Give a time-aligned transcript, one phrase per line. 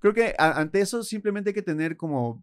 [0.00, 2.42] creo que a- ante eso simplemente hay que tener como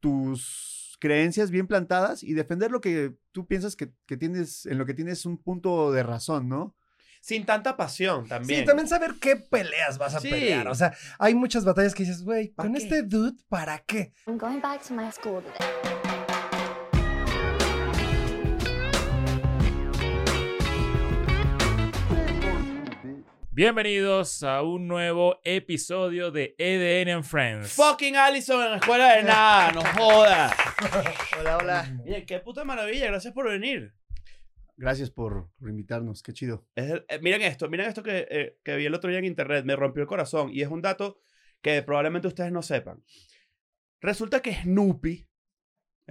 [0.00, 4.86] tus creencias bien plantadas y defender lo que tú piensas que, que tienes, en lo
[4.86, 6.76] que tienes un punto de razón, ¿no?
[7.20, 8.60] Sin tanta pasión también.
[8.60, 10.28] Sí, también saber qué peleas vas a Sí.
[10.30, 10.66] pelear.
[10.68, 12.78] O sea, hay muchas batallas que dices, güey, ¿Pa' con qué?
[12.82, 14.12] este dude, ¿para qué?
[14.26, 16.11] I'm going back to my school today.
[23.54, 27.72] Bienvenidos a un nuevo episodio de EDN and Friends.
[27.74, 30.52] Fucking Allison en la escuela de nada, no jodas.
[31.38, 31.96] Hola, hola.
[32.02, 33.92] Bien, qué puta maravilla, gracias por venir.
[34.78, 36.66] Gracias por, por invitarnos, qué chido.
[36.74, 39.26] Es el- eh, miren esto, miren esto que, eh, que vi el otro día en
[39.26, 41.20] internet, me rompió el corazón y es un dato
[41.60, 43.04] que probablemente ustedes no sepan.
[44.00, 45.28] Resulta que Snoopy,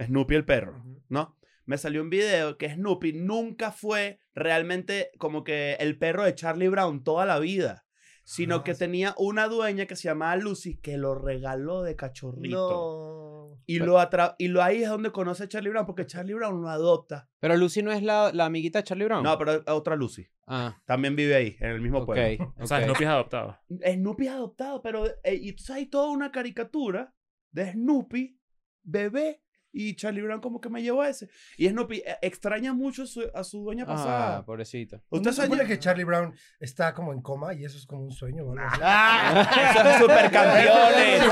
[0.00, 1.36] Snoopy el perro, ¿no?
[1.64, 6.68] Me salió un video que Snoopy nunca fue realmente como que el perro de Charlie
[6.68, 7.84] Brown toda la vida,
[8.24, 8.80] sino Ah, que sí.
[8.80, 12.56] tenía una dueña que se llamaba Lucy que lo regaló de cachorrito.
[12.56, 13.62] No.
[13.66, 16.60] Y, lo atra y lo ahí es donde conoce a Charlie Brown, porque Charlie Brown
[16.62, 17.28] lo adopta.
[17.38, 19.22] Pero Lucy no es la, la amiguita de Charlie Brown.
[19.22, 20.26] No, pero es otra Lucy.
[20.48, 22.06] Ah, También vive ahí, en el mismo ok.
[22.06, 22.54] pueblo.
[22.58, 22.82] O sea.
[22.82, 23.58] Snoopy es adoptado.
[23.68, 27.14] Snoopy es adoptado, pero eh, y entonces hay toda una caricatura
[27.52, 28.38] de Snoopy,
[28.82, 29.42] bebé,
[29.72, 31.28] y Charlie Brown como que me llevó a ese.
[31.56, 34.44] Y Snoopy eh, extraña mucho a su, a su dueña Ah, pasada.
[34.44, 34.96] pobrecito.
[35.10, 37.86] ¿Usted Usted se supone sabe que Charlie Brown está como en coma y eso es
[37.86, 38.44] como un sueño?
[38.44, 38.54] ¿no?
[38.62, 41.22] Eso es supercampeones.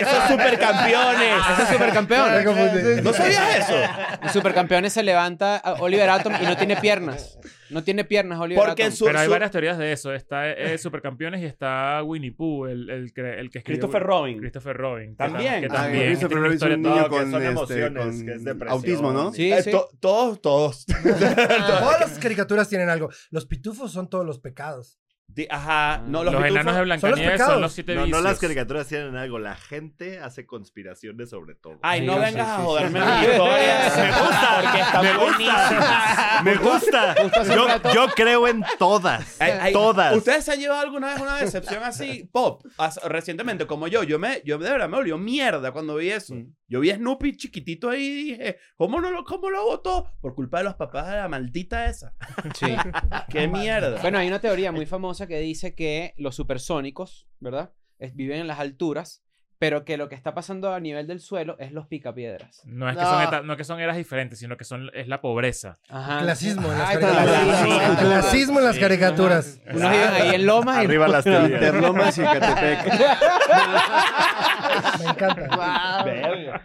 [0.00, 1.34] Eso es supercampeones.
[1.52, 3.04] Ese es supercampeón.
[3.04, 3.74] ¿No sabías eso?
[4.22, 7.38] En supercampeones se levanta a Oliver Atom y no tiene piernas.
[7.72, 8.94] No tiene piernas Oliver Porque Atom.
[8.96, 10.12] su- Pero hay su- varias teorías de eso.
[10.12, 13.80] Está eh, Supercampeones y está Winnie Pooh, el, el, que- el que escribió...
[13.80, 14.38] Christopher Robin.
[14.38, 15.10] Christopher Robin.
[15.10, 15.60] que También.
[15.62, 16.06] Que Ah, también.
[16.06, 18.32] Christopher Robin es historia un toda- niño No, que con, son este, emociones, con que
[18.34, 18.78] es depresión.
[18.78, 19.32] autismo, ¿no?
[19.32, 19.70] Sí, Eh, sí.
[19.70, 20.86] to- todos, todos.
[21.02, 23.08] Todas las caricaturas tienen algo.
[23.30, 24.98] Los pitufos son todos los pecados.
[25.34, 26.02] Di- Ajá.
[26.06, 27.60] No, Los, los, enanos de Blancanieves son, pecados.
[27.60, 28.22] los siete No, no vicios.
[28.24, 29.38] las caricaturas tienen algo.
[29.38, 31.78] La gente hace conspiraciones sobre todo.
[31.82, 32.62] Ay, Sí, no sí, vengas sí, a sí.
[32.64, 33.92] joderme mi historia.
[34.02, 34.60] Me gusta.
[34.62, 36.40] Porque está Me buenísima.
[36.44, 37.14] Me gusta.
[37.54, 39.40] Yo, yo creo en todas.
[39.40, 40.14] Ay, ay, Todas.
[40.16, 42.62] ¿Ustedes se han llevado alguna vez una decepción así pop?
[42.78, 44.02] As- recientemente, como yo.
[44.02, 46.34] Yo, me, yo de verdad me olió mierda cuando vi eso.
[46.72, 50.10] Yo vi a Snoopy chiquitito ahí y dije, ¿cómo, no lo, ¿cómo lo votó?
[50.22, 52.14] Por culpa de los papás de la maldita esa.
[52.58, 52.74] Sí.
[53.30, 54.00] ¡Qué mierda!
[54.00, 57.72] Bueno, hay una teoría muy famosa que dice que los supersónicos, ¿verdad?
[57.98, 59.22] Es- viven en las alturas,
[59.58, 62.62] pero que lo que está pasando a nivel del suelo es los picapiedras.
[62.64, 63.10] No es, que No.
[63.10, 65.78] son eta- no que son eras diferentes, sino que son, es la pobreza.
[65.90, 66.20] Ajá.
[66.20, 67.98] Clasismo en las Ay, caricaturas.
[68.00, 68.58] clasismo.
[68.60, 69.60] En las caricaturas.
[69.66, 71.50] Unos viven ahí en lomas y Arriba las teorías.
[71.62, 72.92] Interlomas y Catepec.
[74.98, 76.02] Me encanta.
[76.04, 76.62] Verga.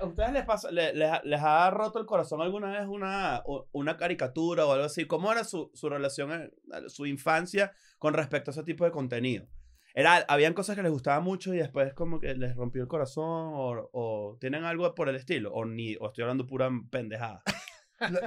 [0.00, 3.42] ¿A, ustedes les, pasa, le- les, ha- les ha roto el corazón alguna vez una,
[3.72, 5.06] una caricatura o algo así?
[5.06, 9.46] ¿Cómo era su, su relación, en- su infancia con respecto a ese tipo de contenido?
[9.94, 13.24] Era, ¿Habían cosas que les gustaban mucho y después como que les rompió el corazón
[13.54, 15.52] o, o tienen algo por el estilo?
[15.54, 17.42] ¿O, ni, o estoy hablando pura pendejada?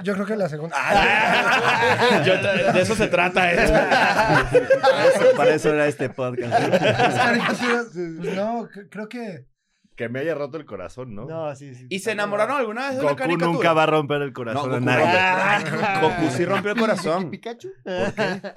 [0.02, 0.76] Yo creo que la segunda.
[2.24, 3.72] Yo- de eso se trata esto.
[4.80, 6.60] Para eso, para eso era este podcast.
[8.20, 9.44] Pues no, creo que.
[10.00, 11.26] Que me haya roto el corazón, ¿no?
[11.26, 11.84] No, sí, sí.
[11.90, 13.52] ¿Y se enamoraron alguna vez de una Goku caricatura?
[13.52, 15.70] nunca va a romper el No, corazón Goku, a nadie.
[15.70, 17.30] rompe- Goku sí rompió el corazón.
[17.30, 17.68] ¿Pikachu?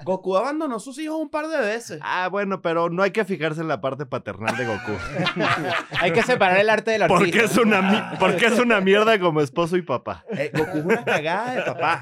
[0.04, 2.00] Goku abandonó a sus hijos un par de veces.
[2.02, 4.92] Ah, bueno, pero no hay que fijarse en la parte paternal de Goku.
[6.00, 7.22] hay que separar el arte del artista.
[7.22, 10.24] Porque es una, porque es una mierda como esposo y papá.
[10.30, 12.00] Eh, Goku es una cagada de papá.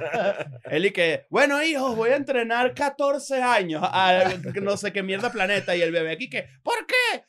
[0.70, 4.22] Él y que, bueno, hijos, voy a entrenar 14 años a
[4.62, 5.74] no sé qué mierda planeta.
[5.74, 7.24] Y el bebé aquí que, ¿por qué?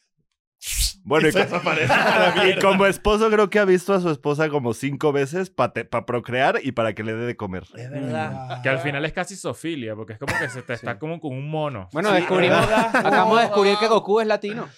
[1.06, 1.31] Bueno, y,
[2.62, 5.74] como esposo creo que ha visto a su esposa como cinco veces para
[6.06, 7.64] procrear y para que le dé de comer.
[7.75, 8.62] Es verdad.
[8.64, 11.34] Que al final es casi sofilia, porque es como que se te está como con
[11.34, 11.90] un mono.
[11.91, 14.69] Bueno, Sí, descubrimos, acabamos de descubrir que Goku es latino.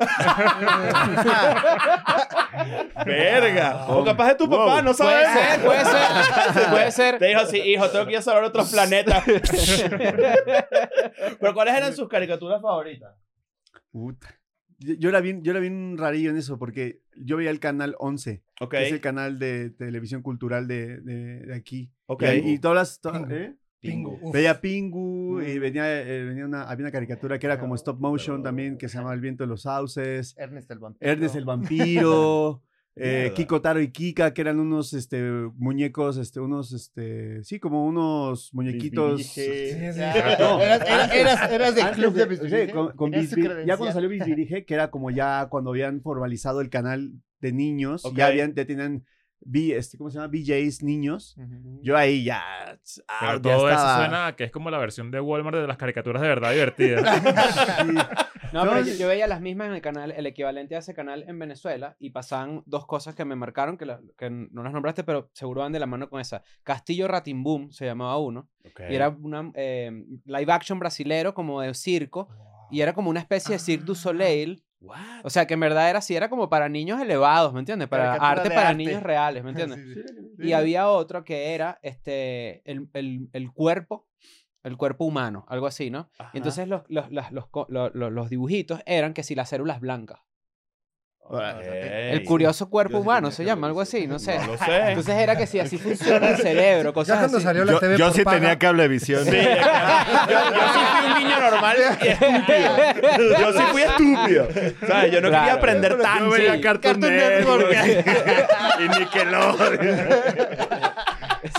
[3.04, 3.86] Verga.
[3.88, 4.58] O capaz de tu Wow.
[4.66, 5.32] papá, no Puede sabemos.
[5.50, 7.18] ser, puede ser, puede ser.
[7.18, 9.24] Te dijo, sí, hijo, tengo que ir a salvar otros planetas.
[11.40, 13.14] Pero ¿cuáles eran sus caricaturas favoritas?
[13.92, 14.28] Puta.
[14.80, 18.42] Yo, era bien, yo era bien rarillo en eso, porque yo veía el canal 11,
[18.60, 18.70] Ok.
[18.70, 21.90] que es el canal de televisión cultural de, de, de aquí.
[22.06, 22.24] Ok.
[22.42, 23.00] Y, y todas las...
[23.00, 23.30] to- Pingu.
[23.34, 23.56] ¿eh?
[23.80, 24.32] Pingu.
[24.32, 28.42] Veía Pingu y venía, eh, venía una, había una caricatura que era como stop motion
[28.42, 30.34] también, que se llamaba El viento de los sauces.
[30.38, 31.10] Ernest el vampiro.
[31.12, 32.62] Ernest el vampiro.
[33.02, 33.32] eh.
[33.34, 35.22] Kiko Taro y Kika, que eran unos este,
[35.56, 39.16] muñecos, este, unos, este, sí, como unos muñequitos.
[39.18, 39.92] Bisbirige.
[39.92, 40.00] Sí, sí.
[40.38, 42.72] No, Eras, eras, eras, eras del Antes club de sí, Bisbirige.
[42.72, 47.12] con- con ya cuando salió Bisbirige, que era como ya cuando habían formalizado el canal
[47.40, 49.04] de niños, ya habían, ya tenían
[49.40, 50.28] vi, este, ¿cómo se llama?
[50.28, 51.36] BJs niños.
[51.82, 52.40] Yo ahí ya.
[53.08, 55.56] ah, Pero ya todo eso estaba- suena a que es como la versión de Walmart
[55.56, 57.02] de las caricaturas de verdad divertidas.
[57.80, 57.92] Sí.
[58.52, 60.92] No, No, pero yo, yo veía las mismas en el canal, el equivalente a ese
[60.92, 64.72] canal en Venezuela, y pasaban dos cosas que me marcaron, que, la- que no las
[64.72, 66.42] nombraste, pero seguro van de la mano con esa.
[66.64, 68.48] Castillo Ratimbum se llamaba uno,
[68.88, 72.28] y era una eh, live action brasilero como de circo,
[72.72, 74.62] y era como una especie de Cirque du Soleil.
[74.80, 75.24] What?
[75.24, 77.88] O sea, que en verdad era así, era como para niños elevados, ¿me entiendes?
[77.88, 78.76] Para arte para arte.
[78.76, 79.78] niños reales, ¿me entiendes?
[79.78, 80.02] Sí,
[80.38, 80.46] sí.
[80.46, 84.08] Y había otro que era este, el, el, el cuerpo,
[84.62, 86.10] el cuerpo humano, algo así, ¿no?
[86.32, 90.20] Y entonces los, los, los, los dibujitos eran que si las células blancas.
[91.32, 92.24] El Ey.
[92.24, 93.96] curioso cuerpo Yo sí humano se llama, algo eso.
[93.96, 94.36] así, no sé.
[94.38, 94.88] No lo sé.
[94.88, 97.44] Entonces era que si así funciona el cerebro, Ya cosas cuando así.
[97.46, 99.24] salió la Yo, TV yo sí paga, tenía cablevisión.
[99.24, 103.38] Sí, yo, yo sí fui un niño normal y estúpido.
[103.38, 104.48] Yo sí fui estúpido.
[104.88, 105.12] ¿Sabes?
[105.12, 105.58] Yo no quería Claro.
[105.58, 106.30] aprender Yo tanto.
[106.30, 106.60] veía Sí.
[106.60, 107.76] Cartoon Cartoon Network
[108.80, 109.78] y Nickelodeon.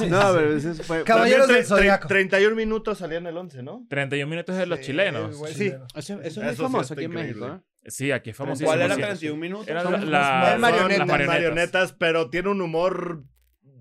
[0.09, 1.03] No, pero eso fue.
[1.03, 2.07] Caballeros del Zodiaco.
[2.07, 3.85] 31 minutos salían el 11, ¿no?
[3.89, 5.37] 31 minutos de los Sí, chilenos.
[5.53, 5.73] Sí.
[5.95, 7.41] Eso, eso es muy Eso sí famoso aquí en increíble.
[7.47, 7.70] México, ¿eh?
[7.85, 8.69] Sí, aquí es famosísimo.
[8.69, 9.01] ¿Cuál era sí.
[9.01, 9.67] 31 minutos?
[9.67, 10.97] Era la, la- marionetas.
[10.99, 11.27] las Marionetas.
[11.27, 11.93] marionetas.
[11.93, 13.23] pero tiene un humor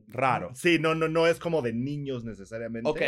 [0.09, 0.51] Raro.
[0.55, 2.89] Sí, no, no, no es como de niños necesariamente.
[2.89, 3.01] Ok.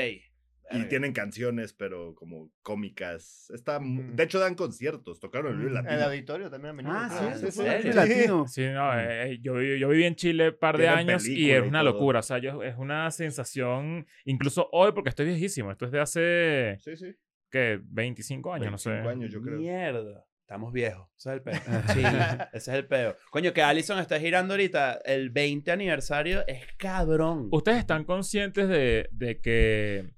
[0.75, 3.51] Y tienen canciones, pero como cómicas.
[3.53, 4.05] Está, Ujú.
[4.15, 5.21] De hecho, dan conciertos.
[5.21, 6.05] Tocaron el Vive El Latino.
[6.05, 6.71] auditorio también.
[6.71, 7.39] a menudo, Ah, creo.
[7.39, 7.93] sí, sí, sí.
[7.93, 8.47] Latino.
[8.49, 11.63] Sí, no, eh, eh, yo, yo viví en Chile un par de años y es
[11.65, 11.93] y una todo.
[11.93, 12.21] locura.
[12.21, 15.71] O sea, yo, es una sensación, incluso hoy, porque estoy viejísimo.
[15.73, 17.17] Esto es de hace, Sí, sí.
[17.51, 17.79] ¿qué?
[17.83, 18.91] 25 años, no sé.
[18.91, 19.59] 25 años, yo creo.
[19.59, 20.25] Mierda.
[20.53, 21.09] Estamos viejos.
[21.17, 21.55] Ese es el peo.
[21.95, 22.03] Sí.
[22.53, 23.17] Ese es el peo.
[23.31, 26.47] Coño, que Allison está girando ahorita el 20 aniversario.
[26.47, 27.49] Es cabrón.
[27.51, 30.13] ¿Ustedes están conscientes de, de que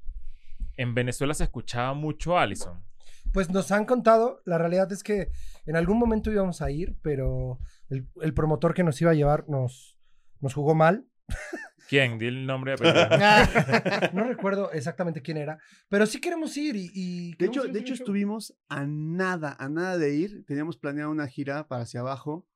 [0.77, 2.85] en Venezuela se escuchaba mucho Allison?
[3.33, 5.31] Pues nos han contado, la realidad es que
[5.67, 9.49] en algún momento íbamos a ir, pero el, el promotor que nos iba a llevar
[9.49, 10.01] nos,
[10.41, 11.07] nos jugó mal.
[11.95, 12.19] ¿Quién?
[12.19, 12.77] Di el nombre de
[13.09, 14.11] apellido.
[14.13, 15.59] No recuerdo exactamente quién era,
[15.89, 16.91] pero sí queremos ir y...
[16.93, 20.45] y De hecho, de a hecho estuvimos a nada, a nada de ir.
[20.47, 22.47] Teníamos planeado una gira para hacia abajo.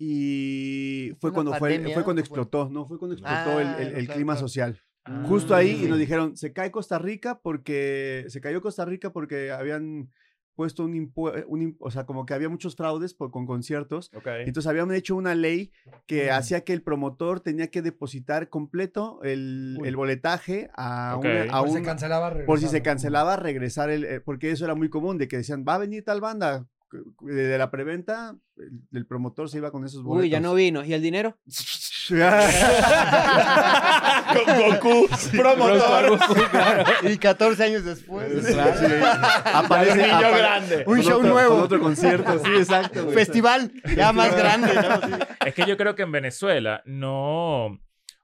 [0.00, 2.26] Y fue ¿Una cuando fue, pandemia fue cuando fue?
[2.26, 2.86] explotó, ¿no?
[2.86, 4.48] Fue cuando explotó el, Ah, el- el claro, clima claro.
[4.48, 4.80] social.
[5.04, 5.24] Ah.
[5.26, 9.50] Justo ahí y nos dijeron, se cae Costa Rica porque se cayó Costa Rica porque
[9.50, 10.10] habían
[10.58, 11.46] puesto un impuesto,
[11.78, 14.10] o sea, como que había muchos fraudes por, con conciertos.
[14.12, 14.26] Ok.
[14.44, 15.70] Entonces habían hecho una ley
[16.06, 16.34] que Mm.
[16.34, 21.24] hacía que el promotor tenía que depositar completo el, el boletaje a, Ok.
[21.26, 24.50] una- a Por si se un- cancelaba, por si se cancelaba, regresar el, eh, porque
[24.50, 26.66] eso era muy común, de que decían, va a venir tal banda,
[27.20, 30.24] de la preventa, el, el promotor se iba con esos boletos.
[30.24, 30.84] Uy, ya no vino.
[30.84, 31.36] ¿Y el dinero?
[34.32, 36.18] Con Goku, promotor.
[37.02, 38.28] Y 14 años después.
[39.52, 40.84] Aparece El niño apa- grande.
[40.86, 41.54] Un show otro- nuevo.
[41.54, 43.04] Con otro concierto, sí, exacto.
[43.04, 43.14] güey.
[43.14, 45.00] Festival, ya más grande, ¿no?
[45.08, 45.14] Sí.
[45.46, 47.78] Es que yo creo que en Venezuela no.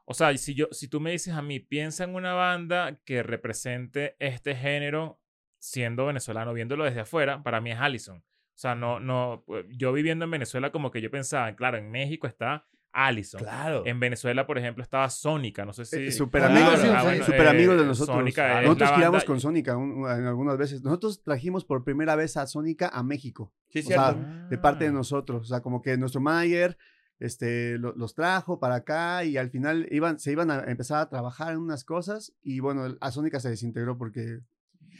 [0.06, 3.22] O sea, si, yo, si tú me dices a mí, piensa en una banda que
[3.22, 5.18] represente este género
[5.58, 8.18] siendo venezolano, viéndolo desde afuera, para mí es Allison.
[8.18, 12.26] O sea, no, no, yo viviendo en Venezuela como que yo pensaba, claro, en México
[12.26, 13.40] está Allison.
[13.40, 13.82] Claro.
[13.86, 15.96] En Venezuela, por ejemplo, estaba Sónica, no sé si...
[15.96, 18.16] Eh, Super amigos, Ah, bueno, super eh, amigos de nosotros.
[18.16, 20.82] Sónica es nosotros giramos banda- con Sónica algunas veces.
[20.82, 23.52] Nosotros trajimos por primera vez a Sónica a México.
[23.70, 24.48] Sí, O sea, cierto.
[24.48, 24.94] de parte de Ah.
[24.94, 25.42] nosotros.
[25.42, 26.78] O sea, como que nuestro manager
[27.20, 31.08] este, lo- los trajo para acá y al final iban, se iban a empezar a
[31.08, 34.40] trabajar en unas cosas y bueno, a Sónica se desintegró porque...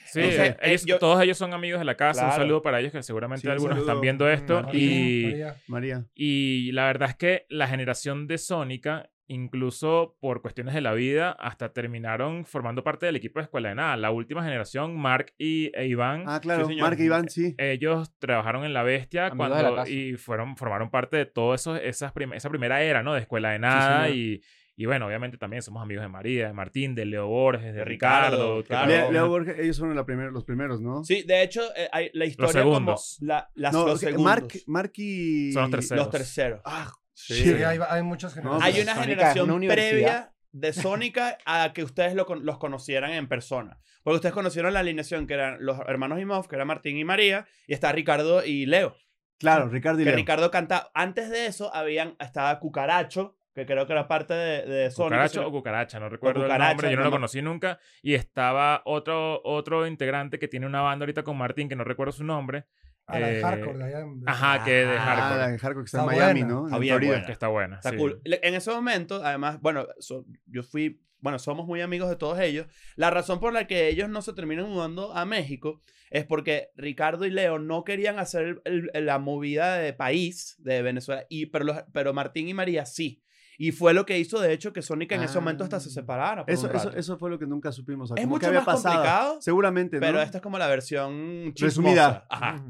[0.04, 2.22] Sí, eh, ellos- yo- todos ellos son amigos de la casa.
[2.22, 2.42] Un Claro.
[2.42, 3.90] saludo para ellos, que seguramente Sí, un algunos saludo.
[3.90, 4.62] están viendo esto.
[4.62, 5.56] María, y, María.
[5.66, 6.04] María.
[6.14, 11.30] y la verdad es que la generación de Sónica, incluso por cuestiones de la vida,
[11.32, 13.96] hasta terminaron formando parte del equipo de Escuela de Nada.
[13.96, 16.82] La última generación, Mark y e Iván, Ah, claro, señor.
[16.88, 17.54] Marca Iván, sí.
[17.58, 19.90] ellos trabajaron en La Bestia Amigos la cuando, casa.
[19.90, 23.14] y fueron, formaron parte de todo eso, esas prim- esa primera era, ¿no?
[23.14, 24.16] De Escuela de Nada señor.
[24.16, 24.42] y...
[24.76, 27.84] Y bueno, obviamente también somos amigos de María, de Martín, de Leo Borges, de, De
[27.84, 28.58] Ricardo.
[28.60, 28.86] Ricardo, claro.
[28.88, 31.04] Le- también- Leo Borges, ellos fueron la primer- los primeros, ¿no?
[31.04, 33.16] Sí, de hecho, eh, hay la historia como segundos.
[33.20, 34.24] la, las, No, los segundos.
[34.24, 35.52] Mark, Mark y...
[35.52, 36.04] Son los terceros.
[36.04, 36.60] los terceros.
[36.64, 37.62] Ah, Sí, shit.
[37.62, 38.66] hay, hay muchas generaciones.
[38.66, 43.12] Hay pues, una Sónica generación una previa de Sónica a que ustedes lo los conocieran
[43.12, 43.78] en persona.
[44.02, 47.46] Porque ustedes conocieron la alineación que eran los hermanos Imhoff, que eran Martín y María,
[47.68, 48.96] y está Ricardo y Leo.
[49.38, 50.16] Claro, Ricardo y Que Leo.
[50.16, 50.90] Ricardo canta.
[50.94, 55.16] Antes de eso habían, estaba Cucaracho, que creo que era parte de, de Sónica.
[55.16, 57.78] Cucaracho o cucaracha, no recuerdo cucaracha, el nombre, yo no no lo conocí nunca.
[58.02, 62.12] Y estaba otro, otro integrante que tiene una banda ahorita con Martín, que no recuerdo
[62.12, 62.64] su nombre.
[63.06, 64.00] Ah, la de eh, hardcore de allá.
[64.00, 65.38] en- Ajá, que de Ah, Ah, hardcore.
[65.40, 66.54] la de Hardcore que está, en Está Miami, buena.
[66.54, 66.64] ¿no?
[66.66, 67.10] Está En bien Florida.
[67.12, 67.26] buena.
[67.26, 67.76] Que está buena.
[67.76, 67.96] Está sí.
[67.96, 68.20] cool.
[68.24, 72.66] En ese momento, además, bueno, so- yo fui, bueno, somos muy amigos de todos ellos.
[72.96, 77.26] La razón por la que ellos no se terminan mudando a México es porque Ricardo
[77.26, 81.66] y Leo no querían hacer el- el- la movida de país de Venezuela, y, pero,
[81.66, 83.20] los- pero Martín y María sí.
[83.58, 85.92] Y fue lo que hizo, de hecho, que Sonic en ese momento hasta se Ah.
[85.92, 86.44] separara.
[86.44, 86.96] por Eso, un eso, rato.
[86.98, 88.10] eso fue lo que nunca supimos.
[88.10, 88.94] o sea, Es mucho que había más pasado.
[88.96, 90.00] complicado, Seguramente, ¿no?
[90.00, 91.66] Pero esta es como la versión chismosa.
[91.66, 92.26] Resumida.
[92.30, 92.64] Ajá.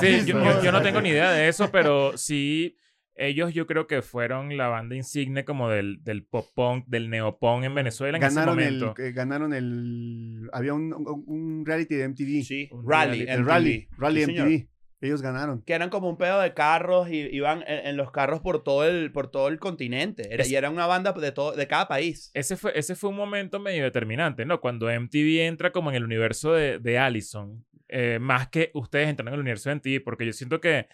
[0.00, 2.76] Sí, yo, yo- yo no tengo ni idea de eso, pero sí,
[3.14, 7.64] ellos yo creo que fueron la banda insigne como del, del pop punk, del neopunk
[7.64, 9.02] en Venezuela en Ganaron ese el, momento.
[9.02, 10.50] eh, ganaron el...
[10.52, 12.42] Había un, un- un reality de MTV.
[12.44, 13.20] Sí, Un Rally.
[13.22, 13.46] el MTV.
[13.48, 13.88] rally.
[13.96, 14.48] Rally Sí, señor.
[14.48, 14.68] MTV.
[15.00, 15.62] Ellos ganaron.
[15.62, 18.84] Que eran como un pedo de carros y iban en, en los carros por todo
[18.86, 20.32] el, por todo el continente.
[20.32, 22.30] Era- Es- y era una banda de, todo, de cada país.
[22.34, 24.60] Ese fue, ese fue un momento medio determinante, ¿no?
[24.60, 29.28] Cuando MTV entra como en el universo de, de Allison, eh, más que ustedes entran
[29.28, 30.88] en el universo de MTV, porque yo siento que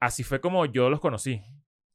[0.00, 1.42] así fue como yo los conocí.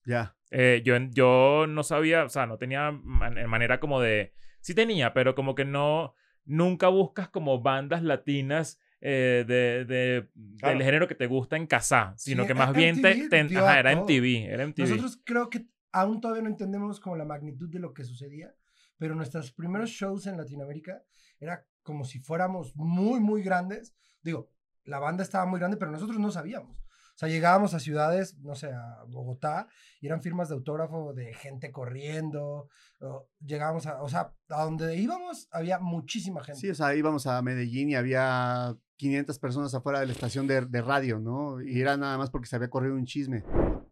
[0.06, 0.36] Ya.
[0.52, 4.34] Eh, yo, yo no sabía, o sea, no tenía man- manera como de...
[4.62, 6.14] Sí tenía, pero como que no...
[6.46, 10.30] Nunca buscas como bandas latinas eh, de, de-
[10.60, 10.78] Claro.
[10.78, 13.14] del género que te gusta en casa, sino Sí, que a- más bien te...
[13.16, 13.92] MTV te- dio ajá, era.
[13.96, 14.80] MTV, era MTV.
[14.90, 18.54] Nosotros creo que aún todavía no entendemos como la magnitud de lo que sucedía,
[18.98, 21.02] pero nuestros primeros shows en Latinoamérica
[21.40, 23.96] era como si fuéramos muy, muy grandes.
[24.22, 24.52] Digo,
[24.84, 26.78] la banda estaba muy grande, pero nosotros no sabíamos.
[26.80, 29.68] O sea, llegábamos a ciudades, no sé, a Bogotá,
[30.00, 32.70] y eran firmas de autógrafo de gente corriendo.
[33.02, 36.60] o llegábamos a, o sea, a donde íbamos había muchísima gente.
[36.62, 40.66] Sí, o sea, íbamos a Medellín y había 500 personas afuera de la estación de,
[40.66, 41.62] de radio, ¿no?
[41.62, 43.46] Y era nada más porque se había corrido un chisme.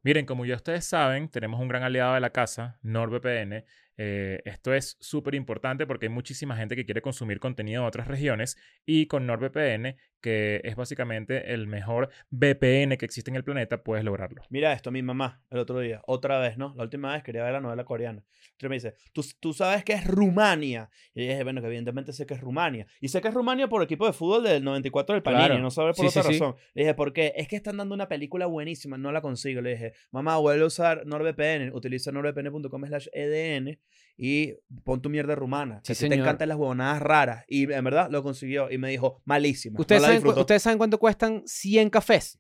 [0.04, 3.64] Miren, como ya ustedes saben, tenemos un gran aliado de la casa, NordVPN.
[3.98, 8.08] Eh, esto es súper importante porque hay muchísima gente que quiere consumir contenido de otras
[8.08, 13.84] regiones y con NordVPN, que es básicamente el mejor VPN que existe en el planeta,
[13.84, 14.44] puedes lograrlo.
[14.50, 16.74] Mira esto, mi mamá, el otro día, otra vez, ¿no?
[16.78, 18.24] La última vez quería ver la novela coreana.
[18.52, 20.90] Entonces me dice, ¿tú, tú sabes que es Rumania.
[21.14, 22.88] Y yo dije, bueno, que evidentemente sé que es Rumania.
[23.02, 25.60] Y sé que es Rumania por equipo de fútbol del 94 del Panini, Claro.
[25.60, 26.40] no sabe por Sí, otra sí, sí.
[26.40, 26.56] razón.
[26.74, 27.34] Le dije, ¿por qué?
[27.36, 29.62] Es que están dando una película buenísima, no la consigo.
[29.62, 33.80] Le dije, mamá, vuelve a usar NordVPN, utiliza nordvpn.com slash EDN
[34.18, 35.82] y pon tu mierda rumana.
[35.84, 37.46] Sí, que ti te encantan las huevonadas raras.
[37.48, 39.80] Y en verdad lo consiguió y me dijo, malísima.
[39.80, 40.28] ¿Ustedes, no saben.
[40.40, 42.40] ¿Ustedes saben cuánto cuestan 100 cafés?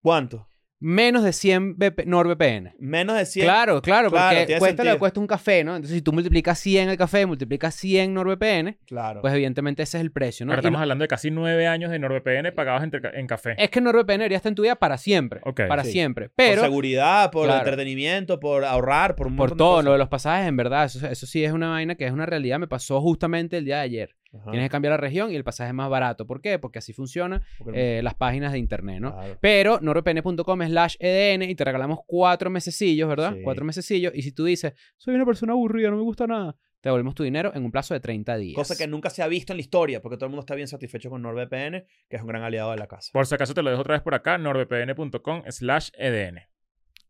[0.00, 0.48] ¿Cuánto?
[0.80, 2.74] Menos de 100 VP NordVPN.
[2.78, 3.44] Menos de 100.
[3.44, 5.74] Claro, claro, Claro, porque cuesta lo que cuesta un café, ¿no?
[5.74, 9.20] Entonces, si tú multiplicas 100 el café, multiplicas 100 NordVPN, Claro.
[9.20, 10.52] pues evidentemente ese es el precio, ¿no?
[10.52, 13.54] Y estamos hablando de casi nueve años de NordVPN pagados entre en café.
[13.58, 15.40] es que NordVPN debería estar en tu vida para siempre.
[15.66, 15.90] Para Sí.
[15.92, 16.28] siempre.
[16.28, 17.58] por Pero seguridad, por Claro.
[17.58, 19.84] entretenimiento, por ahorrar, por un por de todo, cosas.
[19.86, 22.24] lo de los pasajes, en verdad, eso, eso sí es una vaina que es una
[22.26, 22.60] realidad.
[22.60, 24.14] Me pasó justamente el día de ayer.
[24.32, 24.50] Ajá.
[24.50, 26.26] Tienes que cambiar la región y el pasaje es más barato.
[26.26, 26.58] ¿Por qué?
[26.58, 29.12] Porque así funcionan Porque- eh, las páginas de internet, ¿no?
[29.14, 29.38] Claro.
[29.40, 33.34] Pero nordvpn.com slash EDN y te regalamos cuatro mesecillos, ¿verdad?
[33.34, 33.40] Sí.
[33.42, 34.12] Cuatro mesecillos.
[34.14, 37.22] Y si tú dices, soy una persona aburrida, no me gusta nada, te devolvemos tu
[37.24, 38.54] dinero en un plazo de 30 días.
[38.54, 40.68] Cosa que nunca se ha visto en la historia, porque todo el mundo está bien
[40.68, 43.10] satisfecho con NordVPN, que es un gran aliado de la casa.
[43.12, 46.34] Por si acaso te lo dejo otra vez por acá, nordvpn.com slash EDN.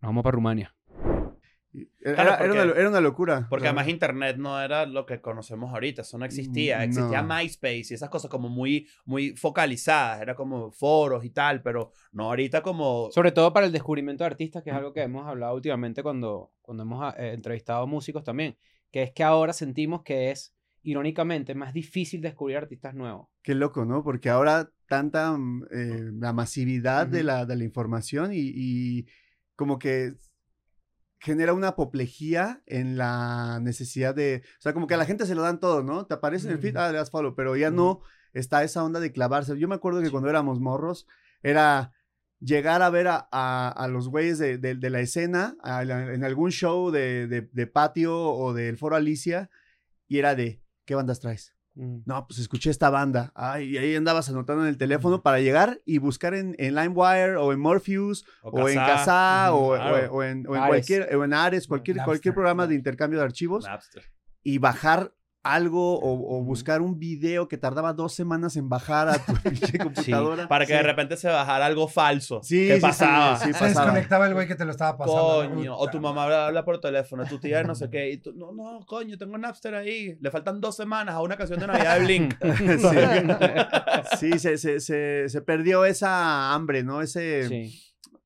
[0.01, 0.75] Nos vamos para Rumania.
[2.01, 3.47] Era, Claro, era porque- una, era una locura.
[3.51, 6.79] Porque además Internet no era lo que conocemos ahorita, eso no existía.
[6.79, 7.35] Mm, Existía no.
[7.35, 12.25] MySpace y esas cosas como muy, muy focalizadas, era como foros y tal, pero no
[12.25, 13.11] ahorita como...
[13.13, 16.53] Sobre todo para el descubrimiento de artistas, que es algo que hemos hablado últimamente cuando,
[16.63, 18.57] cuando hemos eh, entrevistado músicos también,
[18.91, 23.29] que es que ahora sentimos que es, irónicamente, más difícil descubrir artistas nuevos.
[23.43, 24.03] Qué loco, ¿no?
[24.03, 29.07] Porque ahora tanta mm, eh, la masividad de, la, de la información y, y
[29.55, 30.15] como que
[31.19, 35.35] genera una apoplejía en la necesidad de, o sea, como que a la gente se
[35.35, 36.07] lo dan todo, ¿no?
[36.07, 38.01] Te aparece en el feed, ah, le das follow, pero ya no
[38.33, 39.59] está esa onda de clavarse.
[39.59, 41.07] Yo me acuerdo que cuando éramos morros
[41.43, 41.93] era
[42.41, 46.23] llegar a ver a, a- a los güeyes de, de- de la escena a en
[46.23, 49.51] algún show de- de patio o del Foro Alicia
[50.07, 51.55] y era de, ¿qué bandas traes?
[51.81, 51.99] Mm.
[52.07, 53.31] No, pues escuché esta banda.
[53.37, 57.37] Ay, y ahí andabas anotando en el teléfono para llegar y buscar en, en LimeWire
[57.37, 60.13] o en Morpheus o, en Kazaa o, claro.
[60.13, 60.69] o- o en, o en Ares.
[60.69, 64.03] cualquier, o en Ares, cualquier, Napster, cualquier programa de intercambio de archivos Napster.
[64.43, 65.13] y bajar
[65.55, 69.33] algo o, o buscar un video que tardaba dos semanas en bajar a tu
[69.83, 70.49] computadora.
[70.49, 72.41] Para que de repente se bajara algo falso.
[72.43, 73.37] Sí, ¿Qué sí, sí, pasaba?
[73.39, 73.69] sí, Se pasaba.
[73.87, 75.75] desconectaba el güey que te lo estaba pasando.
[75.77, 78.53] o tu mamá habla, habla por teléfono, tu tía no sé qué, y tú, no,
[78.53, 82.05] no, coño, tengo Napster ahí, le faltan dos semanas a una canción de Navidad de
[82.05, 82.35] Blink.
[84.19, 87.01] sí, sí se, se, se, se perdió esa hambre, ¿no?
[87.03, 87.85] Ese, sí,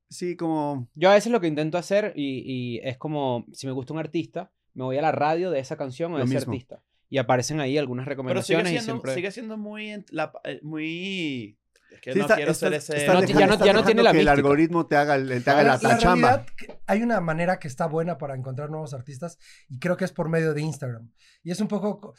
[0.09, 0.37] Sí.
[0.37, 0.88] como...
[0.95, 3.99] Yo a veces lo que intento hacer y, y es como, si me gusta un
[3.99, 6.52] artista, me voy a la radio de esa canción o de Lo ese mismo.
[6.52, 6.83] artista.
[7.12, 9.14] Y aparecen ahí algunas Pero sigue recomendaciones y siempre...
[9.14, 11.59] sigue siendo muy, la- eh, muy,
[11.90, 12.97] es que Sí, no está- quiero ser ese...
[12.97, 15.45] estás No, dejando- ya no- ya no tiene la que el algoritmo te haga, el-
[15.45, 16.47] te haga La, la, chamba.
[16.87, 19.38] hay una manera que está buena para encontrar nuevos artistas
[19.69, 21.11] y creo que es por medio de Instagram.
[21.42, 22.14] Y es un poco, co-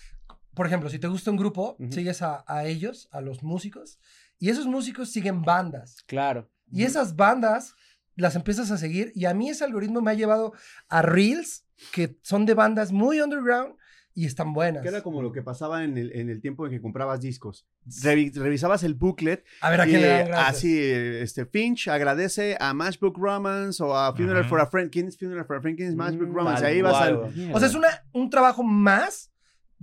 [0.53, 4.00] por ejemplo, si te gusta un grupo, sigues a, a ellos, a los músicos,
[4.38, 6.03] y esos músicos siguen bandas.
[6.05, 6.51] Claro.
[6.71, 7.73] Y esas bandas
[8.15, 10.53] las empiezas a seguir y a mí ese algoritmo me ha llevado
[10.88, 13.73] a reels que son de bandas muy underground
[14.15, 14.84] y están buenas.
[14.84, 17.65] Que era como lo que pasaba en el, en el tiempo en que comprabas discos.
[18.03, 20.48] Revi- revisabas el booklet A ver a y quién le dan eh, gracias.
[20.58, 24.91] así, este, Finch agradece a Matchbook Romance o a Funeral for a Friend.
[24.91, 25.75] ¿Quién es Funeral for a Friend?
[25.77, 26.63] ¿Quién es Matchbook Mm, Romance?
[26.65, 27.15] Ahí vas al...
[27.15, 29.32] O sea, es una, un trabajo más,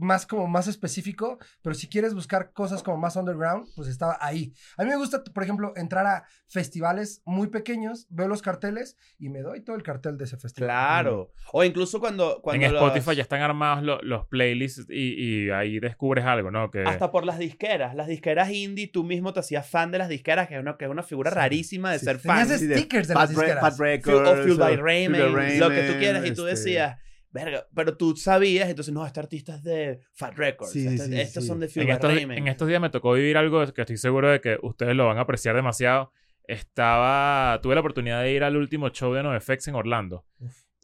[0.01, 4.53] más como más específico, pero si quieres buscar cosas como más underground, pues estaba ahí.
[4.77, 9.29] A mí me gusta, por ejemplo, entrar a festivales muy pequeños, veo los carteles y
[9.29, 10.69] me doy todo el cartel de ese festival.
[10.69, 11.33] Claro.
[11.53, 12.41] O incluso cuando.
[12.43, 16.51] cuando en Spotify los- ya están armados lo- los playlists y, y ahí descubres algo,
[16.51, 16.71] ¿no?
[16.71, 17.95] Que, Hasta por las disqueras.
[17.95, 20.85] Las disqueras indie, tú mismo te hacías fan de las disqueras, que es una, que
[20.87, 21.37] es una figura Sí.
[21.37, 22.05] rarísima de Sí.
[22.07, 22.47] ser fan.
[22.49, 23.61] Tenías de stickers de, Pat, las disqueras.
[23.61, 24.29] Pat Feel- Records.
[24.29, 26.25] o Fuel by Raymond, lo que tú quieras.
[26.27, 26.99] Y tú este, decías,
[27.31, 30.73] verga, pero tú sabías, entonces, no, este artista es de Fat Records.
[30.73, 31.49] Sí, este- sí, estos sí.
[31.49, 34.31] son de Fuel en, estos, en estos días me tocó vivir algo que estoy seguro
[34.31, 36.13] de que ustedes lo van a apreciar demasiado.
[36.47, 40.25] Estaba, tuve la oportunidad de ir al último show de NoFX en Orlando.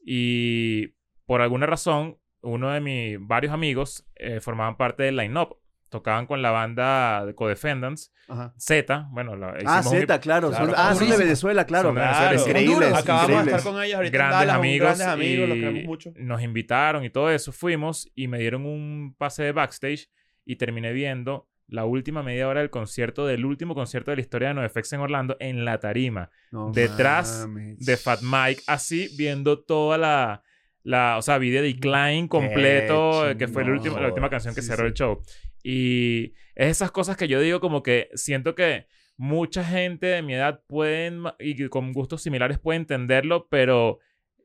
[0.04, 5.58] Y por alguna razón, uno de mis varios amigos eh, formaban parte del line-up.
[5.88, 8.12] Tocaban con la banda de Codefendants.
[8.58, 10.50] Z, bueno, la, Ah, Z, claro.
[10.50, 10.66] Claro.
[10.66, 11.16] son- ah, son de.
[11.16, 11.88] Venezuela, claro.
[11.90, 12.28] Son de Claro.
[12.30, 12.92] Venezuela, Increíbles.
[12.94, 16.12] Acabamos de estar con ellos ahorita grandes Dallas, amigos, grandes amigos, los queremos mucho.
[16.16, 17.52] nos invitaron y todo eso.
[17.52, 20.08] Fuimos y me dieron un pase de backstage
[20.44, 24.48] y terminé viendo la última media hora del concierto, del último concierto de la historia
[24.48, 27.78] de NoFX en Orlando, en la tarima No Detrás mames.
[27.84, 30.42] de Fat Mike, así viendo toda la,
[30.86, 33.78] la o sea, vi de Decline completo, Qué que fue la chingón.
[33.78, 34.88] última, la última canción que Sí, cerró sí.
[34.88, 35.20] el show.
[35.62, 40.34] Y es esas cosas que yo digo como que siento que mucha gente de mi
[40.34, 43.98] edad pueden, y con gustos similares puede entenderlo, pero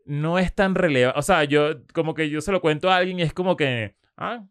[0.05, 1.19] no es tan relevante.
[1.19, 3.95] O sea, yo como que yo se lo cuento a alguien y es como que,
[4.17, 4.43] ah,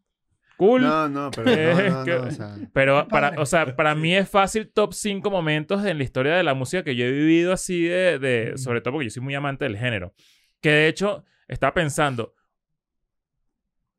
[0.57, 0.83] cool.
[0.83, 3.95] No, no, pero Eh, no, no, que- no, o sea, Pero para, o sea, para
[3.97, 7.11] mí es fácil top 5 momentos en la historia de la música que yo he
[7.11, 10.15] vivido así de, de- sobre todo porque yo soy muy amante del género.
[10.61, 12.35] Que de hecho, estaba pensando,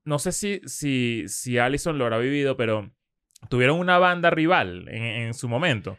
[0.03, 2.91] no sé si, si, si Allison lo habrá vivido, pero
[3.49, 5.97] tuvieron una banda rival en, en su momento.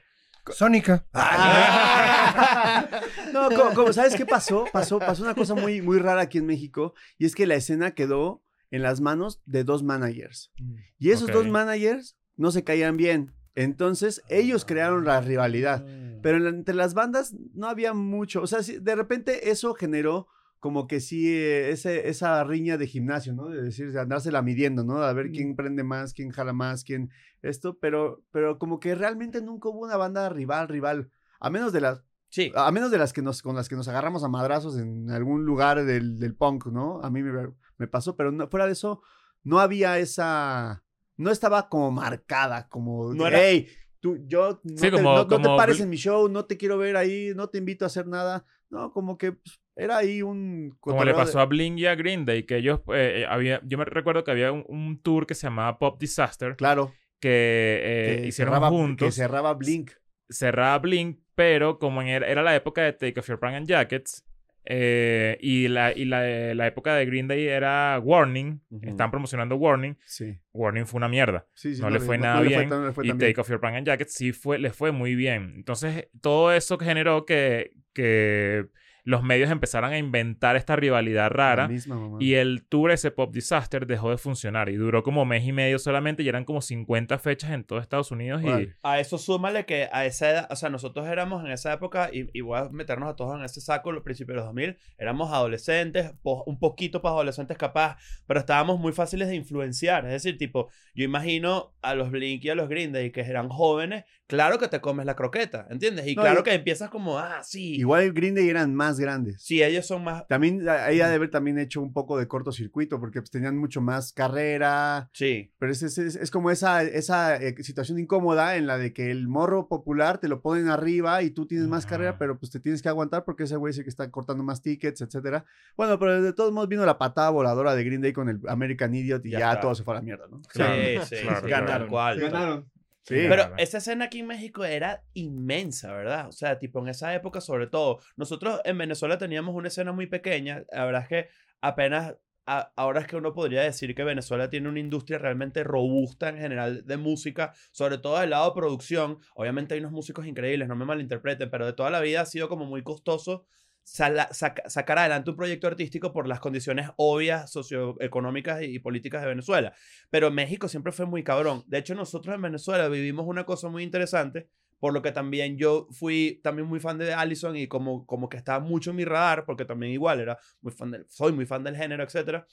[0.50, 1.06] Sónica.
[3.32, 4.64] No, co- como, ¿sabes qué pasó?
[4.72, 7.92] Pasó, pasó una cosa muy, muy rara aquí en México y es que la escena
[7.92, 10.52] quedó en las manos de dos managers.
[10.98, 13.34] Y esos dos managers no se caían bien.
[13.54, 15.84] Entonces, ellos crearon la rivalidad.
[16.22, 18.42] Pero en la- entre las bandas no había mucho.
[18.42, 20.28] O sea, de repente eso generó
[20.62, 23.48] como que sí, eh, ese, esa riña de gimnasio, ¿no?
[23.48, 24.98] De decir, de andársela midiendo, ¿no?
[24.98, 27.10] A ver quién prende más, quién jala más, quién
[27.42, 27.78] esto.
[27.80, 31.10] Pero, pero como que realmente nunca hubo una banda rival, rival.
[31.40, 32.52] A menos de las, Sí.
[32.54, 35.44] a menos de las que nos, con las que nos agarramos a madrazos en algún
[35.44, 37.00] lugar del, del punk, ¿no?
[37.02, 37.32] A mí me,
[37.78, 39.02] me pasó, pero no- fuera de eso,
[39.42, 40.84] no había esa,
[41.16, 43.66] no estaba como marcada, como, No era- hey,
[43.98, 46.56] tú, yo, no, Sí, te, como- no- no te pares en mi show, no te
[46.56, 48.46] quiero ver ahí, no te invito a hacer nada.
[48.70, 50.76] No, como que pues, era ahí un...
[50.80, 53.60] Como le de- pasó a Blink y a Green Day, que ellos, eh, eh, había,
[53.64, 57.80] yo me recuerdo que había un, un tour que se llamaba Pop Disaster, Claro, que,
[57.82, 59.06] eh, que hicieron cerraba, juntos.
[59.08, 59.90] Que cerraba Blink.
[60.28, 63.66] cerraba Blink, pero como en era, era la época de Take Off Your Pants and
[63.68, 64.24] Jackets
[64.64, 68.88] eh, y, la, y la, la época de Green Day era Warning, Ujú.
[68.88, 71.46] están promocionando Warning, Sí, Warning fue una mierda.
[71.54, 71.80] sí, sí.
[71.82, 73.12] No le fue nada no bien, no fue y.
[73.12, 75.54] Take Off Your Pants and Jackets sí fue, le fue muy bien.
[75.56, 78.66] Entonces, todo eso generó que, que
[79.04, 81.66] los medios empezaran a inventar esta rivalidad rara.
[81.68, 82.18] misma.
[82.20, 85.78] Y el tour, ese Pop Disaster, dejó de funcionar y duró como mes y medio
[85.78, 88.42] solamente y eran como 50 fechas en todo Estados Unidos.
[88.42, 88.68] Y.
[88.82, 92.28] A eso súmale que a esa edad, o sea, nosotros éramos en esa época, y,
[92.32, 95.32] y voy a meternos a todos en ese saco, los principios de los 2000, éramos
[95.32, 100.04] adolescentes, po- un poquito para adolescentes capaz, pero estábamos muy fáciles de influenciar.
[100.06, 103.48] Es decir, tipo, yo imagino a los Blink y a los Green Day que eran
[103.48, 106.06] jóvenes, claro que te comes la croqueta, ¿entiendes?
[106.06, 107.74] Y No, claro y- que empiezas como, ah, sí.
[107.76, 109.42] Igual Green Day eran más grandes.
[109.42, 110.26] Sí, ellos son más.
[110.26, 113.80] También ahí ha de haber también hecho un poco de cortocircuito porque pues, tenían mucho
[113.80, 115.10] más carrera.
[115.12, 115.52] Sí.
[115.58, 119.10] Pero es, es, es- es como esa, esa eh, situación incómoda en la de que
[119.10, 122.60] el morro popular te lo ponen arriba y tú tienes más carrera, pero pues te
[122.60, 125.44] tienes que aguantar porque ese güey el que está cortando más tickets, etcétera.
[125.76, 128.94] Bueno, pero de todos modos vino la patada voladora de Green Day con el American
[128.94, 130.38] Idiot y Ya ya, todo se fue a la mierda, ¿no?
[130.44, 131.88] Sí, Claro, sí, claro, sí, claro.
[131.88, 132.20] cual.
[132.20, 132.71] Ganaron.
[133.04, 133.16] Sí.
[133.28, 136.28] Pero esa escena aquí en México era inmensa, ¿verdad?
[136.28, 137.98] O sea, tipo en esa época sobre todo.
[138.16, 140.64] Nosotros en Venezuela teníamos una escena muy pequeña.
[140.72, 141.28] La verdad es que
[141.60, 142.14] apenas...
[142.46, 146.38] a- ahora es que uno podría decir que Venezuela tiene una industria realmente robusta en
[146.38, 149.18] general de música, sobre todo del lado de producción.
[149.36, 152.48] Obviamente hay unos músicos increíbles, no me malinterpreten, pero de toda la vida ha sido
[152.48, 153.46] como muy costoso
[153.82, 159.28] sala- saca- sacar adelante un proyecto artístico por las condiciones obvias socioeconómicas y políticas de
[159.28, 159.74] Venezuela.
[160.10, 161.64] Pero México siempre fue muy cabrón.
[161.66, 165.86] De hecho, nosotros en Venezuela vivimos una cosa muy interesante por lo que también yo
[165.92, 169.44] fui también muy fan de Allison y como, como que estaba mucho en mi radar,
[169.44, 172.44] porque también igual era muy fan del, soy muy fan del género, etcétera,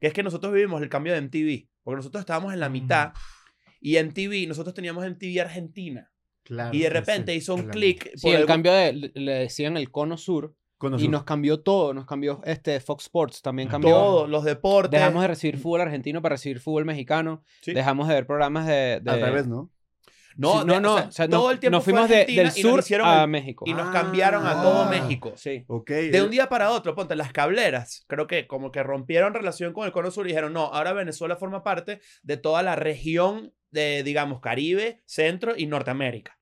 [0.00, 3.12] que es que nosotros vivimos el cambio de MTV, porque nosotros estábamos en la mitad
[3.80, 6.08] y MTV, nosotros teníamos MTV Argentina
[6.44, 8.12] Claro, y de repente sí, hizo un clic.
[8.14, 10.54] Sí, por el algún- cambio de, le decían el cono sur
[10.90, 13.90] Con y nos cambió todo, nos cambió este Fox Sports, también cambió.
[13.94, 14.98] Todos los deportes.
[14.98, 17.44] Dejamos de recibir fútbol argentino para recibir fútbol mexicano.
[17.60, 17.72] Sí.
[17.72, 19.00] Dejamos de ver programas de...
[19.00, 19.70] de- Al revés, ¿no?
[20.34, 20.94] No, Sí, no, no.
[20.94, 22.84] o sea, o sea, todo no- el tiempo nos fue fuimos de- del y nos
[22.86, 23.64] sur a el- México.
[23.68, 23.92] Y nos Ah.
[23.92, 24.88] cambiaron a todo Ah.
[24.90, 25.32] México.
[25.36, 25.64] Sí.
[25.68, 25.90] Ok.
[25.90, 29.84] De un día para otro, ponte, las cableras, creo que como que rompieron relación con
[29.86, 34.02] el Cono Sur y dijeron, no, ahora Venezuela forma parte de toda la región de,
[34.02, 36.38] digamos, Caribe, Centro y Norteamérica.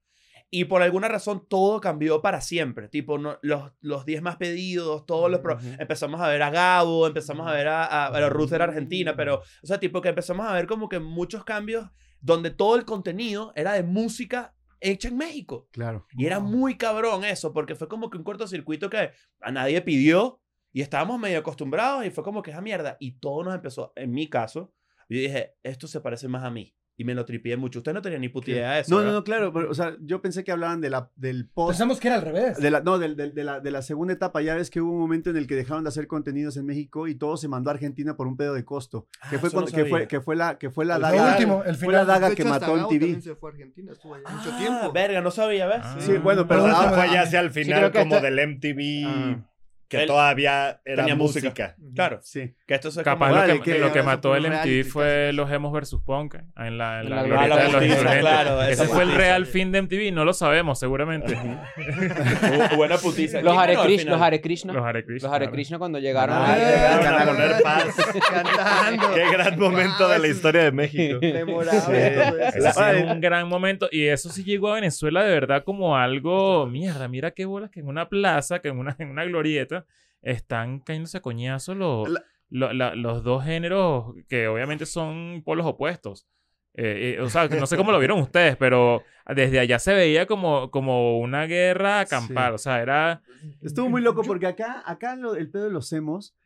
[0.53, 2.89] Y por alguna razón todo cambió para siempre.
[2.89, 5.41] Tipo, no, los, los 10 más pedidos, todos los...
[5.41, 5.69] pro- Ujú.
[5.79, 9.37] Empezamos a ver a Gabo, empezamos a ver a, a, a Ruth era argentina, pero,
[9.63, 11.89] o sea, tipo que empezamos a ver como que muchos cambios
[12.21, 15.69] donde todo el contenido era de música hecha en México.
[15.71, 16.07] Claro.
[16.17, 20.41] Y era muy cabrón eso, porque fue como que un cortocircuito que a nadie pidió
[20.73, 22.97] y estábamos medio acostumbrados y fue como que esa mierda.
[22.99, 24.73] Y todo nos empezó, en mi caso,
[25.09, 26.75] yo dije, esto se parece más a mí.
[27.01, 27.79] Y me lo tripié mucho.
[27.79, 28.91] Usted no tenía ni puta idea de eso.
[28.91, 29.15] No, no, ¿verdad?
[29.21, 29.53] no, claro.
[29.55, 31.71] pero, o sea, yo pensé que hablaban de la, del post.
[31.71, 32.59] Pensamos que era al revés.
[32.59, 34.93] De la, no, del- del- de, la, de la segunda etapa, ya ves que hubo
[34.93, 37.71] un momento en el que dejaron de hacer contenidos en México y todo se mandó
[37.71, 39.09] a Argentina por un pedo de costo.
[39.23, 41.31] Ah, que, fue no cuando- que, fue, que fue la, que fue la El daga.
[41.33, 42.07] último, el fue la final.
[42.07, 42.99] daga De que mató en TV.
[43.01, 44.93] también se fue a Argentina, estuvo allá mucho Ah, tiempo.
[44.93, 45.81] verga, no sabía, ¿ves?
[45.83, 45.97] Ah.
[46.01, 49.05] Sí, bueno, pero Pero ahora- fue ya hacia el final que como esta- del MTV
[49.07, 49.47] Ah.
[49.89, 51.49] que Él todavía era tenía música.
[51.49, 51.77] música.
[51.95, 52.55] Claro, Sí.
[52.71, 55.51] Que esto se Capaz lo que, que lo que mató el MTV reality fue los
[55.51, 59.47] Hemos versus Punk en la, en la, En de los claro, Ese fue el real
[59.47, 61.37] fin de MTV, no lo sabemos seguramente.
[61.77, 63.41] Bu- buena putiza.
[63.43, 64.13] Los ¿Quién Hare, ganó al Krish- final?
[64.15, 64.73] los Hare Krishna.
[64.73, 65.29] Los Hare Krishna.
[65.29, 65.51] Los Hare.
[65.51, 67.35] Krishna cuando llegaron Ah, a- Llegaron a Ganaron.
[67.37, 67.85] poner paz.
[68.31, 69.15] Cantando.
[69.15, 71.19] Qué gran momento de la historia de México.
[71.23, 73.89] Memorable es un gran momento.
[73.91, 76.67] Y eso sí llegó a Venezuela de verdad como algo.
[76.67, 79.85] Mierda, mira qué bolas que en una plaza, que en una, en una glorieta,
[80.23, 85.65] están cayéndose a coñazos los, La- lo- la- los dos géneros que obviamente son polos
[85.67, 86.27] opuestos.
[86.75, 89.03] Eh, eh, o sea, no sé cómo lo vieron ustedes, pero
[89.35, 92.53] desde allá se veía como, como una guerra acampal.
[92.53, 92.55] Sí.
[92.55, 93.23] O sea, era.
[93.63, 96.37] Estuvo muy loco porque acá, acá lo- el pedo de los hemos,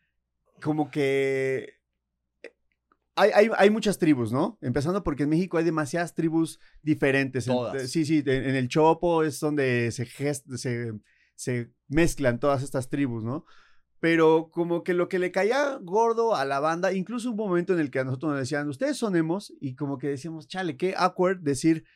[0.63, 1.75] como que
[3.17, 4.59] hay, hay, hay muchas tribus, ¿no?
[4.61, 7.47] Empezando porque en México hay demasiadas tribus diferentes.
[7.47, 7.91] En- Todas.
[7.91, 10.93] sí, sí, en, en el Chopo es donde se, gest- se,
[11.37, 13.45] se mezclan todas estas tribus, ¿no?
[14.05, 17.81] Pero como que lo que le caía gordo a la banda, incluso un momento en
[17.81, 20.93] el que a nosotros nos decían, ustedes son emos, y como que decíamos, chale, qué
[20.95, 21.87] awkward decir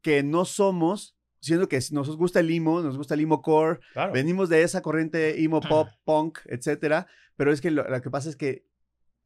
[0.00, 4.14] que no somos, siendo que nos gusta el emo, nos gusta el emo core, Claro.
[4.14, 8.30] Venimos de esa corriente emo pop, punk, etcétera, pero es que lo, lo que pasa
[8.30, 8.64] es que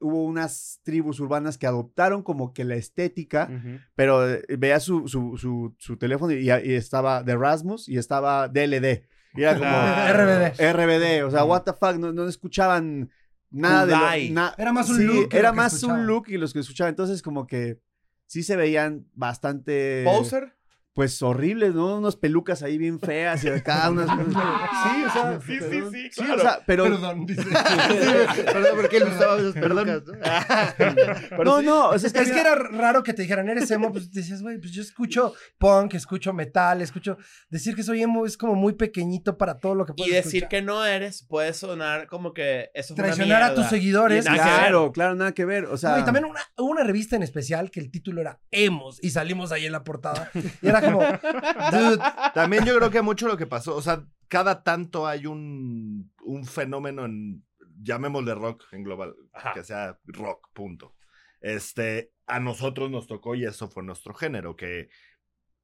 [0.00, 3.78] hubo unas tribus urbanas que adoptaron como que la estética, Ujú.
[3.94, 8.48] pero eh, veía su, su, su, su teléfono y, y estaba de Rasmus y estaba
[8.48, 9.06] DLD.
[9.34, 10.24] Y era como Claro.
[10.24, 10.72] RBD.
[10.72, 13.10] RBD, o sea, what the fuck, no, no escuchaban
[13.50, 16.00] nada de lo, na- Era más un sí, look que Era más escuchaban.
[16.02, 17.80] un look y los que escuchaban, entonces como que
[18.26, 20.56] sí se veían bastante Poser.
[20.94, 21.98] Pues horribles, ¿no?
[21.98, 24.06] Unas pelucas ahí bien feas y acá unas...
[24.16, 25.40] sí, o sea...
[25.44, 26.84] Sí, sí, sí, Sí, o sea, pero...
[26.84, 27.42] Perdón, dice.
[28.44, 31.44] Perdón, porque él usaba esas pelucas, ¿no?
[31.44, 33.90] no, no, o sea, es que, Es que era raro que te dijeran, eres emo,
[33.90, 37.18] pues decías, güey, pues yo escucho punk, escucho metal, escucho...
[37.50, 40.44] Decir que soy emo es como muy pequeñito para todo lo que Y puedes decir
[40.44, 40.48] escuchar.
[40.48, 44.26] que no eres puede sonar como que eso es una Traicionar a tus seguidores.
[44.26, 44.58] Y nada que ver.
[44.60, 45.96] Claro, claro, nada que ver, o sea...
[45.96, 49.10] No, y también una, hubo una revista en especial que el título era Emos y
[49.10, 50.30] salimos ahí en la portada.
[50.62, 52.02] Y era como, dude,
[52.34, 56.44] También yo creo que mucho lo que pasó, o sea, cada tanto hay un, un
[56.44, 57.44] fenómeno en,
[57.82, 59.52] llamémosle rock en global, Ajá.
[59.54, 60.94] que sea rock, punto.
[61.40, 64.88] Este, a nosotros nos tocó y eso fue nuestro género, que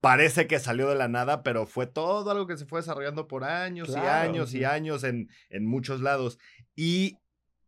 [0.01, 3.45] parece que salió de la nada, pero fue todo algo que se fue desarrollando por
[3.45, 6.39] años y años y años en, en muchos lados.
[6.75, 7.19] Y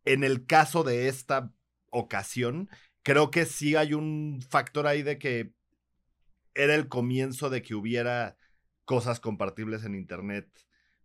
[0.05, 1.51] en el caso de esta
[1.89, 2.69] ocasión,
[3.03, 5.53] creo que sí hay un factor ahí de que
[6.55, 8.37] era el comienzo de que hubiera
[8.85, 10.49] cosas compartibles en internet,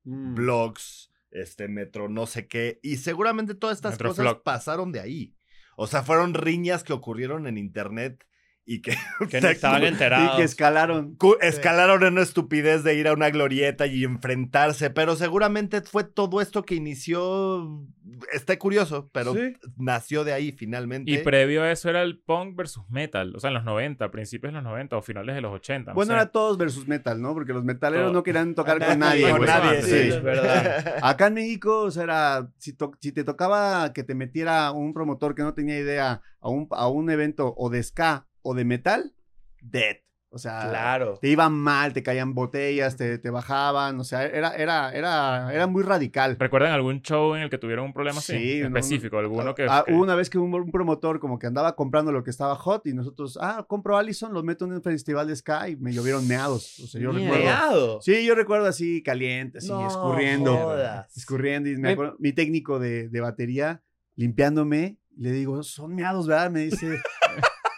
[0.04, 0.34] Mm.
[0.34, 5.34] blogs, este metro, no sé qué, y seguramente todas estas cosas pasaron de ahí.
[5.76, 8.26] O sea, fueron riñas que ocurrieron en internet
[8.70, 8.92] y que,
[9.30, 10.36] Que no estaban Y enterados.
[10.36, 11.16] que escalaron.
[11.40, 16.42] escalaron en una estupidez de ir a una glorieta y enfrentarse, pero seguramente fue todo
[16.42, 17.82] esto que inició,
[18.30, 19.54] está curioso, pero Sí.
[19.78, 21.10] nació de ahí finalmente.
[21.10, 23.34] Y previo a eso era el punk versus metal.
[23.34, 25.92] O sea, en los 90, principios de los 90 o finales de los 80.
[25.92, 26.16] no Bueno, sé.
[26.16, 27.32] era todos versus metal, ¿no?
[27.32, 28.12] Porque los metaleros Todo.
[28.12, 29.30] no querían tocar Con nadie.
[29.30, 29.90] con nadie, Sí.
[29.90, 29.96] sí.
[30.08, 30.94] Es verdad.
[31.02, 35.42] Acá en México, o sea, era, si te tocaba que te metiera un promotor que
[35.42, 39.12] no tenía idea a un, a un evento o de ska o de metal,
[39.60, 39.96] dead.
[40.30, 41.18] O sea, Claro.
[41.22, 45.66] te iban mal, te caían botellas, te, te bajaban, o sea, era, era, era, era
[45.66, 46.36] muy radical.
[46.38, 48.36] ¿Recuerdan algún show en el que tuvieron un problema así?
[48.36, 49.66] Sí, no, específico, alguno que...
[49.70, 52.56] Ah, que- una vez que un, un promotor como que andaba comprando lo que estaba
[52.56, 55.92] hot y nosotros, ah, compro Allison, lo meto en un festival de Sky y me
[55.94, 56.78] llovieron meados.
[56.80, 57.44] O sea, yo recuerdo.
[57.44, 58.00] Meado.
[58.02, 60.54] Sí, yo recuerdo así caliente, así, No escurriendo.
[60.54, 61.16] jodas.
[61.16, 61.70] Escurriendo.
[61.70, 63.80] Y me Me- acuerdo, mi técnico de, de batería
[64.14, 66.50] limpiándome, le digo, son meados, ¿verdad?
[66.50, 66.98] Me dice.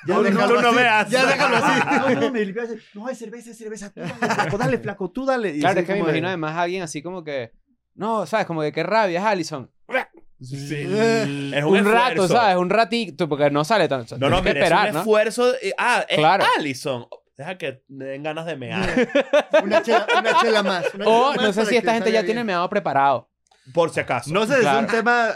[0.07, 0.77] No, déjalo tú no así.
[0.77, 1.11] veas.
[1.11, 1.81] Ya déjalo así.
[2.15, 3.91] No, no, me así, No, es cerveza, es cerveza.
[3.93, 5.49] Tú dale, flaco, dale, flaco, tú dale.
[5.57, 7.53] Y Claro, así es que me como de- imagino además a alguien así como que.
[7.95, 8.47] No, ¿sabes?
[8.47, 9.71] Como que qué rabia es Allison.
[10.41, 10.87] Sí.
[11.55, 12.27] Es Un, un, rato.
[12.29, 12.57] ¿sabes?
[12.57, 14.07] Un ratito, porque no sale tan.
[14.19, 15.01] No, no, tienes que mira, esperar, es un ¿no?
[15.01, 15.53] esfuerzo.
[15.53, 16.45] de- ah, es Claro.
[16.59, 17.07] Allison.
[17.37, 18.87] Deja que me den ganas de mear.
[19.65, 20.95] Una chela, una chela más.
[20.95, 22.47] una O chela no más sé para si esta gente ya salga tiene bien.
[22.47, 23.31] meado preparado.
[23.75, 24.31] Por si acaso.
[24.33, 24.79] No sé si Claro.
[24.81, 25.31] es un tema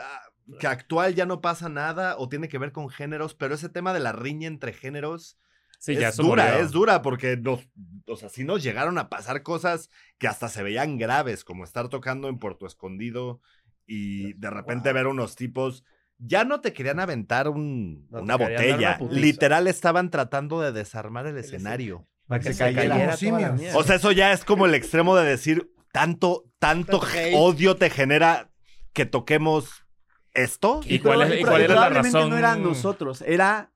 [0.58, 3.92] que actual ya no pasa nada o tiene que ver con géneros, pero ese tema
[3.92, 5.38] de la riña entre géneros
[5.78, 6.60] sí, ya es eso dura, murió.
[6.64, 7.66] es dura porque nos,
[8.06, 11.88] o sea, sí nos llegaron a pasar cosas que hasta se veían graves, como estar
[11.88, 13.40] tocando en Puerto Escondido
[13.86, 15.84] y de repente ver unos tipos
[16.18, 20.72] ya no te querían aventar un- No, te una botella, una literal estaban tratando de
[20.72, 22.06] desarmar el escenario.
[22.26, 23.16] Para que se se cayera.
[23.74, 27.00] O sea, eso ya es como el extremo de decir tanto tanto
[27.34, 28.50] odio te genera
[28.94, 29.83] que toquemos
[30.34, 30.80] esto.
[30.84, 32.30] ¿Y cuál es- y cuál era la probablemente razón?
[32.30, 33.70] no era nosotros, era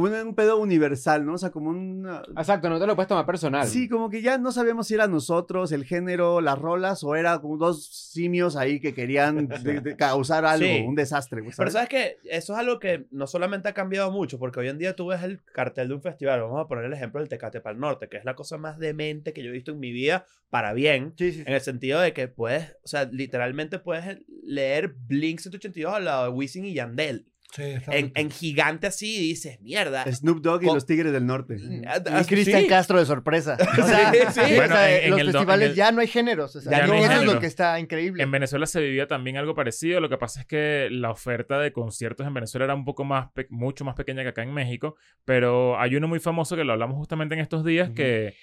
[0.00, 1.34] un, un pedo universal, ¿no?
[1.34, 2.06] O sea, como un...
[2.36, 3.66] Exacto, no te lo puedes tomar personal.
[3.66, 7.38] Sí, como que ya no sabíamos si era nosotros, el género, las rolas, o era
[7.40, 10.84] como dos simios ahí que querían de- de causar algo, Sí.
[10.86, 11.42] un desastre.
[11.56, 11.88] Pero ¿sabes?
[11.88, 15.06] que eso es algo que no solamente ha cambiado mucho, porque hoy en día tú
[15.08, 18.08] ves el cartel de un festival, vamos a poner el ejemplo del Tecate Pal Norte,
[18.08, 21.14] que es la cosa más demente que yo he visto en mi vida, para bien,
[21.18, 21.44] Sí, sí, sí.
[21.46, 26.24] en el sentido de que puedes, o sea, literalmente puedes leer Blink 182 al lado
[26.24, 30.04] de Wisin y Yandel, Sí, en, gigante así, y dices, mierda.
[30.12, 31.56] Snoop Dogg y los Tigres del Norte.
[31.86, 32.66] Ah, Y ah, Cristian sí.
[32.68, 33.56] Castro de sorpresa.
[33.82, 34.40] O sea, Sí, sí.
[34.52, 36.54] o Bueno, sea, en- los festivales el- ya no hay géneros.
[36.56, 37.34] o sea, Ya no hay eso es género.
[37.34, 38.22] lo que está increíble.
[38.22, 39.98] En Venezuela se vivía también algo parecido.
[40.00, 43.32] Lo que pasa es que la oferta de conciertos en Venezuela era un poco más,
[43.32, 44.96] pe- mucho más pequeña que acá en México.
[45.24, 48.34] Pero hay uno muy famoso que lo hablamos justamente en estos días, que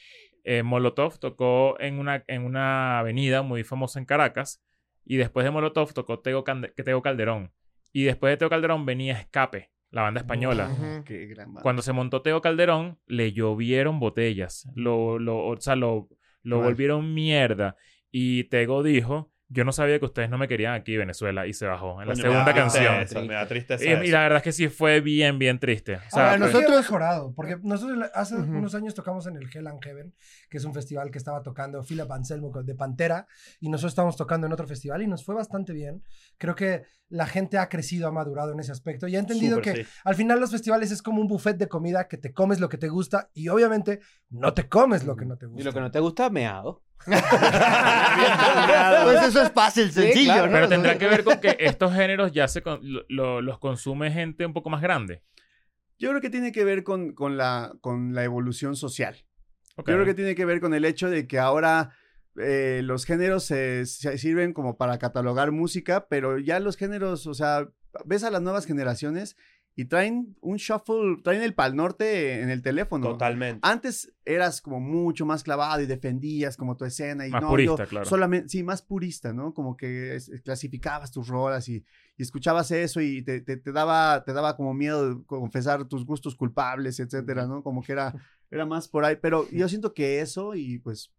[0.43, 4.63] eh, Molotov tocó en una, en una avenida muy famosa en Caracas.
[5.05, 7.51] Y después de Molotov tocó Tego, Cande- Tego Calderón.
[7.95, 10.69] Y después de Tego Calderón venía Escape, la banda española.
[10.69, 11.05] Ujú.
[11.05, 11.61] Qué gran banda.
[11.61, 14.69] Cuando se montó Teo Calderón, le llovieron botellas.
[14.75, 16.09] Lo, lo, o sea, lo,
[16.43, 17.77] lo volvieron mierda.
[18.11, 21.45] Y Tego dijo, yo no sabía que ustedes no me querían aquí, Venezuela.
[21.45, 22.95] Y se bajó en la Coño, me segunda da canción.
[22.97, 23.83] tristeza, Me da tristeza.
[23.85, 24.11] Y, y eso.
[24.11, 25.95] la verdad es que sí fue bien, bien triste.
[25.95, 28.57] O sea, Ahora, fue- nosotros mejorado, porque nosotros hace Ujú.
[28.57, 30.13] unos años tocamos en el Hell and Heaven,
[30.49, 33.27] que es un festival que estaba tocando Philip Anselmo de Pantera,
[33.59, 36.03] y nosotros estábamos tocando en otro festival y nos fue bastante bien.
[36.39, 39.73] Creo que la gente ha crecido, ha madurado en ese aspecto y ha entendido Súper,
[39.75, 39.89] que sí.
[40.05, 42.77] al final los festivales es como un buffet de comida que te comes lo que
[42.79, 43.99] te gusta y obviamente
[44.31, 45.61] no te comes lo que no te gusta.
[45.61, 46.81] Y lo que no te gusta, meado.
[49.03, 50.47] Pues eso es fácil, Sí, sencillo, claro.
[50.47, 50.53] ¿no?
[50.53, 54.11] pero tendrá que ver con que estos géneros ya se con- lo- lo- los consume
[54.11, 55.21] gente un poco más grande.
[55.97, 59.15] Yo creo que tiene que ver con, con la, con la evolución social.
[59.77, 61.91] Yo creo que tiene que ver con el hecho de que ahora
[62.37, 67.33] eh, los géneros se, se sirven como para catalogar música, pero ya los géneros, o
[67.33, 67.67] sea,
[68.05, 69.37] ves a las nuevas generaciones
[69.77, 73.09] y traen un shuffle, traen el Pal Norte en el teléfono.
[73.09, 73.59] Totalmente.
[73.61, 77.83] Antes eras como mucho más clavado y defendías como tu escena y Más no, purista,
[77.83, 78.05] yo claro.
[78.05, 79.53] solamente sí más purista, ¿no?
[79.53, 81.83] Como que es- clasificabas tus rolas y,
[82.17, 86.35] y escuchabas eso y te, te- te daba te daba como miedo confesar tus gustos
[86.35, 87.61] culpables, etcétera, ¿no?
[87.61, 88.13] Como que era
[88.49, 91.11] era más por ahí, pero yo siento que eso y pues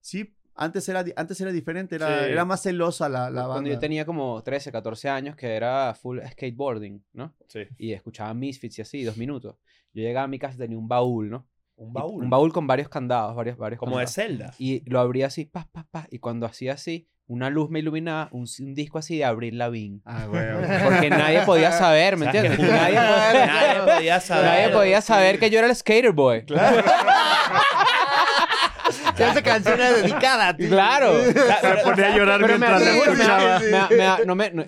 [0.00, 2.30] sí antes era antes era diferente, era, Sí.
[2.32, 3.70] era más celosa la, la Cuando banda.
[3.70, 7.34] yo tenía como 13, 14 años, que era full skateboarding, ¿no?
[7.48, 7.60] Sí.
[7.78, 9.56] Y escuchaba Misfits y así, dos minutos.
[9.92, 11.46] Yo llegaba a mi casa y tenía un baúl, ¿no?
[11.76, 12.24] Un Y- baúl.
[12.24, 14.14] Un baúl con varios candados, varios, varios Como de candados.
[14.14, 14.54] Zelda.
[14.58, 16.06] Y lo abría así, pa, pa, pa.
[16.10, 20.00] Y cuando hacía así, una luz me iluminaba, un, un disco así de Abril Lavigne.
[20.04, 20.44] Ah, güey.
[20.84, 22.58] Porque nadie podía saber, ¿me entiendes?
[22.58, 24.44] Nadie, Nadie podía, saber.
[24.44, 26.44] nadie podía saber que yo era el skater boy.
[26.46, 26.72] Ya
[29.30, 30.66] esa canción era dedicada a ti.
[30.68, 31.12] Claro.
[31.24, 33.58] Se ponía a llorar Pero me mientras me- escuchaba.
[33.90, 34.64] me- me- no me- no-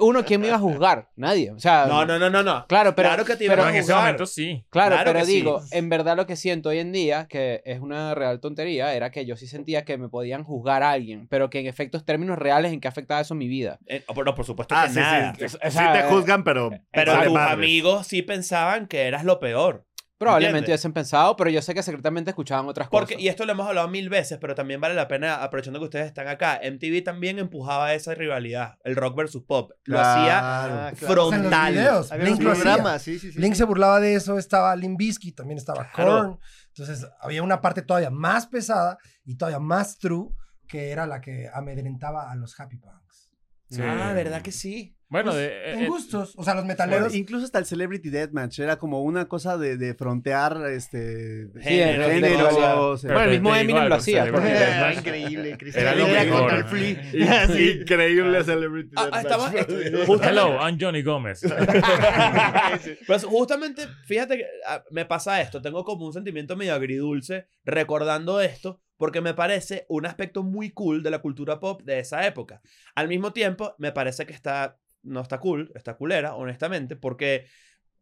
[0.00, 1.08] uno, ¿quién me iba a juzgar?
[1.16, 1.50] Nadie.
[1.50, 2.66] O sea, No, no, no, no, no.
[2.66, 4.00] Claro, pero- Claro que te iban Pero a en ese juzgar.
[4.00, 4.64] momento sí.
[4.70, 5.32] Claro, Claro pero que sí.
[5.34, 9.10] digo, en verdad lo que siento hoy en día, que es una real tontería, era
[9.10, 12.38] que yo sí sentía que me podían juzgar a alguien, pero que en efectos términos
[12.38, 13.78] reales, ¿en qué afectaba eso mi vida?
[13.86, 15.34] Eh, oh, pero por supuesto Ah, que sí, nada.
[15.38, 15.44] sí.
[15.44, 16.70] O Sí sea, te juzgan, pero.
[16.92, 19.84] Pero vale tus amigos sí pensaban que eras lo peor.
[20.18, 20.80] Probablemente ¿Entiendes?
[20.80, 23.22] hubiesen pensado, pero yo sé que secretamente escuchaban otras Porque, cosas.
[23.24, 26.06] y esto lo hemos hablado mil veces, pero también vale la pena, aprovechando que ustedes
[26.06, 29.70] están acá, MTV también empujaba esa rivalidad, el rock versus pop.
[29.84, 31.26] Lo hacía Ah, claro.
[31.26, 31.72] O sea, en los frontal.
[31.72, 32.62] videos, Había Blink un lo hacía.
[32.64, 33.38] programa, sí, sí, sí.
[33.38, 36.10] Blink se burlaba de eso, estaba Limp Bizkit, también estaba Claro.
[36.10, 36.38] Korn.
[36.74, 40.30] Entonces había una parte todavía más pesada y todavía más true
[40.66, 43.30] que era la que amedrentaba a los Happy Punks.
[43.70, 43.82] Sí.
[43.82, 44.96] Ah, ¿verdad que sí?
[45.10, 47.14] Bueno, Pues, de, en eh, gustos, o sea, los metaleros.
[47.14, 52.08] incluso hasta el Celebrity Deathmatch era como una cosa de, de frontear este, Sí, géneros.
[52.20, 55.48] Pero eh, Bueno, el mismo Eminem lo hacía, Era increíble.
[55.48, 56.38] Era Cristian mejor.
[56.40, 57.80] contra el Flea.
[57.80, 60.22] Increíble Celebrity Deathmatch.
[60.24, 61.40] Hello, I'm Johnny Gómez.
[63.06, 68.40] Pues justamente, fíjate que ah, me pasa esto, tengo como un sentimiento medio agridulce recordando
[68.40, 72.60] esto, porque me parece un aspecto muy cool de la cultura pop de esa época.
[72.94, 77.46] Al mismo tiempo, me parece que está, no está cool, está culera, honestamente, porque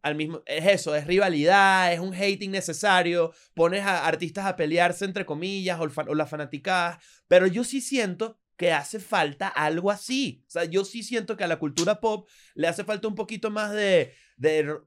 [0.01, 5.05] al mismo, es eso, es rivalidad, es un hate innecesario, pones a artistas a pelearse
[5.05, 10.43] entre comillas o las fanaticadas, pero yo sí siento que hace falta algo así.
[10.47, 13.51] O sea, yo sí siento que a la cultura pop le hace falta un poquito
[13.51, 14.13] más de...
[14.35, 14.77] de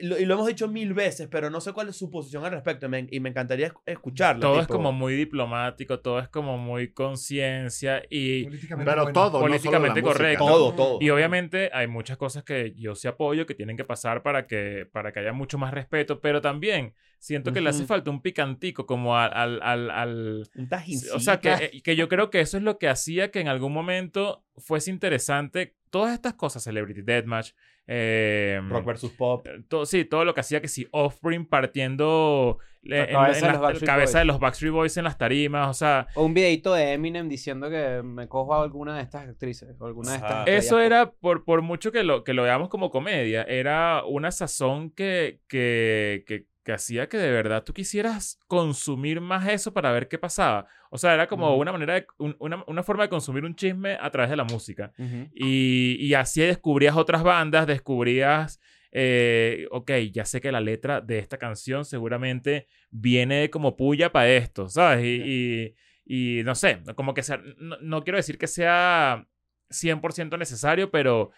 [0.00, 2.50] lo- y lo hemos dicho mil veces, pero no sé cuál es su posición al
[2.52, 4.40] respecto y me, y me encantaría esc- escucharla.
[4.40, 9.12] todo es como muy diplomático, todo es como muy conciencia y políticamente Pero bueno.
[9.12, 10.18] todo, no solo la políticamente música.
[10.18, 10.44] correcto.
[10.46, 10.98] Todo, todo.
[11.00, 14.86] Y obviamente hay muchas cosas que yo sí apoyo que tienen que pasar para que,
[14.90, 18.86] para que haya mucho más respeto, pero también siento que le hace falta un picantico
[18.86, 19.32] como al...
[19.34, 21.16] al, al, al- Un tajincito.
[21.16, 23.48] o sea, que, eh, que yo creo que eso es lo que hacía que en
[23.48, 27.52] algún momento fuese interesante todas estas cosas, Celebrity Deathmatch,
[27.88, 29.46] eh, Rock versus pop.
[29.46, 33.38] eh, todo, sí, todo lo que hacía que sí, Offspring partiendo La eh, en- cabeza
[33.38, 34.20] en de la los Backstreet cabeza Boys.
[34.20, 37.68] de los Backstreet Boys en las tarimas, o sea, O un videito de Eminem diciendo
[37.70, 40.48] que me cojo a alguna de estas actrices o alguna de estas.
[40.48, 44.90] Eso era, por, por mucho que lo, que lo veamos como comedia, era una sazón
[44.90, 50.06] que, que, que, que hacía que de verdad tú quisieras consumir más eso para ver
[50.06, 50.66] qué pasaba.
[50.90, 53.96] O sea, era como una manera, de, un- una, una forma de consumir un chisme
[53.98, 54.92] a través de la música.
[55.32, 58.60] Y, y así descubrías otras bandas, descubrías,
[58.92, 64.28] eh, ok, ya sé que la letra de esta canción seguramente viene como puya para
[64.28, 65.02] esto, ¿sabes?
[65.06, 69.26] Y, y, y no sé, como que sea, no, no quiero decir que sea
[69.70, 71.30] 100% necesario, pero,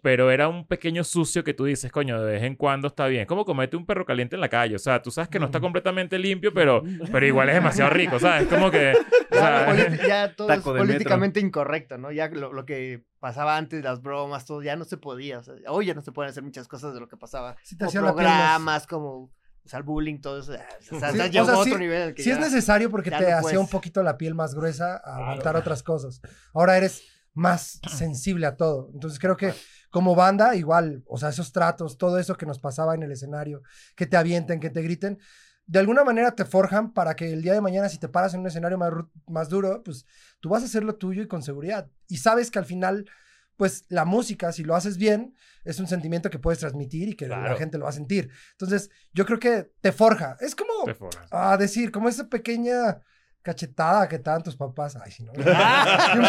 [0.00, 3.22] pero era un pequeño sucio que tú dices, coño, de vez en cuando está bien.
[3.22, 5.46] Es como comete un perro caliente en la calle, o sea, tú sabes que no
[5.46, 8.46] está completamente limpio, pero, pero igual es demasiado rico, ¿sabes?
[8.48, 8.92] Como que...
[9.30, 9.74] o sea,
[10.06, 10.86] ya todo es de metro.
[10.86, 12.12] políticamente incorrecto, ¿no?
[12.12, 15.40] Ya lo, lo que pasaba antes, las bromas, todo, ya no se podía.
[15.40, 17.56] O sea, hoy ya no se pueden hacer muchas cosas de lo que pasaba.
[17.64, 19.30] Sí te Como programas, como, o
[19.68, 20.52] sea, el bullying, todo eso.
[20.92, 22.14] O sea, Sí, ya o llegó sea, a sí- otro nivel.
[22.14, 25.00] que Sí es ya- necesario porque te no hacía un poquito la piel más gruesa
[25.04, 26.20] a aguantar otras cosas.
[26.54, 27.02] Ahora eres
[27.38, 28.90] más sensible a todo.
[28.92, 29.54] Entonces creo que
[29.90, 33.62] como banda, igual, o sea, esos tratos, todo eso que nos pasaba en el escenario,
[33.96, 35.18] que te avienten, que te griten,
[35.66, 38.40] de alguna manera te forjan para que el día de mañana, si te paras en
[38.40, 38.78] un escenario
[39.26, 40.04] más, duro, pues
[40.40, 41.90] tú vas a hacer lo tuyo y con seguridad.
[42.08, 43.08] Y sabes que al final,
[43.56, 47.28] pues la música, si lo haces bien, es un sentimiento que puedes transmitir y que
[47.28, 48.30] la gente lo va a sentir.
[48.52, 50.36] Entonces, yo creo que te forja.
[50.40, 51.28] Es como te forras.
[51.30, 53.00] a decir, como esa pequeña
[53.42, 54.96] cachetada que te dan tus papás.
[55.02, 55.32] Ay, sí, no.
[55.32, 55.46] Bien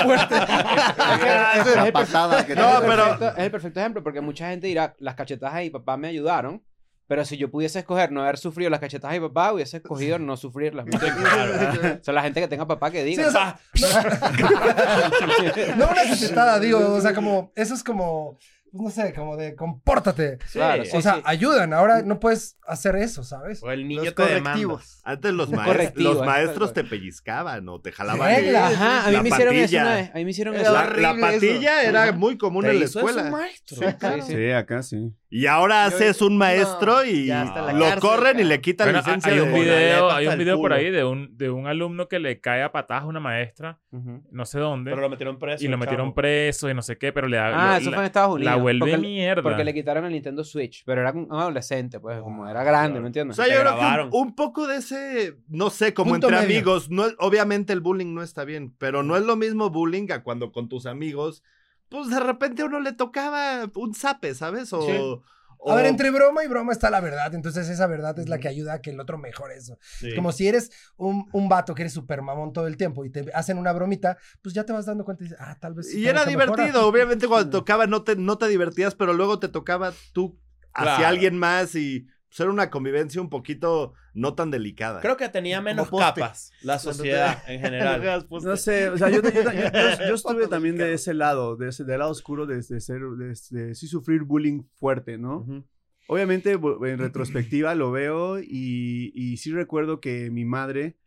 [0.04, 0.36] fuerte.
[1.76, 4.68] La patada que Es No, el pero- perfecto- es el perfecto ejemplo porque mucha gente
[4.68, 6.64] dirá, las cachetadas de mi papá me ayudaron,
[7.08, 10.20] pero si yo pudiese escoger no haber sufrido las cachetadas de mi papá, hubiese escogido
[10.20, 10.86] no sufrirlas.
[12.02, 13.28] O sea, la gente que tenga papá que Sí, diga.
[13.28, 13.60] o sea,
[15.76, 18.38] no una cachetada, digo, o sea, como, eso es como,
[18.72, 20.38] no sé, como de compórtate.
[20.52, 20.92] Claro, Sí.
[20.92, 21.22] sí, o sea, sí.
[21.26, 23.62] ayudan, ahora no puedes hacer eso, ¿sabes?
[23.64, 24.52] O el niño Los te demanda.
[24.52, 25.02] correctivos.
[25.04, 28.36] Antes los, Un maes- correctivo, los es maestros te pellizcaban o te jalaban.
[28.36, 28.68] Regla.
[28.68, 30.10] Ajá, a mí la me hicieron eso una vez.
[30.12, 30.74] A mí me hicieron Era eso.
[31.02, 31.20] La, eso.
[31.22, 33.32] patilla era muy común ¿Te en la hizo eso un escuela.
[33.32, 33.78] maestro?
[33.78, 34.34] Sí, sí.
[34.36, 35.14] Sí, acá sí.
[35.32, 38.50] Y ahora Yo- haces un maestro no, y lo cárcel, corren y cara.
[38.50, 39.32] le quitan Bueno, licencia.
[39.32, 42.18] hay un de- video, hay un video por ahí de un, de un alumno que
[42.18, 44.24] le cae a patadas a una maestra, Ujú.
[44.32, 45.64] no sé dónde, Pero lo metieron preso.
[45.64, 47.48] y lo el metieron preso y no sé qué, pero le da...
[47.50, 48.56] Ah, lo- eso la, fue en Estados Unidos.
[48.56, 49.44] la vuelve porque, mierda.
[49.44, 53.02] Porque le quitaron el Nintendo Switch, pero era un adolescente, pues, como era grande, claro.
[53.02, 53.36] ¿me O entiendes?
[53.36, 56.42] sea, Te yo creo que un, un poco de ese, no sé, como Punto entre
[56.42, 56.58] medio.
[56.58, 60.24] amigos, no, obviamente el bullying no está bien, pero no es lo mismo bullying a
[60.24, 61.44] cuando con tus amigos,
[61.90, 64.72] pues de repente a uno le tocaba un zape, ¿sabes?
[64.74, 64.92] O, Sí.
[65.62, 68.40] o- A ver, entre broma y broma está la verdad, entonces esa verdad es la
[68.40, 69.78] que ayuda a que el otro mejore eso.
[70.00, 70.16] Sí.
[70.16, 73.26] Como si eres un, un vato que eres súper mamón todo el tiempo y te
[73.34, 75.92] hacen una bromita, pues ya te vas dando cuenta y dices, ah, tal vez.
[75.92, 79.50] sí Y era divertido, obviamente cuando tocaba no te, no te divertías, pero luego te
[79.50, 80.40] tocaba tú
[80.74, 81.08] hacia Claro.
[81.08, 85.02] alguien más y era una convivencia un poquito no tan delicada.
[85.02, 88.28] Creo que tenía menos capas la sociedad en general.
[88.30, 91.70] No sé, o sea, yo, yo- yo- yo- yo estuve también de ese lado, de
[91.70, 95.46] ese, del lado oscuro de, de ser, de, de sí sufrir bullying fuerte, ¿no?
[96.08, 100.98] Obviamente en retrospectiva lo veo y, y sí recuerdo que mi madre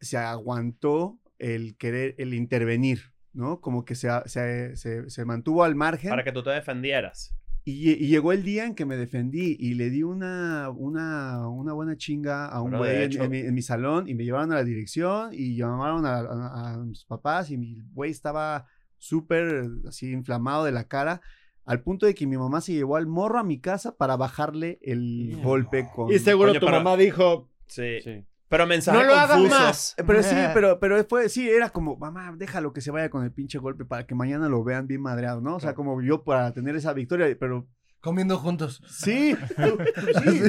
[0.00, 3.60] se aguantó el querer, el intervenir, ¿no?
[3.60, 4.76] Como que se, se-
[5.10, 6.10] se mantuvo al margen.
[6.10, 7.34] Para que tú te defendieras.
[7.64, 11.46] Y, lle- y llegó el día en que me defendí y le di una, una,
[11.48, 14.50] una buena chinga a un güey en, en mi, en mi salón y me llevaron
[14.52, 18.66] a la dirección y llamaron a, a- a mis papás y mi güey estaba
[18.98, 21.20] súper así inflamado de la cara
[21.66, 24.78] al punto de que mi mamá se llevó al morro a mi casa para bajarle
[24.82, 26.10] el golpe con...
[26.12, 28.00] Y seguro tu mamá dijo, Sí.
[28.02, 28.24] Sí.
[28.50, 29.58] Pero mensaje No lo hagas confuso.
[29.60, 29.94] más.
[29.96, 33.24] Eh, Pero sí, pero, pero fue, sí, era como, mamá, déjalo que se vaya con
[33.24, 35.54] el pinche golpe para que mañana lo vean bien madreado, ¿no?
[35.56, 37.66] O sea, como yo para tener esa victoria, pero
[38.02, 38.82] Comiendo juntos.
[38.88, 40.40] Sí, tú- tú- sí,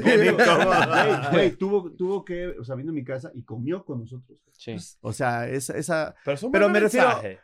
[1.32, 4.40] güey, tuvo, tuvo que, o sea, vino a mi casa y comió con nosotros.
[4.54, 4.76] Sí.
[5.02, 7.40] O sea, esa, esa Pero, es un Pero buen me refiero- mensaje.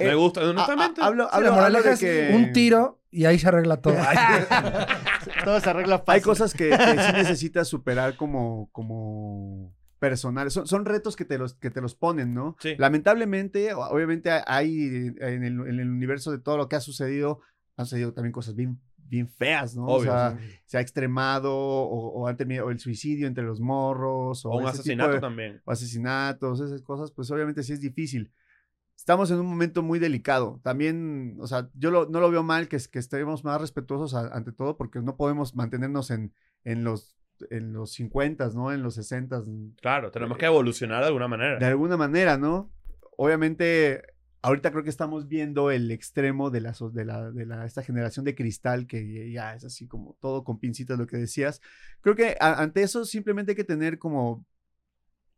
[0.00, 1.00] Me gusta, honestamente.
[1.02, 3.38] a- a- hablo, Sí, hablo- la hablo moraleja de es que un tiro y ahí
[3.38, 3.94] se arregla todo.
[5.44, 6.14] Todo se arregla fácil.
[6.14, 10.52] hay cosas que, que sí necesitas superar como, como personales.
[10.52, 12.56] Son, son retos que te los, que te los ponen, ¿no?
[12.60, 12.74] Sí.
[12.78, 17.40] Lamentablemente, obviamente hay en el, en el universo de todo lo que ha sucedido,
[17.76, 19.84] han sucedido también cosas bien, bien feas, ¿no?
[19.86, 23.60] Obvio, o sea, se ha extremado o, o han terminado o el suicidio entre los
[23.60, 25.62] morros o, O un asesinato de- también.
[25.64, 28.32] o asesinatos, esas cosas, pues obviamente sí es difícil.
[28.96, 30.58] Estamos en un momento muy delicado.
[30.64, 34.14] También, o sea, yo lo- no lo veo mal que, es- que estemos más respetuosos
[34.14, 36.32] a- ante todo porque no podemos mantenernos en,
[36.64, 37.14] en los
[37.50, 38.72] en los 50, ¿no?
[38.72, 39.42] En los 60,
[39.80, 41.58] Claro, tenemos que evolucionar de alguna manera.
[41.58, 42.70] de alguna manera, ¿no?
[43.16, 44.02] Obviamente,
[44.42, 48.24] ahorita creo que estamos viendo el extremo de la, de la, de la, esta generación
[48.24, 51.60] de cristal que ya es así como todo con pincitas lo que decías.
[52.00, 54.44] Creo que a- ante eso simplemente hay que tener como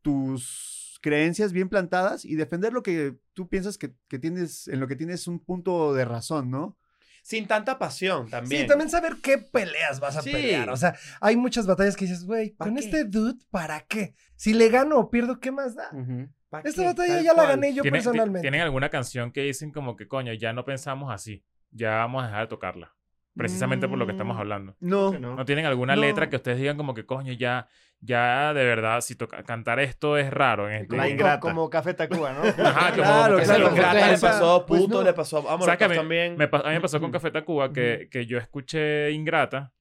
[0.03, 4.89] tus creencias bien plantadas y defender lo que tú piensas que, que tienes, en lo
[4.89, 6.77] que tienes un punto de razón, ¿no?
[7.23, 8.63] Sin tanta pasión también.
[8.63, 10.33] Sí, también saber qué peleas vas a Sí.
[10.33, 10.71] pelear.
[10.71, 12.81] O sea, hay muchas batallas que dices, güey, ¿Pa' con qué?
[12.81, 14.15] este dude, ¿para qué?
[14.37, 15.91] Si le gano o pierdo, ¿qué más da?
[15.93, 16.29] Ujú.
[16.49, 16.87] ¿Pa' Esta qué?
[16.87, 18.41] batalla Tal ya la gané yo ¿Tienen, ti- personalmente.
[18.43, 21.45] ¿Tienen alguna canción que dicen como que, coño, ya no pensamos así?
[21.71, 22.95] Ya vamos a dejar de tocarla.
[23.39, 24.77] Precisamente por lo que estamos Mm, hablando.
[24.81, 25.37] No, no.
[25.37, 26.03] ¿No tienen alguna No.
[26.03, 27.69] letra que ustedes digan como que, coño, ya,
[28.01, 30.69] ya de verdad, si toca, cantar esto es raro?
[30.69, 31.41] En este La como, ingrata.
[31.41, 32.43] como Café Tacuba, ¿no?
[32.43, 35.05] Ajá, como- Claro, como- claro, Ingrata le pasó, pues puto no.
[35.05, 36.37] le pasó, ¿Sabes vámonos que me- también.
[36.37, 39.73] me a mí me pasó con Café Tacuba que, que yo escuché Ingrata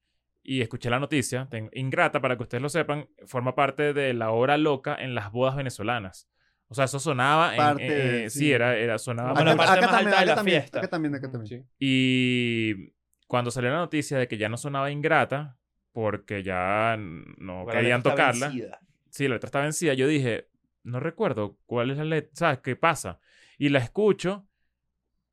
[0.43, 1.47] y escuché la noticia.
[1.73, 5.55] Ingrata, para que ustedes lo sepan, forma parte de la hora loca en las bodas
[5.55, 6.29] venezolanas.
[6.69, 7.57] O sea, eso sonaba en...
[7.57, 8.39] Parte de- eh, sí.
[8.39, 9.31] sí, era, era, sonaba...
[9.33, 9.63] Bueno, mucho.
[9.63, 10.79] la parte más alta de la también, fiesta.
[10.79, 11.63] acá también, acá también.
[11.63, 11.69] Sí.
[11.79, 12.93] Y
[13.27, 15.57] cuando salió la noticia de que ya no sonaba Ingrata,
[15.91, 18.47] porque ya no la querían letra tocarla.
[18.47, 18.79] vencida.
[19.09, 19.93] Sí, la letra está vencida.
[19.93, 20.49] Yo dije,
[20.83, 23.19] no recuerdo cuál es la letra, ¿sabes qué pasa?
[23.57, 24.47] Y la escucho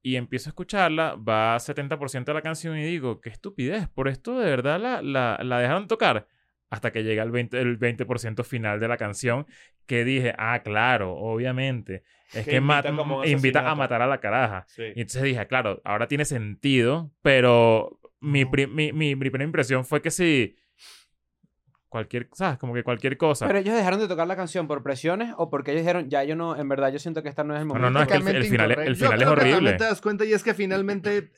[0.02, 4.38] y empiezo a escucharla, va 70% de la canción y digo, qué estupidez, por esto
[4.38, 6.28] de verdad la, la, la dejaron tocar.
[6.70, 8.04] Hasta que llega el 20%, el 20
[8.44, 9.46] final de la canción,
[9.86, 12.02] que dije, ah, claro, obviamente.
[12.34, 14.64] Es Que que, ma- invita un invita a matar a la caraja.
[14.68, 14.82] Sí.
[14.94, 19.84] Y entonces dije, claro, ahora tiene sentido, pero mi, pri- mi, mi, mi primera impresión
[19.84, 20.56] fue que sí,
[21.88, 22.58] cualquier, ¿sabes?
[22.58, 23.46] Como que cualquier cosa.
[23.46, 26.34] Pero ellos dejaron de tocar la canción por presiones o porque ellos dijeron, ya yo
[26.34, 27.90] no, en verdad yo siento que esta no es el No, momento.
[27.90, 28.94] no, no, es que el, el final, es- el.
[28.96, 29.52] Yo final es que horrible.
[29.54, 31.30] También te das cuenta y es que finalmente eh,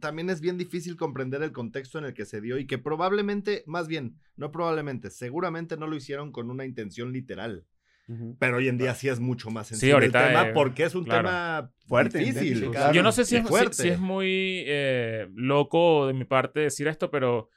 [0.00, 3.62] también es bien difícil comprender el contexto en el que se dio y que probablemente,
[3.66, 7.64] más bien, no probablemente, seguramente no lo hicieron con una intención literal.
[8.38, 10.84] Pero hoy en día sí es mucho más Sí, sencillo ahorita, el tema eh, porque
[10.84, 11.28] es un claro.
[11.28, 12.70] tema Fuerte, difícil.
[12.70, 12.92] claro.
[12.92, 13.74] Yo no sé si es, si- fuerte.
[13.74, 17.48] si es muy eh, loco de mi parte decir esto, pero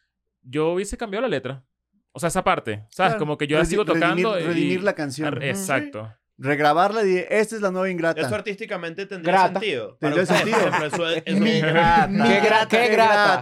[0.41, 1.65] yo hubiese cambiado la letra.
[2.13, 3.11] O sea, esa parte, ¿sabes?
[3.11, 3.19] Claro.
[3.19, 4.35] Como que yo la sigo tocando.
[4.35, 5.41] redimir- y- redimir la canción.
[5.43, 6.11] Exacto.
[6.39, 8.21] Regrabarla y decir, esta es la nueva ingrata.
[8.21, 9.59] Eso artísticamente tendría Grata.
[9.59, 9.97] sentido.
[9.99, 10.57] Tendría sentido.
[10.85, 13.41] eso- eso- ¿Qué, gra- qué Qué grata?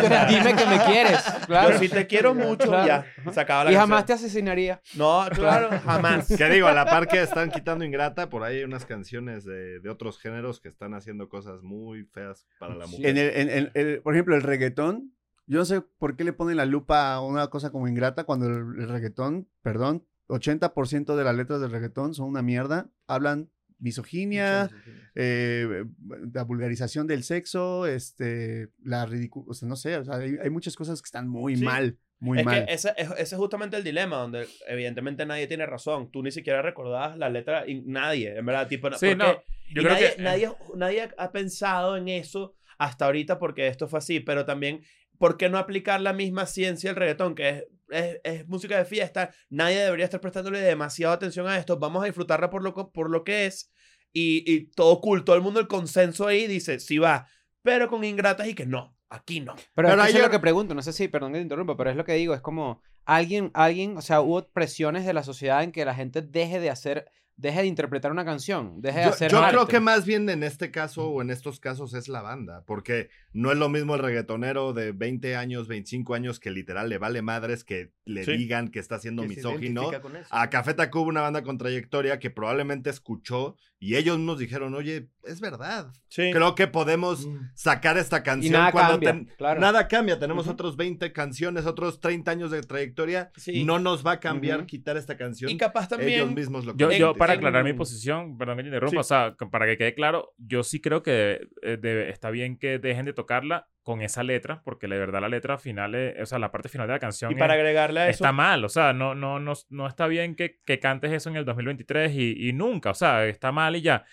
[0.00, 0.26] grata.
[0.26, 1.18] Dime que me quieres.
[1.46, 1.70] Claro.
[1.72, 2.86] Yo sí te quiero mucho, Claro.
[2.86, 3.32] ya.
[3.32, 4.80] Se acaba la Y jamás te asesinaría.
[4.94, 6.26] No, claro, jamás.
[6.36, 9.78] Que digo, a la par que están quitando Ingrata, por ahí hay unas canciones de,
[9.80, 12.92] de otros géneros que están haciendo cosas muy feas para la Sí.
[12.96, 13.06] mujer.
[13.10, 15.12] En el, en- en- el- por ejemplo, el reggaetón.
[15.48, 18.46] Yo no sé por qué le ponen la lupa a una cosa como ingrata cuando
[18.46, 22.90] el, el reggaetón, perdón, 80% de las letras del reggaetón son una mierda.
[23.06, 24.70] Hablan misoginia,
[25.14, 25.84] eh,
[26.32, 30.50] la vulgarización del sexo, este, la ridícula, o sea, no sé, o sea, hay, hay
[30.50, 31.64] muchas cosas que están muy Sí.
[31.64, 32.64] mal, muy es mal.
[32.66, 36.10] que ese, es- ese es justamente el dilema, donde evidentemente nadie tiene razón.
[36.10, 38.66] Tú ni siquiera recordabas la letra, y nadie, en verdad.
[38.68, 39.32] Tipo, Sí, porque- no.
[39.68, 40.22] y Yo creo nadie, que.
[40.22, 44.80] nadie, nadie ha pensado en eso hasta ahorita porque esto fue así, pero también,
[45.18, 48.84] ¿por qué no aplicar la misma ciencia al reggaetón, que es, es, es música de
[48.84, 49.30] fiesta?
[49.50, 51.78] Nadie debería estar prestándole demasiada atención a esto.
[51.78, 53.70] Vamos a disfrutarla por lo, por lo que es.
[54.12, 57.26] Y, y todo cool, todo el mundo, el consenso ahí dice, sí va.
[57.62, 58.96] Pero con ingratas y que no.
[59.08, 59.54] Aquí no.
[59.74, 61.38] Pero, Pero es que eso ayer- es lo que pregunto, no sé si, perdón que
[61.38, 65.06] te interrumpa, pero es lo que digo, es como alguien, alguien, o sea, hubo presiones
[65.06, 68.80] de la sociedad en que la gente deje de hacer, deje de interpretar una canción,
[68.80, 71.60] deje de Yo, hacer yo creo que más bien en este caso o en estos
[71.60, 76.14] casos es la banda, porque no es lo mismo el reggaetonero de 20 años, 25
[76.14, 78.36] años que literal le vale madres que le Sí.
[78.36, 79.90] digan que está siendo que misógino.
[80.30, 85.08] A Café Tacuba, una banda con trayectoria que probablemente escuchó y ellos nos dijeron, oye,
[85.22, 85.92] es verdad.
[86.08, 86.30] Sí.
[86.32, 87.50] Creo que podemos Mm.
[87.54, 89.60] sacar esta canción nada cuando cambia, ten- claro.
[89.60, 90.18] nada cambia.
[90.18, 90.54] Tenemos Ujú.
[90.54, 93.30] otros 20 canciones, otros 30 años de trayectoria.
[93.36, 93.64] Sí.
[93.64, 95.50] No nos va a cambiar quitar esta canción.
[95.50, 96.34] Y capaz ellos también.
[96.34, 98.96] mismos lo Yo, yo para aclarar mi posición, perdón que te interrumpa, Sí.
[98.96, 103.04] o sea, para que quede claro, yo sí creo que eh, está bien que dejen
[103.04, 106.50] de tocarla con esa letra, porque la verdad la letra final, es- o sea, la
[106.50, 108.24] parte final de la canción Y para es- agregarle a eso.
[108.24, 111.36] está mal, o sea, no, no, no, no está bien que, que cantes eso en
[111.36, 114.04] el 2023 y, y nunca, o sea, está mal y ya.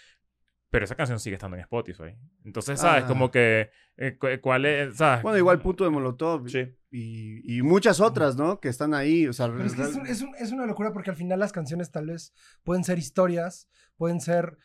[0.69, 2.15] Pero esa canción sigue estando en Spotify.
[2.43, 3.03] Entonces, ¿sabes?
[3.03, 3.07] Ah.
[3.07, 4.97] Como que, eh, cu- ¿cuál es?
[4.97, 5.21] ¿sabes?
[5.21, 6.49] Bueno, igual punto de Molotov.
[6.49, 6.67] Sí.
[6.89, 8.59] Y, y muchas otras, ¿no?
[8.59, 9.27] Que están ahí.
[9.27, 11.39] O sea, Pero es que es, un- es un- es una locura porque al final
[11.39, 12.33] las canciones tal vez
[12.63, 14.57] pueden ser historias, pueden ser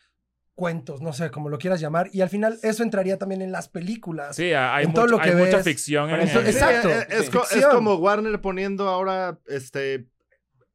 [0.59, 2.09] cuentos, no sé, como lo quieras llamar.
[2.11, 4.35] Y al final eso entraría también en las películas.
[4.35, 6.89] Sí, hay, en todo mucho- lo que hay mucha ficción en Por eso- en- exacto.
[6.89, 10.05] eh, es, como Warner poniendo ahora, este,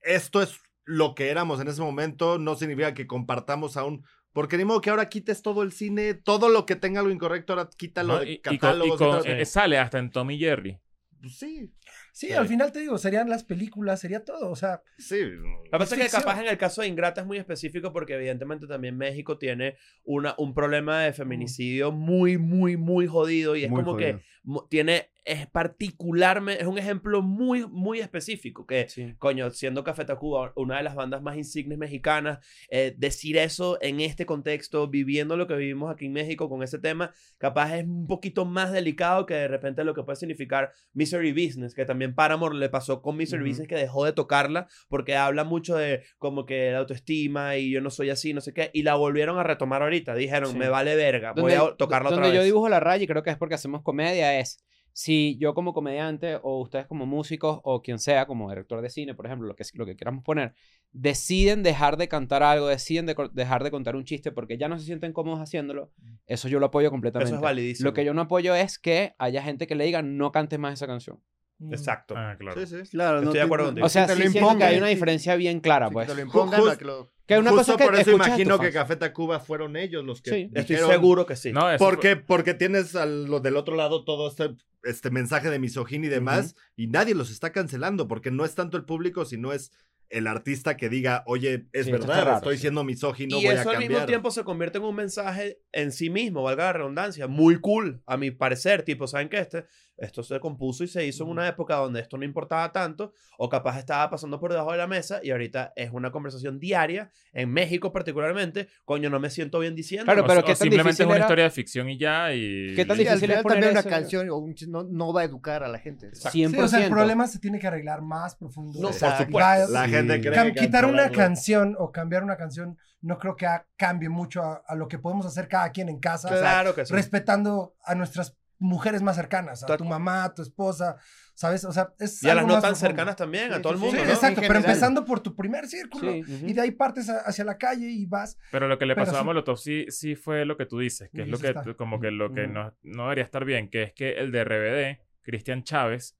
[0.00, 0.54] esto es
[0.86, 4.88] lo que éramos en ese momento, no significa que compartamos aún, porque ni modo que
[4.88, 8.20] ahora quites todo el cine, todo lo que tenga algo incorrecto, ahora quítalo ¿no?
[8.20, 8.98] de Y- y con- y catálogos.
[8.98, 10.80] con- de- eh, sale hasta en Tommy Jerry.
[11.20, 11.70] Pues sí,
[12.16, 14.48] Sí, al final te digo, serían las películas, sería todo.
[14.50, 15.20] O sea, sí.
[15.20, 18.14] Lo que pasa es que capaz en el caso de Ingrata es muy específico porque
[18.14, 23.70] evidentemente también México tiene una, un problema de feminicidio muy, muy, muy jodido y es
[23.70, 24.18] Muy como jodido.
[24.18, 24.24] que
[24.70, 29.14] tiene, es particularmente, es un ejemplo muy, muy específico que, Sí.
[29.18, 32.38] coño, siendo Café Tacuba una de las bandas más insignes mexicanas,
[32.70, 36.78] eh, decir eso en este contexto, viviendo lo que vivimos aquí en México con ese
[36.78, 41.32] tema, capaz es un poquito más delicado que de repente lo que puede significar Misery
[41.32, 43.22] Business, que también Paramore le pasó con Ujú.
[43.22, 47.80] Business que dejó de tocarla porque habla mucho de como que la autoestima y yo
[47.80, 50.58] no soy así, no sé qué, y la volvieron a retomar ahorita, dijeron, Sí.
[50.58, 52.46] me vale verga, voy donde, a tocarla donde otra yo vez.
[52.46, 54.58] dibujo la raya y creo que es porque hacemos comedia es
[54.96, 59.14] si yo como comediante o ustedes como músicos o quien sea como director de cine
[59.14, 60.54] por ejemplo lo que lo que queramos poner
[60.92, 64.78] deciden dejar de cantar algo deciden de dejar de contar un chiste porque ya no
[64.78, 65.90] se sienten cómodos haciéndolo
[66.26, 67.88] eso yo lo apoyo completamente Eso es validísimo.
[67.88, 70.74] lo que yo no apoyo es que haya gente que le diga no cantes más
[70.74, 71.33] esa canción mm,
[71.70, 72.14] Exacto.
[72.16, 72.66] Ah, claro.
[72.66, 72.90] Sí, sí.
[72.90, 73.86] Claro, Estoy no de acuerdo contigo.
[73.86, 74.94] o sea sí lo siento que impongan, hay una sí.
[74.94, 77.50] diferencia bien clara Sí, pues que te lo impongan, Ju- para que lo- que una
[77.52, 78.74] Justo cosa que por eso imagino que fans.
[78.74, 80.50] Café Tacuba fueron ellos los que Sí.
[80.52, 81.52] Estoy seguro que sí.
[81.52, 82.16] No, eso ¿Por fue-?
[82.16, 86.54] Porque tienes a lo del otro lado todo este, este mensaje de misoginia y demás,
[86.76, 89.72] y nadie los está cancelando, porque no es tanto el público, sino es
[90.10, 92.62] el artista que diga, oye, es Sí, verdad, raro, estoy sí.
[92.62, 94.06] siendo misógino, y voy eso a al mismo cambiar.
[94.06, 98.18] tiempo se convierte en un mensaje en sí mismo, valga la redundancia, muy cool, a
[98.18, 99.38] mi parecer, tipo, ¿saben qué?
[99.38, 99.64] Este,
[99.96, 103.48] esto se compuso y se hizo en una época donde esto no importaba tanto, o
[103.48, 107.50] capaz estaba pasando por debajo de la mesa, y ahorita es una conversación diaria, en
[107.52, 110.04] México particularmente, coño, no me siento bien diciendo.
[110.06, 112.32] Claro, o- pero o qué tan simplemente es una era- historia de ficción y ya.
[112.34, 115.12] Y, ¿Qué tan Sí, difícil es poner también una ese- canción o un no, no
[115.12, 116.06] va a educar a la gente.
[116.08, 116.30] Exacto.
[116.30, 116.50] 100%.
[116.68, 118.78] Sí, o sea, el problema se tiene que arreglar más profundo.
[118.80, 119.38] No, O por sea, supuesto.
[119.38, 119.90] va- La Sí.
[119.92, 124.08] gente cree Cam- que quitar una canción o cambiar una canción no creo que cambie
[124.08, 126.94] mucho a, a lo que podemos hacer cada quien en casa, claro que sí.
[126.94, 128.34] respetando a nuestras
[128.64, 130.96] mujeres más cercanas, a tu mamá, a tu esposa,
[131.34, 131.64] ¿sabes?
[131.64, 133.96] O sea, es Y a las algo no tan cercanas también, a todo el mundo,
[134.00, 134.12] Sí, ¿no?
[134.12, 137.58] exacto, pero empezando por tu primer círculo Sí, y de ahí partes a- hacia la
[137.58, 138.38] calle y vas.
[138.50, 139.26] Pero lo que le Pero pasó a sí.
[139.26, 141.74] Molotov sí, sí fue lo que tú dices, que es lo que, está.
[141.74, 145.00] como que lo que no, no debería estar bien, que es que el de RBD,
[145.22, 146.16] Cristian Chávez,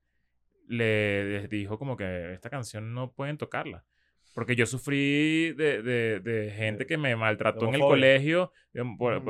[0.68, 3.84] le dijo como que esta canción no pueden tocarla.
[4.34, 8.80] Porque yo sufrí de, de- de gente que me maltrató en el colegio, de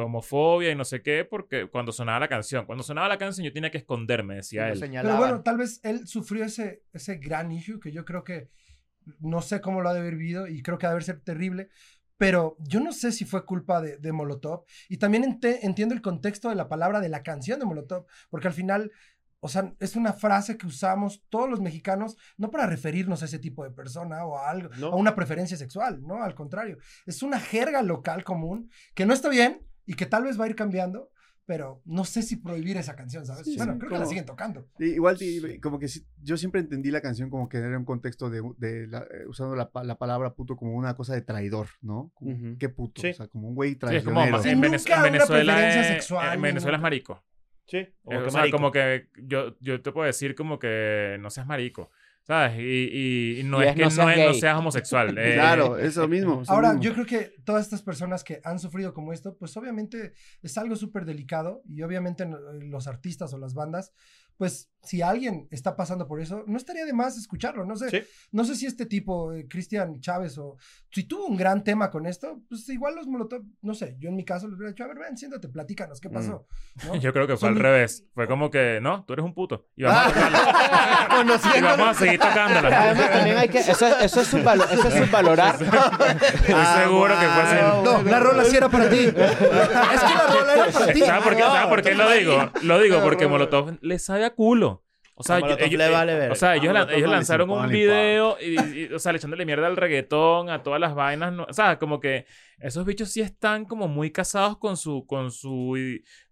[0.02, 3.52] homofobia y no sé qué, porque cuando sonaba la canción, cuando sonaba la canción yo
[3.52, 4.72] tenía que esconderme, decía él.
[5.02, 8.48] Pero bueno, tal vez él sufrió ese, ese gran issue que yo creo que
[9.20, 11.20] no sé cómo lo ha de haber vivido y creo que ha de haber ser
[11.20, 11.68] terrible.
[12.16, 14.64] Pero yo no sé si fue culpa de, de Molotov.
[14.88, 18.06] Y también ente- entiendo el contexto de la palabra de la canción de Molotov.
[18.30, 18.92] Porque al final,
[19.44, 23.38] o sea, es una frase que usamos todos los mexicanos, no para referirnos a ese
[23.38, 24.86] tipo de persona o a algo, ¿No?
[24.88, 26.22] a una preferencia sexual, ¿no?
[26.22, 26.78] Al contrario.
[27.04, 30.48] Es una jerga local común que no está bien y que tal vez va a
[30.48, 31.10] ir cambiando.
[31.46, 33.44] Pero no sé si prohibir esa canción, ¿sabes?
[33.44, 34.66] Sí, bueno, sí, creo que la como- siguen tocando.
[34.78, 37.84] Y Igual, y- como que sí, yo siempre entendí la canción como que era un
[37.84, 41.66] contexto de, de la- eh, usando la, la palabra puto como una cosa de traidor,
[41.82, 42.12] ¿no?
[42.14, 42.56] Como, Ujú.
[42.58, 43.02] ¿Qué puto?
[43.02, 43.08] Sí.
[43.10, 44.22] O sea, como un güey Sí, es como.
[44.42, 47.22] Sí, en, nunca Venez- en una Venezuela, sexual, en Venezuela es marico.
[47.66, 48.56] Sí, Eh, como o que sea, marico.
[48.58, 51.90] como que yo, yo te puedo decir como que no seas marico.
[52.26, 52.58] ¿sabes?
[52.58, 55.08] Y, y- y no Y es es que no no, seas es- no seas homosexual.
[55.18, 56.40] eh, Claro, eso mismo.
[56.40, 56.82] eso Ahora, mismo.
[56.82, 60.74] yo creo que todas estas personas que han sufrido como esto, pues obviamente es algo
[60.74, 63.92] súper delicado y obviamente no- los artistas o las bandas,
[64.36, 67.64] pues si alguien está pasando por eso, no estaría de más escucharlo.
[67.64, 68.02] No sé, Sí.
[68.32, 70.58] no sé si este tipo, eh, Cristian Chávez, o
[70.90, 74.16] si tuvo un gran tema con esto, pues igual los Molotov, no sé, yo en
[74.16, 76.46] mi caso les hubiera dicho, a ver, ven, siéntate, platícanos, ¿qué pasó?
[76.84, 76.96] ¿No?
[77.00, 78.04] Yo creo que fue Son al mi- revés.
[78.14, 79.68] Fue como que, no, tú eres un puto.
[79.74, 80.08] Y vamos, a, Ah,
[81.08, 81.58] tocarla.
[81.58, 82.82] y vamos a seguir tocándola.
[82.82, 83.58] Además, también hay que.
[83.60, 85.54] Eso, eso es subvalo- eso es subvalorar.
[85.62, 87.56] Estoy seguro que fue así.
[87.84, 88.96] No, la rola sí era para ti.
[88.98, 89.14] es que
[90.14, 91.00] la rola era para ti.
[91.00, 92.50] ¿Sabes por qué, No, ¿sabes por qué lo digo?
[92.62, 93.24] Lo digo porque.
[93.26, 94.82] Molotov le sabe a culo.
[95.16, 96.32] O sea, yo- ellos, le eh, vale ver.
[96.32, 96.72] o sea, A ellos,
[97.08, 100.92] lanzaron un video y, y- o sea, le echándole mierda al reggaetón, a todas las
[100.96, 102.26] vainas, no- o sea, como que
[102.58, 105.78] esos bichos sí están como muy casados con su con su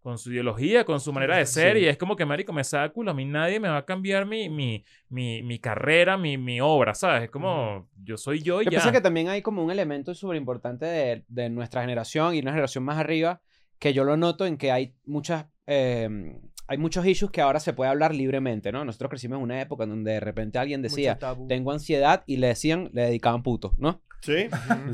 [0.01, 2.93] con su ideología, con su manera de ser y es como que marico me saca
[2.93, 6.61] culo, a mí nadie me va a cambiar mi mi mi, mi carrera, mi, mi
[6.61, 7.23] obra, ¿sabes?
[7.23, 8.79] Es como yo soy yo y Yo ya.
[8.79, 12.51] pienso que también hay como un elemento súper importante de, de nuestra generación y una
[12.51, 13.41] generación más arriba,
[13.79, 15.47] que yo lo noto en que hay muchas.
[15.69, 16.09] eh,
[16.67, 18.85] hay muchos issues que ahora se puede hablar libremente, ¿no?
[18.85, 22.49] Nosotros crecimos en una época en donde de repente alguien decía, tengo ansiedad, y le
[22.49, 24.01] decían, le dedicaban puto, ¿no?
[24.21, 24.47] Sí.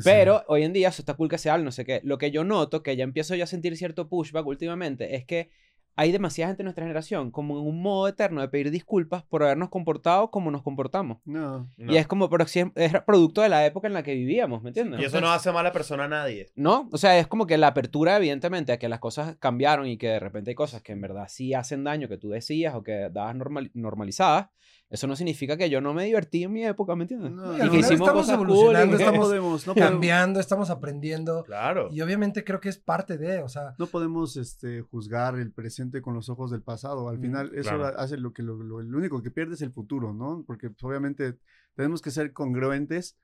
[0.05, 2.01] Pero hoy en día eso está cool que se hable, no sé qué.
[2.03, 5.51] Lo que yo noto, que ya empiezo yo a sentir cierto pushback últimamente, es que
[5.97, 9.43] hay demasiada gente de nuestra generación como en un modo eterno de pedir disculpas por
[9.43, 11.19] habernos comportado como nos comportamos.
[11.25, 11.69] No.
[11.77, 11.93] No.
[11.93, 15.01] Y es como, pero es producto de la época en la que vivíamos, ¿me entiendes?
[15.01, 16.47] Y eso no hace mala persona a nadie.
[16.55, 19.99] No, o sea, es como que la apertura, evidentemente, a que las cosas cambiaron y
[19.99, 22.83] que de repente hay cosas que en verdad sí hacen daño, que tú decías o
[22.83, 24.49] que dabas normal- normalizadas,
[24.91, 27.33] eso no significa que yo no me divertí en mi época, ¿me entiendes?
[27.33, 31.45] No, Y que hicimos estamos cosas evolucionando, estamos podemos, no podemos, Cambiando, estamos aprendiendo.
[31.45, 31.89] Claro.
[31.93, 36.01] Y obviamente creo que es parte de, o sea, no podemos este, juzgar el presente
[36.01, 37.09] con los ojos del pasado.
[37.11, 37.99] Al Mm, final, eso claro.
[37.99, 40.43] hace lo que lo, lo- el único que pierde es el futuro, ¿no?
[40.47, 41.37] Porque pues, obviamente
[41.75, 43.19] tenemos que ser congruentes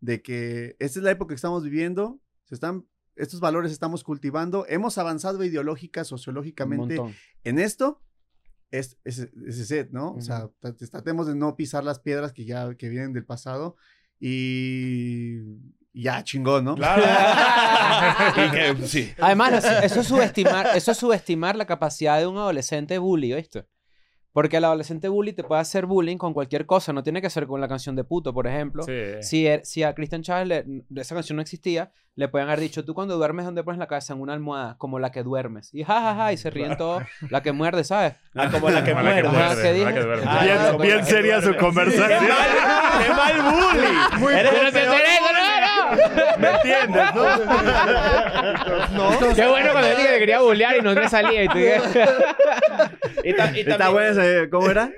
[0.00, 4.64] de que esta es la época que estamos viviendo, se están, estos valores estamos cultivando,
[4.70, 6.98] hemos avanzado ideológica, sociológicamente
[7.44, 8.00] en esto.
[8.70, 10.12] Es, es, es ese set, ¿no?
[10.14, 13.76] O sea, tra- tratemos de no pisar las piedras que ya que vienen del pasado
[14.18, 15.38] y
[15.92, 16.76] ya chingón, ¿no?
[16.76, 17.02] Claro.
[18.46, 19.10] y que, sí.
[19.20, 23.66] Además, eso- eso es subestimar, eso es subestimar la capacidad de un adolescente bully, ¿viste?
[24.32, 27.46] Porque el adolescente bully te puede hacer bullying con cualquier cosa, no tiene que ser
[27.46, 28.82] con la canción de puto, por ejemplo.
[28.84, 28.92] Sí.
[29.22, 30.64] Si, er- si a Christian Chávez le-
[31.00, 34.12] esa canción no existía, le pueden haber dicho, tú cuando duermes, ¿dónde pones la cabeza?
[34.12, 35.72] En una almohada, como la que duermes.
[35.74, 38.14] Y jajaja, ja, ja, y se ríen todos, la que muerde, ¿sabes?
[38.34, 39.28] Ah, como la que Como la que muerde.
[39.38, 39.94] Ajá, muerde, ¿qué la dije?
[39.94, 40.24] que duerme.
[40.28, 42.08] Ah, Bien, seria su ¡Qué conversación.
[42.28, 43.96] mal, qué mal bully!
[44.20, 44.32] Muy
[46.38, 47.04] ¿Me entiendes,
[48.92, 49.34] no?
[49.34, 51.44] Qué bueno cuando yo dije que quería bullear y no me salía.
[51.44, 51.58] Y tú
[53.24, 54.90] Y, ta- y Está también- bueno ese- ¿cómo era?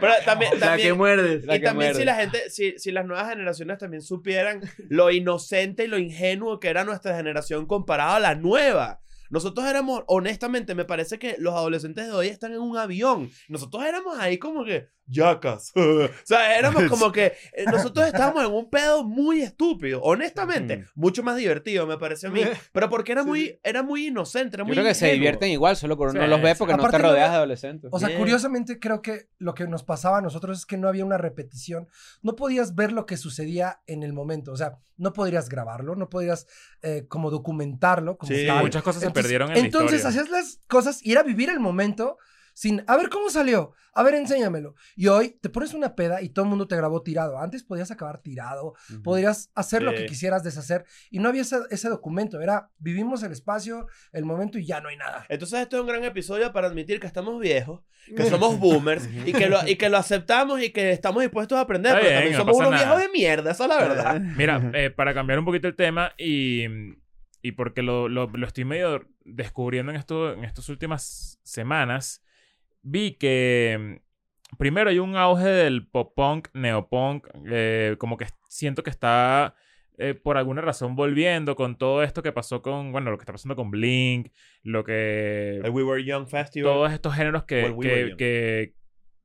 [0.00, 1.44] Pero también, La también- que muerdes.
[1.44, 2.00] La y que también muerde.
[2.00, 6.58] si la gente, si, si las nuevas generaciones también supieran lo inocente y lo ingenuo
[6.58, 9.00] que era nuestra generación comparado a la nueva.
[9.32, 13.30] Nosotros éramos, honestamente, me parece que los adolescentes de hoy están en un avión.
[13.48, 15.72] Nosotros éramos ahí como que, yacas.
[15.74, 20.00] o sea, éramos como que, eh, nosotros estábamos en un pedo muy estúpido.
[20.02, 20.84] Honestamente, Mm.
[20.94, 22.42] mucho más divertido, me parece a mí.
[22.72, 25.14] Pero porque era muy, era muy inocente, era Yo muy creo que se ingenuo.
[25.14, 26.58] divierten igual, solo que uno no Sí, los ve sí.
[26.58, 27.90] porque no te no rodeas de adolescentes.
[27.92, 28.20] O sea, Bien.
[28.20, 31.88] curiosamente creo que lo que nos pasaba a nosotros es que no había una repetición.
[32.22, 34.52] No podías ver lo que sucedía en el momento.
[34.52, 36.46] O sea, no podrías grabarlo, no podrías
[36.82, 38.16] eh, como documentarlo.
[38.18, 38.46] Como Sí.
[38.60, 40.20] Muchas cosas se Entonces- perdieron en la Entonces historia.
[40.22, 42.18] hacías las cosas y era vivir el momento
[42.54, 44.74] sin, a ver cómo salió, a ver, enséñamelo.
[44.94, 47.38] Y hoy te pones una peda y todo el mundo te grabó tirado.
[47.38, 49.96] Antes podías acabar tirado, podrías hacer lo Sí.
[49.96, 52.42] que quisieras deshacer y no había ese, ese documento.
[52.42, 55.24] Era vivimos el espacio, el momento y ya no hay nada.
[55.30, 57.80] Entonces esto es un gran episodio para admitir que estamos viejos,
[58.14, 61.62] que somos boomers y que lo, y que lo aceptamos y que estamos dispuestos a
[61.62, 62.84] aprender, Está pero bien, también somos unos nada.
[62.84, 64.20] viejos de mierda, esa es la verdad.
[64.20, 66.66] Mira, eh, para cambiar un poquito el tema y,
[67.42, 72.24] y porque lo, lo, lo estoy medio descubriendo en, esto, en estas últimas semanas,
[72.82, 74.00] vi que
[74.50, 79.54] mm, primero hay un auge del pop punk, neopunk, eh, como que siento que está
[79.98, 83.32] eh, por alguna razón volviendo con todo esto que pasó con, bueno, lo que está
[83.32, 84.32] pasando con Blink,
[84.62, 86.72] lo que El We Were Young Festival.
[86.72, 88.74] todos estos géneros we que,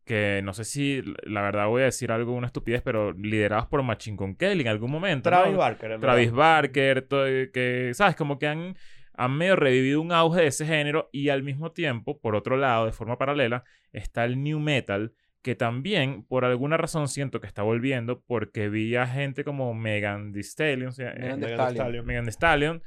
[0.08, 3.84] que no sé si, la verdad voy a decir algo, una estupidez, pero liderados por
[3.84, 5.30] Machine Gun Kelly en algún momento.
[5.30, 5.60] Travis ¿no?
[5.60, 5.92] Barker.
[5.92, 6.38] en Travis verdad.
[6.38, 8.16] Barker, to- que, ¿sabes?
[8.16, 8.76] Como que han,
[9.14, 12.86] han medio revivido un auge de ese género y al mismo tiempo, por otro lado,
[12.88, 17.62] de forma paralela, está el New Metal, que también, por alguna razón, siento que está
[17.62, 21.76] volviendo porque vi a gente como Megan Thee Stallion, o sea, eh, Megan Thee Stallion.
[21.76, 22.06] Stallion.
[22.06, 22.82] Megan Thee Stallion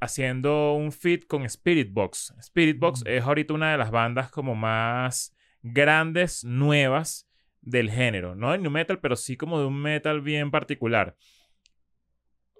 [0.00, 2.34] haciendo un feat con Spirit Box.
[2.40, 7.28] Spirit Box es ahorita una de las bandas como más grandes nuevas
[7.60, 8.34] del género.
[8.34, 11.16] No del new metal, pero sí como de un metal bien particular.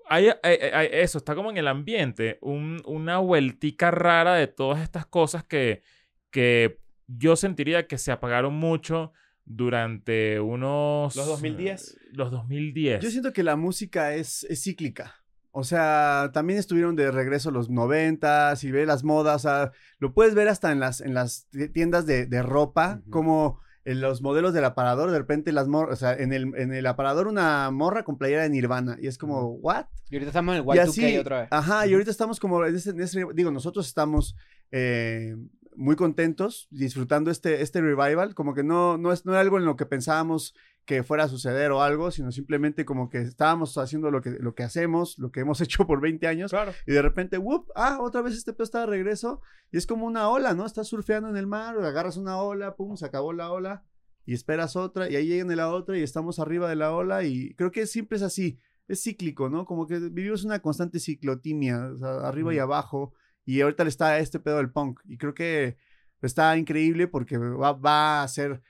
[0.09, 4.83] Hay, hay- hay- eso, está como en el ambiente, un- una vueltica rara de todas
[4.83, 5.83] estas cosas que,
[6.31, 9.13] que yo sentiría que se apagaron mucho
[9.45, 11.17] durante unos...
[11.17, 11.99] Los 2010.
[12.13, 13.03] Los 2010.
[13.03, 15.22] Yo siento que la música es, es cíclica.
[15.55, 19.37] O sea, también estuvieron de regreso los noventas y ve las modas.
[19.37, 23.03] O sea, lo puedes ver hasta en las, en las ti- tiendas de, de ropa,
[23.11, 26.73] como en los modelos del aparador, de repente las morras, o sea, en el, en
[26.73, 28.97] el aparador una morra con playera de Nirvana.
[29.01, 29.87] Y es como, ¿what?
[30.09, 31.49] Y ahorita estamos en el Y Y2K así, otra vez.
[31.51, 34.37] Ajá, y ahorita estamos como en ese, en ese- digo, nosotros estamos
[34.71, 35.37] eh,
[35.75, 39.65] muy contentos disfrutando este, este revival, como que no, no, es, no era algo en
[39.65, 44.11] lo que pensábamos que fuera a suceder o algo, sino simplemente como que estábamos haciendo
[44.11, 46.73] lo que, lo que hacemos, lo que hemos hecho por 20 años, Claro.
[46.87, 47.71] y de repente, ¡whoop!
[47.77, 50.67] Ah, otra vez este pedo está de regreso, y es como una ola, ¿no?
[50.67, 53.85] Estás surfeando en el mar, agarras una ola, pum, se acabó la ola,
[54.27, 57.55] y esperas otra, y ahí llegan la otra, y estamos arriba de la ola, y
[57.55, 58.59] creo que siempre es así,
[58.89, 59.65] es cíclico, ¿no?
[59.65, 63.15] Como que vivimos una constante ciclotimia, o sea, arriba y abajo,
[63.45, 65.77] y ahorita le está este pedo del punk, y creo que
[66.21, 68.63] está increíble porque va, va a hacer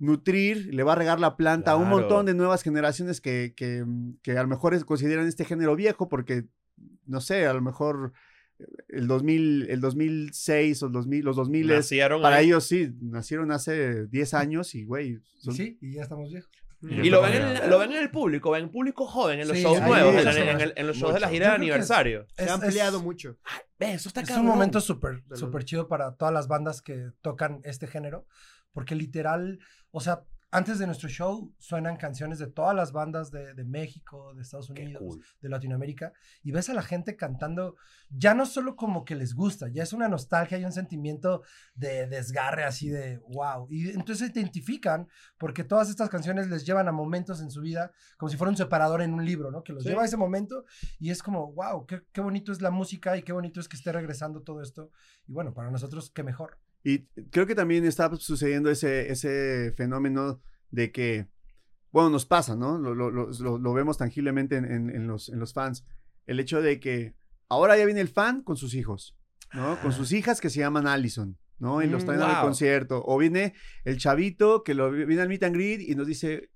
[0.00, 3.84] nutrir, le va a regar la planta a un montón de nuevas generaciones que, que,
[4.22, 6.46] que a lo mejor es- consideran este género viejo porque,
[7.06, 8.12] no sé, a lo mejor
[8.58, 12.46] eh, el 2000, el 2006 o el 2000, los 2000 Nacieron para ahí.
[12.46, 16.50] ellos sí, nacieron hace 10 años y, güey, son- Sí, y ya estamos viejos.
[16.82, 19.62] Y lo ven, en, lo ven en el público, ven público joven en los Sí,
[19.62, 22.26] shows nuevos, en, el- los shows de la gira de es- aniversario.
[22.34, 23.36] Se Es- ha ampliado es- mucho.
[23.78, 24.46] Ve, Eso está Es cabrón.
[24.46, 28.26] un momento súper, súper chido para todas las bandas que tocan este género,
[28.72, 29.58] porque literal,
[29.90, 34.34] o sea, antes de nuestro show suenan canciones de todas las bandas de, de México,
[34.34, 35.24] de Estados Unidos, cool.
[35.40, 36.12] de Latinoamérica,
[36.42, 37.76] y ves a la gente cantando,
[38.08, 41.42] ya no solo como que les gusta, ya es una nostalgia y un sentimiento
[41.76, 43.68] de desgarre así de wow.
[43.70, 45.06] Y entonces se identifican
[45.38, 48.56] porque todas estas canciones les llevan a momentos en su vida, como si fuera un
[48.56, 49.62] separador en un libro, ¿no?
[49.62, 49.90] Que los Sí.
[49.90, 50.64] lleva a ese momento
[50.98, 53.76] y es como, wow, qué, qué bonito es la música y qué bonito es que
[53.76, 54.90] esté regresando todo esto.
[55.28, 56.58] Y bueno, para nosotros, qué mejor.
[56.82, 57.00] Y
[57.30, 61.28] creo que también está sucediendo ese, ese fenómeno de que,
[61.92, 62.78] bueno, nos pasa, ¿no?
[62.78, 65.84] Lo, lo- lo- lo- vemos tangiblemente en, en- en los, en los fans.
[66.26, 67.14] El hecho de que
[67.48, 69.16] ahora ya viene el fan con sus hijos,
[69.52, 69.78] ¿no?
[69.80, 71.82] Con sus hijas que se llaman Allison, ¿no?
[71.82, 72.44] Y los Mm, traen al wow.
[72.46, 73.02] concierto.
[73.04, 73.54] O viene
[73.84, 76.50] el chavito que lo, viene al meet and greet y nos dice,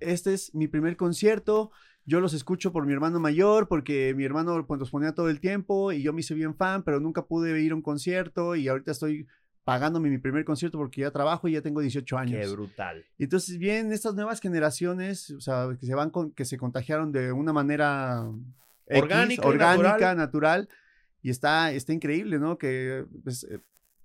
[0.00, 1.70] este es mi primer concierto,
[2.04, 5.40] yo los escucho por mi hermano mayor, porque mi hermano pues, los ponía todo el
[5.40, 8.68] tiempo y yo me hice bien fan, pero nunca pude ir a un concierto y
[8.68, 9.26] ahorita estoy
[9.64, 12.40] pagándome mi primer concierto porque ya trabajo y ya tengo 18 años.
[12.46, 13.04] Qué brutal.
[13.18, 17.12] Y entonces vienen estas nuevas generaciones, o sea, que se van con, que se contagiaron
[17.12, 18.30] de una manera
[18.86, 20.16] X, Orgánica natural.
[20.16, 20.68] natural.
[21.22, 22.58] y está, está increíble, ¿no?
[22.58, 23.58] Que, pues, eh,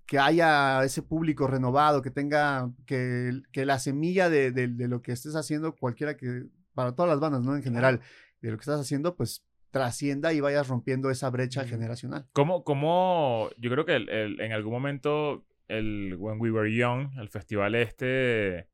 [0.05, 5.01] que haya ese público renovado, que tenga, que, que la semilla de, de- de lo
[5.01, 7.55] que estés haciendo, cualquiera que, para todas las bandas, ¿no?
[7.55, 7.99] En general,
[8.41, 12.25] de lo que estás haciendo, pues trascienda y vayas rompiendo esa brecha generacional.
[12.33, 17.17] ¿Cómo, cómo, yo creo que el- el- en algún momento el When We Were Young,
[17.19, 18.67] el festival este...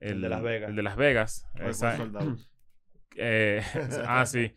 [0.00, 0.70] El de Las Vegas.
[0.70, 1.46] El de Las Vegas.
[1.54, 1.96] Hoy fue esa-
[3.16, 3.62] eh,
[4.06, 4.54] ah, sí.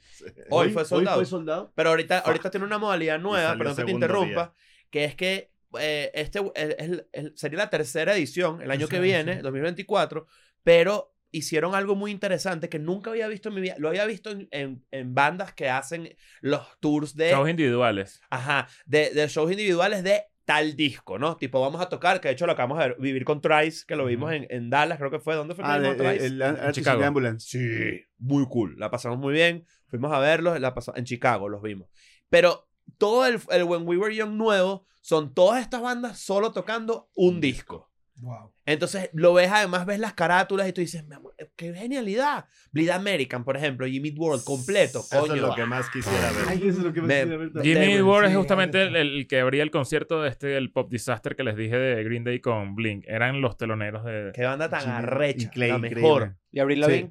[0.50, 1.24] Hoy fue soldado.
[1.26, 1.74] soldado.
[1.76, 4.54] Pero ahorita, ahorita tiene una modalidad nueva, perdón que te interrumpa,
[4.90, 9.00] que es que eh, este es- es- es- sería la tercera edición el año que
[9.00, 9.44] viene, edición.
[9.44, 10.28] 2024,
[10.64, 13.76] pero hicieron algo muy interesante que nunca había visto en mi vida.
[13.80, 18.22] Lo había visto en, en- en bandas que hacen los tours de, Shows individuales.
[18.30, 21.38] ajá, de, de shows individuales de tal disco, ¿no?
[21.38, 24.06] Tipo, vamos a tocar, que de hecho lo acabamos de vivir con Trice, que lo
[24.06, 25.36] vimos en, en Dallas, creo que fue.
[25.36, 26.26] ¿Dónde fue Ah, vimos Trice?
[26.26, 27.04] el, el Chicago.
[27.04, 27.48] Ambulance.
[27.48, 28.76] Sí, muy cool.
[28.78, 29.66] La pasamos muy bien.
[29.88, 31.90] Fuimos a verlos la en Chicago, los vimos.
[32.30, 32.68] Pero
[32.98, 37.40] todo el, el When We Were Young nuevo son todas estas bandas solo tocando un
[37.42, 37.92] disco.
[38.16, 38.54] Wow.
[38.66, 42.46] Entonces lo ves, además ves las carátulas y tú dices, "Mi amor, qué genialidad.
[42.72, 45.00] Bleed American, por ejemplo, y Meat World completo.
[45.00, 46.44] Eso Coño, es lo que más quisiera ver.
[46.48, 47.82] Ay, eso es lo que me Me- quisiera ver también.
[47.82, 51.36] Jimmy Ward es sí, justamente el, que abría el concierto de este, el Pop Disaster
[51.36, 53.04] que les dije de Green Day con Blink.
[53.08, 54.32] Eran los teloneros de...
[54.34, 55.44] qué banda tan Jimmy- arrecha.
[55.48, 56.02] increíble, la increíble.
[56.02, 56.36] mejor.
[56.52, 57.10] Y Abril Sí.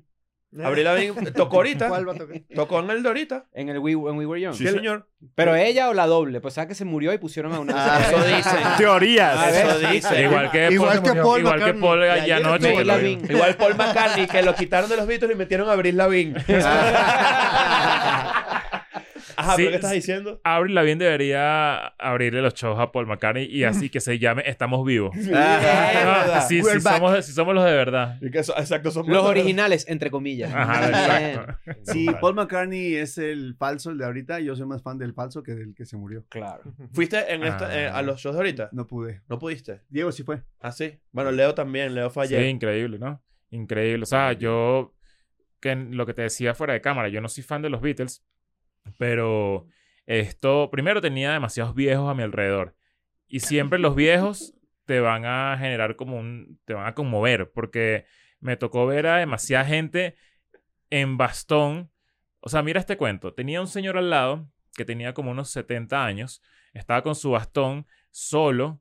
[0.53, 0.85] Lavigne Abril
[1.15, 1.89] Lavigne tocó ahorita.
[1.89, 2.37] ¿Cuál va a tocar?
[2.55, 3.47] Tocó en el de ahorita.
[3.55, 4.55] en el We, When We Were Young.
[4.55, 5.09] Sí, señor.
[5.35, 7.73] Pero ella o la doble, pues sabes que se murió y pusieron a una.
[7.77, 8.59] Ah, Eso dicen.
[8.77, 9.55] Teorías.
[9.57, 10.25] Eso dicen.
[10.25, 11.81] Igual que Igual Paul, que Paul igual que McCartney.
[11.83, 12.75] Paul Y ya ayer anoche.
[12.77, 12.99] que lo-.
[13.35, 16.35] Igual Paul McCartney, que lo quitaron de los Beatles y metieron a Abril Lavigne.
[19.37, 20.41] Ajá, Sí, pero ¿qué estás diciendo?
[20.45, 24.85] Avril Lavigne debería abrirle los shows a Paul McCartney y así que se llame Estamos
[24.87, 25.15] Vivos.
[25.35, 26.97] Ah, Ah, sí, We're sí back.
[26.97, 28.19] somos, sí somos los de verdad.
[28.21, 30.53] Y que so- exacto, somos Los originales, entre comillas.
[30.55, 31.73] Ajá, exacto.
[31.93, 34.41] Sí, Paul McCartney es el falso, el de ahorita.
[34.41, 36.25] Yo soy más fan del falso que del que se murió.
[36.29, 36.63] Claro.
[36.93, 37.99] ¿Fuiste en esta- eh, Ah.
[37.99, 38.69] a los shows de ahorita?
[38.73, 39.23] No pude.
[39.29, 39.81] ¿No pudiste?
[39.89, 40.43] Diego sí fue.
[40.61, 40.99] Ah, sí.
[41.13, 41.95] Bueno, Leo también.
[41.95, 43.23] Leo fue Sí, increíble, ¿no?
[43.51, 44.03] Increíble.
[44.05, 44.95] O sea, yo,
[45.61, 48.25] que lo que te decía fuera de cámara, yo no soy fan de los Beatles,
[48.99, 49.67] pero
[50.07, 52.75] esto, primero tenía demasiados viejos a mi alrededor.
[53.29, 54.55] Y siempre los viejos
[54.85, 58.05] te van a generar como un, te van a conmover, porque
[58.41, 60.17] me tocó ver a demasiada gente
[60.91, 61.91] en bastón.
[62.41, 63.33] O sea, mira este cuento.
[63.33, 66.43] Tenía un señor al lado que tenía como unos 70 años,
[66.75, 68.81] estaba con su bastón solo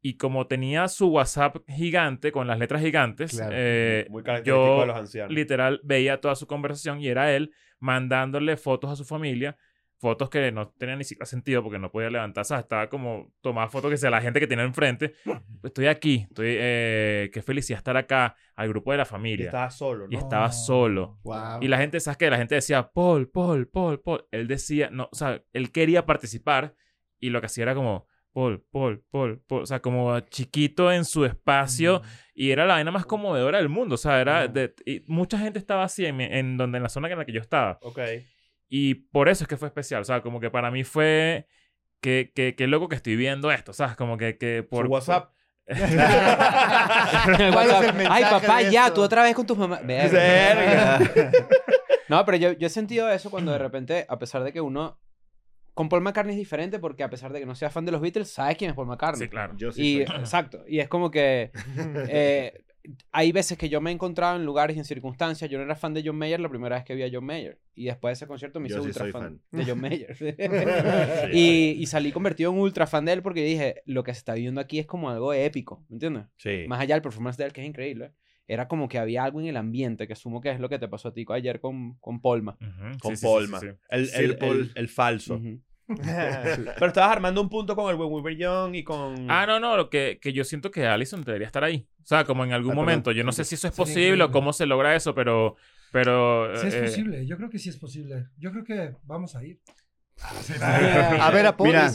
[0.00, 3.52] y como tenía su WhatsApp gigante con las letras gigantes, Claro.
[3.54, 5.32] eh, Muy característico yo de los ancianos.
[5.32, 7.52] literal veía toda su conversación y era él
[7.82, 9.56] mandándole fotos a su familia,
[9.98, 13.90] fotos que no tenían ni siquiera sentido porque no podía levantarse, estaba como tomaba fotos
[13.90, 15.14] que sea la gente que tiene enfrente.
[15.62, 19.46] Estoy aquí, estoy, eh, qué felicidad estar acá, al grupo de la Y familia.
[19.46, 20.18] estaba solo, Y ¿no?
[20.18, 21.18] estaba solo.
[21.24, 21.60] Wow.
[21.60, 22.30] Y la gente, ¿sabes qué?
[22.30, 24.24] La gente decía, Paul, Paul, Paul, Paul.
[24.30, 26.74] Él decía, no, o sea, él quería participar
[27.20, 29.62] y lo que hacía era como, Paul, Paul, Paul, Paul.
[29.62, 32.02] O sea, como chiquito en su espacio
[32.34, 33.94] y era la vaina más conmovedora del mundo.
[33.96, 37.08] O sea, era, de, y mucha gente estaba así en, en donde, en la zona
[37.08, 37.78] en la que yo estaba.
[37.82, 37.98] Ok.
[38.68, 40.00] Y por eso es que fue especial.
[40.02, 41.46] O sea, como que para mí fue,
[42.00, 43.96] que, que, que loco que estoy viendo esto, ¿sabes?
[43.96, 44.82] Como que, que por...
[44.84, 45.32] Por WhatsApp.
[45.66, 45.76] El
[47.52, 48.94] ¿Cuál es el Ay, papá, de ya, esto?
[48.94, 49.86] tú otra vez con tus mamás.
[49.86, 50.98] Verga.
[52.08, 54.98] No, pero yo, yo he sentido eso cuando de repente, a pesar de que uno.
[55.74, 58.00] Con Paul McCartney es diferente porque a pesar de que no seas fan de los
[58.00, 59.26] Beatles, sabes quién es Paul McCartney.
[59.26, 59.54] Sí, claro.
[59.56, 60.64] Yo sí Y, soy exacto.
[60.66, 61.50] Y es como que.
[62.08, 62.64] eh,
[63.12, 65.48] hay veces que yo me he encontrado en lugares y en circunstancias.
[65.48, 67.58] Yo no era fan de John Mayer la primera vez que vi a John Mayer.
[67.74, 69.40] Y después de ese concierto me hice sí ultra soy fan, fan.
[69.50, 70.16] de John Mayer.
[71.32, 74.34] y, y salí convertido en ultra fan de él porque dije: Lo que se está
[74.34, 75.84] viviendo aquí es como algo épico.
[75.88, 76.24] ¿Me entiendes?
[76.36, 76.64] Sí.
[76.66, 78.12] Más allá del performance de él, que es increíble.
[78.48, 80.88] Era como que había algo en el ambiente, que asumo que es lo que te
[80.88, 82.56] pasó a ti ayer con, con Polma.
[83.00, 83.60] Con sí, sí, sí, Polma.
[83.60, 83.74] sí, sí.
[83.88, 85.40] El, el, el- el falso.
[85.88, 89.30] Pero estabas armando un punto con el When We Were Young y con...
[89.30, 91.86] Ah, no, no, lo que, que yo siento que Allison debería estar ahí.
[92.02, 93.12] O sea, como en algún Ah, momento.
[93.12, 95.56] Yo no sé si eso es posible o cómo se logra eso, pero.
[95.90, 98.26] pero Sí es eh, posible, yo creo que sí es posible.
[98.38, 99.60] Yo creo que vamos a ir.
[100.60, 101.68] A ver a Paul.
[101.68, 101.88] Mira.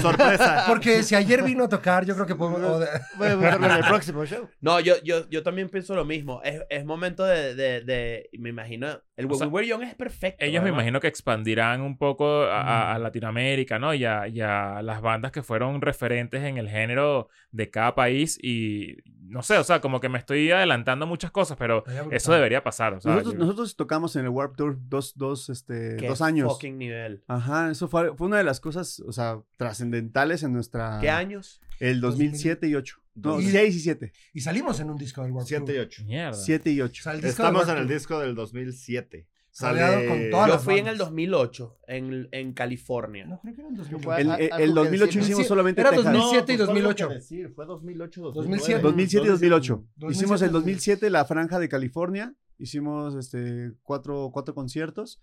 [0.00, 0.64] Sorpresa.
[0.66, 2.60] Porque si ayer vino a tocar, yo creo que podemos...
[2.60, 2.78] o
[3.18, 4.48] verlo en el próximo show.
[4.60, 6.40] No, yo, yo, yo también pienso lo mismo.
[6.42, 9.00] Es, es momento de, de, de- Me imagino...
[9.16, 10.44] El When sea, We Were Young es perfecto.
[10.44, 13.92] Ellos me imagino que expandirán un poco a, a- a Latinoamérica, ¿no?
[13.94, 18.38] Y a, y a las bandas que fueron referentes en el género de cada país.
[18.42, 18.96] Y
[19.30, 22.94] no sé, o sea, como que me estoy adelantando muchas cosas, pero eso debería pasar.
[22.94, 26.20] O sea, Nosotros, yo- nosotros tocamos en el Warp Tour dos, dos, este, Qué dos
[26.20, 26.52] años.
[26.52, 27.22] fucking nivel.
[27.28, 30.98] Ajá, eso fue, fue una de las cosas, o sea, trascendentales en nuestra...
[31.00, 31.60] ¿Qué años?
[31.78, 33.00] El 2007 y 8.
[33.14, 34.12] No, Y- 6 y 7.
[34.34, 35.86] Y salimos en un disco del Warped 7 y Tour.
[35.86, 36.02] 8.
[36.04, 36.32] Mierda.
[36.34, 37.02] 7 y O 8.
[37.02, 39.26] sea, el disco Estamos del en el disco del 2007.
[39.60, 40.06] Sale...
[40.08, 40.98] con todas Yo las fui en el bandas.
[41.08, 43.26] 2008, en, en California.
[43.26, 44.10] No, creo que era en Fue 2008.
[44.10, 45.22] a- El, el- el que 2008 decir.
[45.22, 46.12] hicimos Sí, solamente era Texas.
[46.12, 47.08] 2007 y pues, fue algo 2008.
[47.08, 48.82] que decir, Fue 2008, 2007.
[48.82, 49.84] 2007 y 2008.
[49.96, 51.06] 2007, Hicimos el 2007.
[51.06, 52.34] 2007 la franja de California.
[52.58, 55.20] Hicimos este, cuatro, cuatro conciertos.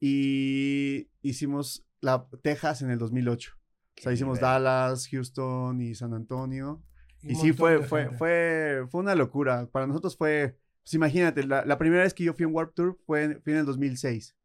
[0.00, 3.52] Y hicimos la Texas en el 2008.
[3.54, 4.42] O sea, Qué hicimos nivel.
[4.50, 6.82] Dallas, Houston y San Antonio.
[7.24, 9.66] un Y sí, fue, fue, fue, fue una locura.
[9.72, 12.96] Para nosotros fue, pues imagínate, la, la primera vez que yo fui en Warp Tour
[13.06, 14.36] fue, en- fue en el 2006.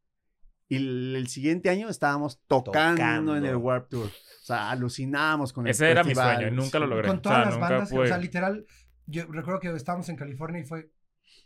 [0.69, 3.37] Y el, el siguiente año estábamos tocando, Tocando.
[3.37, 4.07] en el Warp Tour.
[4.07, 6.35] O sea, alucinábamos con el Ese era mi festival.
[6.37, 7.07] sueño y nunca lo logré.
[7.07, 8.07] Con O todas sea, las nunca bandas, o pude.
[8.07, 8.65] sea, literal,
[9.05, 10.91] yo recuerdo que estábamos en California y fue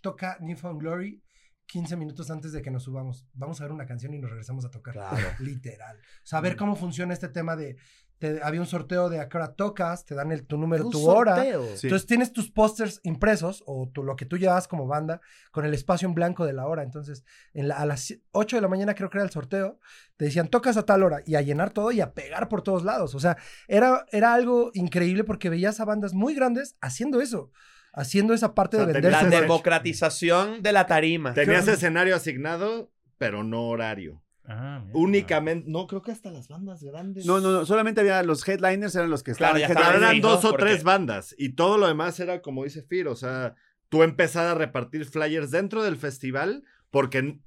[0.01, 1.21] toca New Found Glory
[1.67, 3.27] 15 minutos antes de que nos subamos.
[3.33, 4.93] Vamos a ver una canción y nos regresamos a tocar.
[4.93, 5.17] Claro.
[5.39, 5.99] Literal.
[6.23, 7.75] Saber cómo funciona este tema de,
[8.19, 11.09] te- había un sorteo de a qué hora tocas, te dan el, tu número, tu
[11.09, 11.35] hora.
[11.75, 11.87] Sí.
[11.87, 15.73] Entonces tienes tus pósters impresos o tu- lo que tú llevas como banda con el
[15.73, 16.83] espacio en blanco de la hora.
[16.83, 19.79] Entonces, en la- a las 8 de la mañana creo que era el sorteo,
[20.17, 22.83] te decían tocas a tal hora y a llenar todo y a pegar por todos
[22.83, 23.15] lados.
[23.15, 23.37] O sea,
[23.67, 27.51] era, era algo increíble porque veías a bandas muy grandes haciendo eso,
[27.93, 31.33] haciendo esa parte O sea, de tenías La democratización de la tarima.
[31.33, 34.21] Tenías escenario asignado, pero no horario.
[34.47, 34.83] Ah.
[34.93, 37.25] Únicamente, no, creo que hasta las bandas grandes.
[37.25, 39.95] No, no, no, solamente había los headliners, eran los que Claro, estaban.
[39.95, 43.15] eran dos o porque- tres bandas y todo lo demás era como dice Fir, o
[43.15, 43.55] sea,
[43.89, 47.39] tú empezar a repartir flyers dentro del festival porque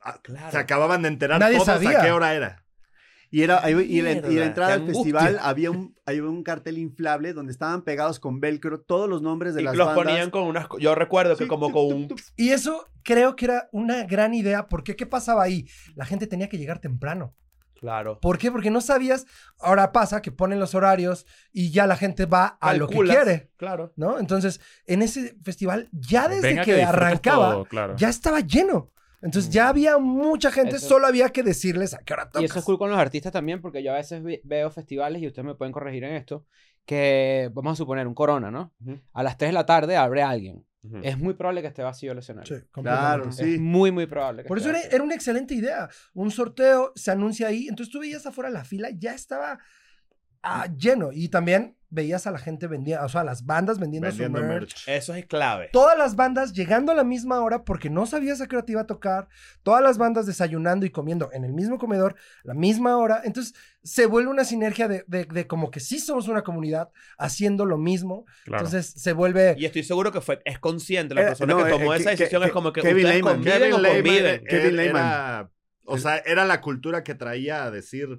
[0.00, 0.50] ah, Claro.
[0.52, 2.00] se acababan de enterar Nadie todos sabía.
[2.00, 2.63] a qué hora era.
[3.34, 6.78] Y, era, ahí- y, la, y la entrada al festival había un, había un cartel
[6.78, 10.04] inflable donde estaban pegados con velcro todos los nombres de Y las los bandas.
[10.04, 10.68] ponían con unas...
[10.78, 12.08] Yo recuerdo que Sí, como tup, con un...
[12.08, 12.20] tup.
[12.36, 15.66] Y eso creo que era una gran idea, porque ¿qué pasaba ahí?
[15.96, 17.34] La gente tenía que llegar temprano.
[17.80, 18.20] Claro.
[18.20, 18.52] ¿Por qué?
[18.52, 19.26] Porque no sabías.
[19.58, 23.50] Ahora pasa que ponen los horarios y ya la gente va a lo que quiere,
[23.56, 23.92] Claro.
[23.96, 24.20] ¿no?
[24.20, 27.96] Entonces, en ese festival, ya desde Venga que, arrancaba, todo, claro.
[27.96, 28.92] ya estaba lleno.
[29.24, 32.42] Entonces, ya había mucha gente, Eso- solo había que decirles a qué hora tocas.
[32.42, 35.20] Y eso es cool con los artistas también, porque yo a veces ve- veo festivales,
[35.22, 36.46] y ustedes me pueden corregir en esto,
[36.84, 38.72] que vamos a suponer un Corona, ¿no?
[38.84, 39.00] Ujú.
[39.12, 40.64] A las 3 de la tarde abre alguien.
[40.84, 40.98] Ujú.
[41.02, 42.56] Es muy probable que esté vacío el escenario.
[42.58, 43.28] Sí, Claro, completamente.
[43.30, 43.58] Es sí.
[43.58, 44.42] muy, muy probable.
[44.42, 44.96] que Por eso esté era, vacío.
[44.96, 45.88] era una excelente idea.
[46.12, 47.68] Un sorteo se anuncia ahí.
[47.68, 49.58] Entonces tú veías afuera la fila, ya estaba
[50.44, 51.10] ah, lleno.
[51.12, 54.44] Y también veías a la gente vendiendo, o sea, a las bandas vendiendo, Vendiendo su
[54.44, 54.60] merch.
[54.86, 54.88] merch.
[54.88, 55.70] Eso es clave.
[55.72, 58.72] Todas las bandas llegando a la misma hora porque no sabías a qué hora te
[58.72, 59.28] iba a tocar.
[59.62, 63.20] Todas las bandas desayunando y comiendo en el mismo comedor, la misma hora.
[63.24, 67.64] Entonces se vuelve una sinergia de, de- de como que sí somos una comunidad haciendo
[67.64, 68.24] lo mismo.
[68.44, 68.64] Claro.
[68.64, 69.54] Entonces se vuelve...
[69.56, 71.98] Y estoy seguro que fue, es consciente la Eh, persona no, que eh, tomó eh,
[71.98, 72.42] esa que- decisión.
[72.42, 73.40] que- es como que Kevin Lehman.
[73.40, 75.50] Kevin o Lehman, eh, Kevin era- Lehman.
[75.84, 78.18] o sea, era la cultura que traía a decir,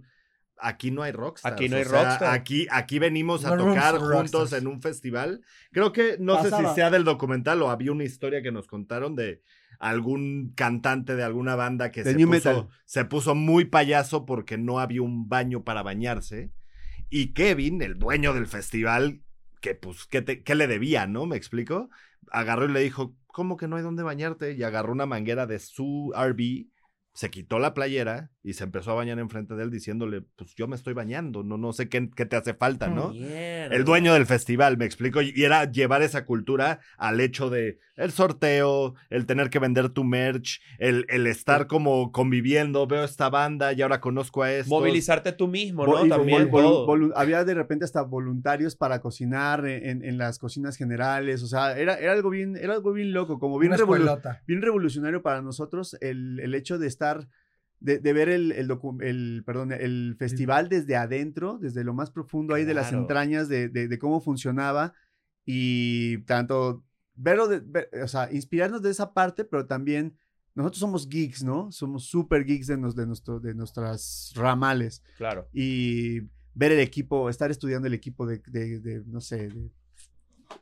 [0.60, 1.54] aquí no hay rockstars.
[1.54, 2.34] Aquí no o hay sea, rockstar.
[2.34, 4.54] Aquí, aquí venimos a No tocar juntos rockstars.
[4.54, 5.42] en un festival.
[5.72, 9.16] Creo que, no sé si sea del documental o había una historia que nos contaron
[9.16, 9.42] de
[9.80, 12.68] algún cantante de alguna banda que se puso, metal.
[12.86, 16.52] se puso muy payaso porque no había un baño para bañarse.
[17.10, 19.22] Y Kevin, el dueño del festival,
[19.62, 21.26] que pues, ¿qué, te- qué le debía, no?
[21.26, 21.90] ¿Me explico?
[22.32, 24.54] Agarró y le dijo, ¿cómo que no hay dónde bañarte?
[24.54, 26.68] Y agarró una manguera de su RV,
[27.16, 30.68] se quitó la playera y se empezó a bañar enfrente de él diciéndole, pues yo
[30.68, 33.10] me estoy bañando, no, no sé qué, qué te hace falta, ¿no?
[33.10, 33.74] Mierda.
[33.76, 38.12] El dueño del festival, me explico, y era llevar esa cultura al hecho de el
[38.12, 43.72] sorteo, el tener que vender tu merch, el, el estar como conviviendo, veo esta banda
[43.72, 44.68] y ahora conozco a estos.
[44.68, 46.06] Movilizarte tú mismo, ¿no?
[46.06, 50.38] y También vol- vol- había de repente hasta voluntarios para cocinar en, en- en las
[50.40, 51.42] cocinas generales.
[51.44, 54.04] O sea, era, era algo bien, era algo bien loco, como bien, revolu-
[54.46, 57.05] bien revolucionario para nosotros el, el hecho de estar,
[57.80, 62.54] de, de ver el, el, el- perdón, el festival desde adentro, desde lo más profundo
[62.56, 64.94] ahí de las entrañas de, de- de cómo funcionaba
[65.46, 66.84] y tanto
[67.16, 70.18] verlo, ver- o sea, inspirarnos de esa parte, pero también
[70.56, 71.72] nosotros somos geeks, ¿no?
[71.72, 75.48] Somos super geeks de, nos- de, nuestro, de nuestras ramales Claro.
[75.54, 76.22] y
[76.54, 79.70] ver el equipo, estar estudiando el equipo de, de, de, no sé, de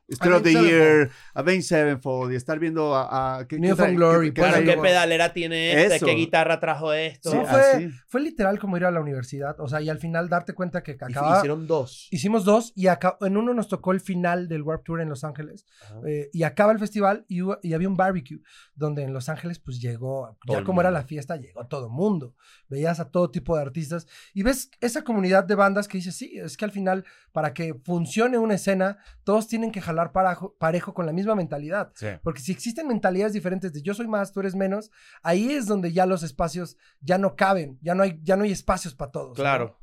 [0.09, 3.39] Story of the Year, Avenged Sevenfold, y estar viendo a...
[3.39, 5.95] a ¿qué- New qué Glory, qué- qué Claro, trae- ¿qué pedalera tiene este?
[5.95, 6.05] Eso.
[6.05, 7.31] ¿Qué guitarra trajo esto?
[7.31, 9.59] Sí, Sí, fue, fue literal como ir a la universidad.
[9.59, 11.37] O sea, y al final darte cuenta que acababa...
[11.37, 12.07] hicieron dos.
[12.11, 15.23] Hicimos dos y acá, en uno nos tocó el final del Warp Tour en Los
[15.23, 15.65] Ángeles.
[16.05, 18.41] Eh, y acaba el festival y, y había un barbecue
[18.75, 22.35] donde en Los Ángeles pues llegó, Todo ya como era la fiesta, llegó todo mundo.
[22.67, 26.37] Veías a todo tipo de artistas y ves esa comunidad de bandas que dices, sí,
[26.37, 30.93] es que al final para que funcione una escena, todos tienen que jalar parajo- parejo
[30.93, 31.91] con la misma mentalidad.
[31.95, 32.07] Sí.
[32.23, 34.91] Porque si existen mentalidades diferentes de yo soy más, tú eres menos,
[35.21, 38.51] ahí es donde ya los espacios ya no caben, ya no hay, ya no hay
[38.51, 39.29] espacios para todos.
[39.29, 39.33] ¿no?
[39.35, 39.79] Claro.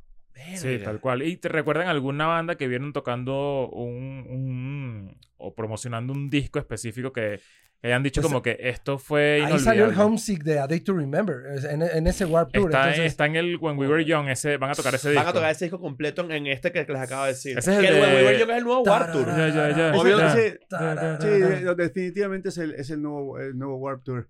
[0.55, 1.21] Sí, tal cual.
[1.23, 7.11] ¿Y te recuerdan alguna banda que vieron tocando un, un- o promocionando un disco específico
[7.11, 7.39] que,
[7.81, 10.03] que hayan dicho Pues, como que esto fue Ahí salió el inolvidable?
[10.03, 11.37] Homesick de A Day to Remember
[11.69, 12.69] en, en ese Warp Tour.
[12.69, 15.23] Está, entonces- está en el When We Were Young, ese, van a tocar ese disco.
[15.23, 17.57] Van a tocar ese disco completo en este que les acabo de decir.
[17.57, 19.25] Ese es el que el de- When We Were Young es el nuevo Warp Tour.
[19.27, 19.91] Ya, ya, ya.
[19.99, 24.27] Obvio, sí, definitivamente es el, es el nuevo, el nuevo Warp Tour.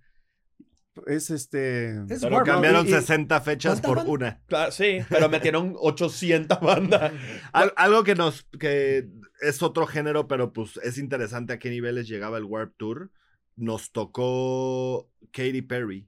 [1.07, 1.91] Es este...
[2.09, 4.13] Es Pero cambiaron Y- y- 60 fechas ¿Cuántas por bandas?
[4.13, 4.41] una.
[4.47, 7.13] Claro, sí, pero metieron 800 bandas.
[7.53, 9.07] Al- algo que nos que
[9.41, 13.09] es otro género, pero pues es interesante a qué niveles llegaba el Warp Tour.
[13.55, 16.07] Nos tocó Katy Perry.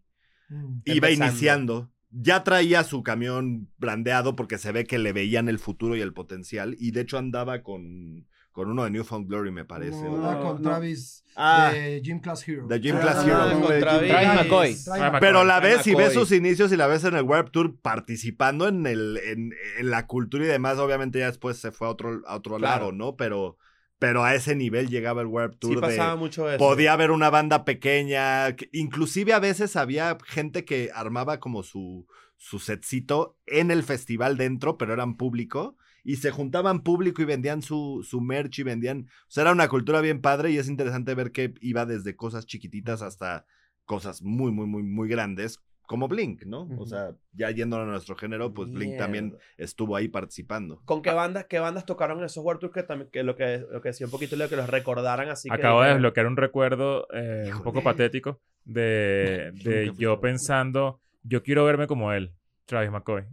[0.49, 0.79] Mm.
[0.85, 1.25] Iba Empezando.
[1.31, 1.89] iniciando.
[2.15, 6.13] Ya traía su camión brandeado porque se ve que le veían el futuro y el
[6.13, 6.75] potencial.
[6.79, 10.03] Y de hecho andaba con, con uno de Newfound Glory, me parece.
[10.03, 10.69] No, con no.
[10.69, 11.71] Travis Ah.
[11.73, 12.67] de Gym Class Hero.
[12.67, 13.61] De Gym Ah, Class ah, Hero.
[13.61, 14.09] con Travis.
[14.11, 14.75] Travis McCoy.
[14.85, 15.19] Travis.
[15.19, 18.67] Pero la ves y ves sus inicios y la ves en el Warp Tour participando
[18.67, 20.77] en, el, en, en la cultura y demás.
[20.77, 22.79] Obviamente ya después se fue a otro, a otro Claro.
[22.85, 23.15] lado, ¿no?
[23.17, 23.57] Pero,
[24.03, 25.81] pero a ese nivel llegaba el Warp Sí Tour de...
[25.81, 26.57] pasaba mucho eso.
[26.57, 32.05] Podía haber una banda pequeña, que- inclusive a veces había gente que armaba como su,
[32.35, 37.61] su setcito en el festival dentro, pero eran público, y se juntaban público y vendían
[37.61, 41.15] su, su merch y vendían, o sea, era una cultura bien padre y es interesante
[41.15, 43.45] ver que iba desde cosas chiquititas hasta
[43.85, 46.61] cosas muy, muy, muy, muy grandes, como Blink, ¿no?
[46.61, 46.87] O Ujú.
[46.87, 50.81] sea, ya yéndonos a nuestro género, pues Blink también estuvo ahí participando.
[50.85, 53.65] ¿Con qué bandas, qué bandas tocaron en esos World Tours que también, que lo que,
[53.69, 56.37] lo que decía un poquito lo que los recordaran así que Acabo de desbloquear un
[56.37, 60.19] recuerdo eh, un poco patético de, de yo.
[60.19, 62.33] pensando, yo quiero verme como él,
[62.65, 63.25] Travis McCoy.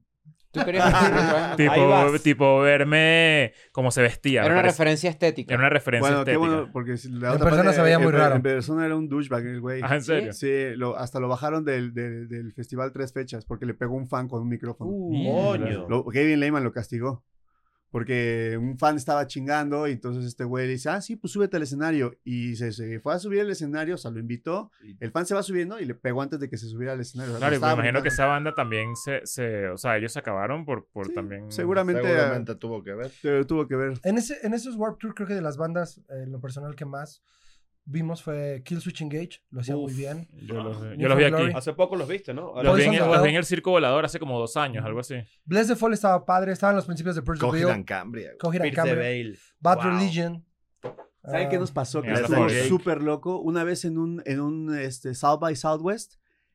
[0.53, 2.23] Tú querías Tipo, vas.
[2.23, 4.41] tipo verme como se vestía.
[4.41, 4.75] Era me una parece.
[4.79, 5.55] referencia estética.
[5.55, 6.55] Era una referencia Bueno, qué estética.
[6.57, 8.35] bueno, porque si la En otra persona parte, se veía en- muy en- raro.
[8.37, 9.81] En persona era un douchebag el güey.
[9.85, 10.33] Ah, ¿en serio?
[10.33, 14.09] Sí, lo, hasta lo bajaron del, del, del festival tres fechas porque le pegó un
[14.09, 14.91] fan con un micrófono.
[14.91, 15.89] Uh, Coño.
[15.89, 17.25] Lo- Kevin Lehman lo castigó.
[17.91, 21.57] Porque un fan estaba chingando y entonces este güey le dice, ah, sí, pues súbete
[21.57, 22.17] al escenario.
[22.25, 24.71] Y se, se fue a subir al escenario, o sea, lo invitó.
[25.01, 27.35] El fan se va subiendo y le pegó antes de que se subiera al escenario.
[27.35, 29.69] O sea, Claro, y me imagino que esa banda también se, se...
[29.69, 31.51] O sea, ellos se acabaron por, por Sí, también...
[31.51, 33.47] Seguramente, Seguramente tuvo que ver.
[33.47, 34.01] tuvo que ver.
[34.05, 36.77] En, ese, en esos Warp Tour, creo que de las bandas, eh, en lo personal
[36.77, 37.23] que más
[37.85, 39.43] vimos fue Kill Switch Engage.
[39.51, 40.29] Lo hacía muy bien.
[40.33, 41.51] Yo los, yo los vi aquí.
[41.55, 42.63] Hace poco los viste, ¿no?
[42.63, 45.17] Los vi, en, los vi en el Circo Volador hace como dos años, algo así.
[45.45, 46.53] Bless the Fall estaba padre.
[46.53, 47.41] Estaban los principios de Purge.
[47.85, 48.33] Cambria.
[48.39, 48.95] Cambria.
[48.95, 49.39] Bale.
[49.61, 49.85] Bad Wow.
[49.85, 50.47] Religion.
[51.23, 52.01] ¿Saben Ah, qué nos pasó?
[52.01, 53.41] Que estuvo súper loco.
[53.41, 56.15] Una vez en un, en un este, South by Southwest,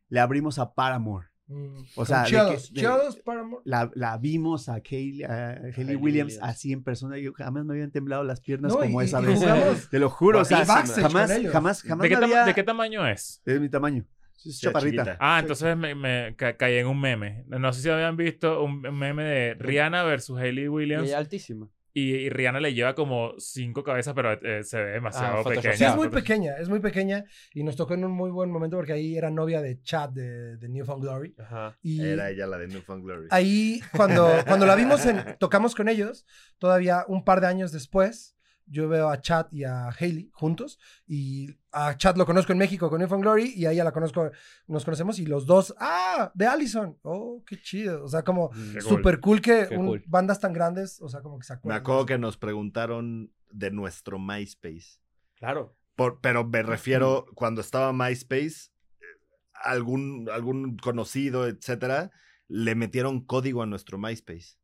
[0.09, 1.27] le abrimos a Paramore.
[1.47, 3.61] Mm, O sea, que- de- Paramore.
[3.65, 6.39] La, la vimos a Hayley, Hayley Hayley Williams, Williams.
[6.41, 7.17] así en persona.
[7.17, 9.39] Yo jamás me habían temblado las piernas No, como y- esa y vez.
[9.39, 10.39] jugamos Te lo juro.
[10.41, 13.41] O sea, Y jamás, jamás, jamás ¿De qué, había- ¿De qué tamaño es?
[13.45, 14.05] Es mi tamaño.
[14.37, 15.03] Sí, chaparrita.
[15.03, 15.17] chiquita.
[15.19, 17.45] Ah, entonces me, me ca- caí en un meme.
[17.47, 21.07] No sé si habían visto un meme de Rihanna versus Hailey Y Williams.
[21.07, 21.67] ella altísima.
[21.97, 25.73] Y, y Rihanna le lleva como cinco cabezas, pero eh, se ve demasiado Ah, pequeña.
[25.77, 27.23] Sí, es muy pequeña, es muy pequeña
[27.53, 30.57] y nos tocó en un muy buen momento porque ahí era novia de Chad de,
[30.57, 31.33] de Newfound Glory.
[31.39, 31.77] Ajá.
[31.81, 33.27] Y Era ella la de Newfound Glory.
[33.31, 36.25] ahí, cuando, cuando la vimos, en, tocamos con ellos,
[36.57, 38.34] todavía un par de años después,
[38.67, 42.89] yo veo a Chad y a Hailey juntos y a Chad lo conozco en México
[42.89, 44.31] con Newfound Glory y a ella la conozco,
[44.67, 48.81] nos conocemos y los dos, ah, de Allison, oh, qué chido, o sea, como cool.
[48.81, 50.03] súper cool que un- cool.
[50.07, 51.81] bandas tan grandes, o sea, como que se Me acuerdan.
[51.81, 54.99] acuerdo que nos preguntaron de nuestro MySpace.
[55.35, 55.75] Claro.
[55.95, 59.05] Por- pero me refiero cuando estaba MySpace, eh,
[59.53, 62.11] algún, algún conocido, etcétera,
[62.47, 64.57] le metieron código a nuestro MySpace.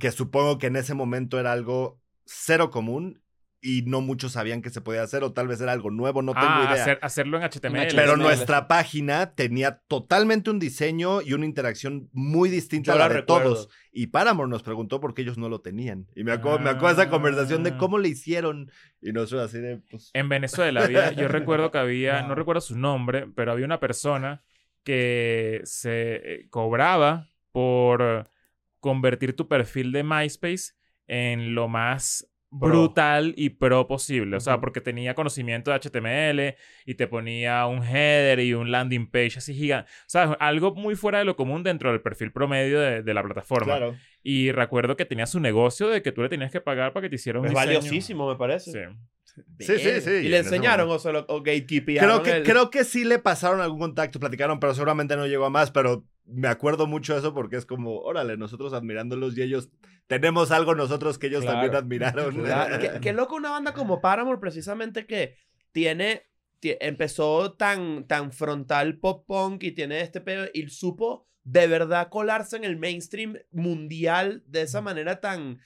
[0.00, 3.22] Que supongo que en ese momento era algo cero común
[3.66, 6.32] y no muchos sabían que se podía hacer, o tal vez era algo nuevo, no
[6.32, 6.82] tengo ah, idea.
[6.82, 7.88] hacer- hacerlo en HTML.
[7.94, 8.22] Pero HTML.
[8.22, 13.14] nuestra página tenía totalmente un diseño y una interacción muy distinta Yo a la la
[13.14, 13.54] de recuerdo.
[13.54, 13.68] todos.
[13.92, 16.06] Y Paramore nos preguntó por qué ellos no lo tenían.
[16.14, 17.78] Y me acuerdo, me acuerdo de esa conversación de Ah.
[17.78, 18.70] cómo le hicieron.
[19.02, 22.78] Y nosotros así de, pues, En Venezuela había, yo recuerdo que había, no recuerdo su
[22.78, 24.42] nombre, pero había una persona
[24.84, 28.28] que se eh, cobraba por
[28.80, 30.74] convertir tu perfil de MySpace
[31.08, 32.28] en lo más.
[32.58, 34.36] Brutal y pro posible.
[34.36, 39.06] O sea, porque tenía conocimiento de HTML y te ponía un header y un landing
[39.10, 39.90] page así gigante.
[39.90, 43.22] O sea, algo muy fuera de lo común dentro del perfil promedio de, de la
[43.22, 43.76] plataforma.
[43.76, 43.96] claro.
[44.22, 47.10] Y recuerdo que tenía su negocio de que tú le tenías que pagar para que
[47.10, 47.66] te hiciera un Es diseño.
[47.66, 48.72] valiosísimo, me parece.
[48.72, 48.96] Sí.
[49.58, 50.10] Sí, sí, sí.
[50.10, 53.18] Y le en enseñaron o, se lo, o Creo que, el- creo que sí le
[53.18, 55.70] pasaron algún contacto, platicaron, pero seguramente no llegó a más.
[55.70, 59.70] Pero me acuerdo mucho de eso porque es como, órale, nosotros admirándolos y ellos
[60.06, 61.70] tenemos algo nosotros que ellos Claro.
[61.70, 62.34] también admiraron.
[62.44, 65.36] Claro, qué, qué loco una banda como Paramore, precisamente que
[65.72, 66.22] tiene.
[66.60, 72.08] ti- empezó tan, tan frontal pop punk y tiene este pedo y supo de verdad
[72.08, 75.58] colarse en el mainstream mundial de esa manera tan.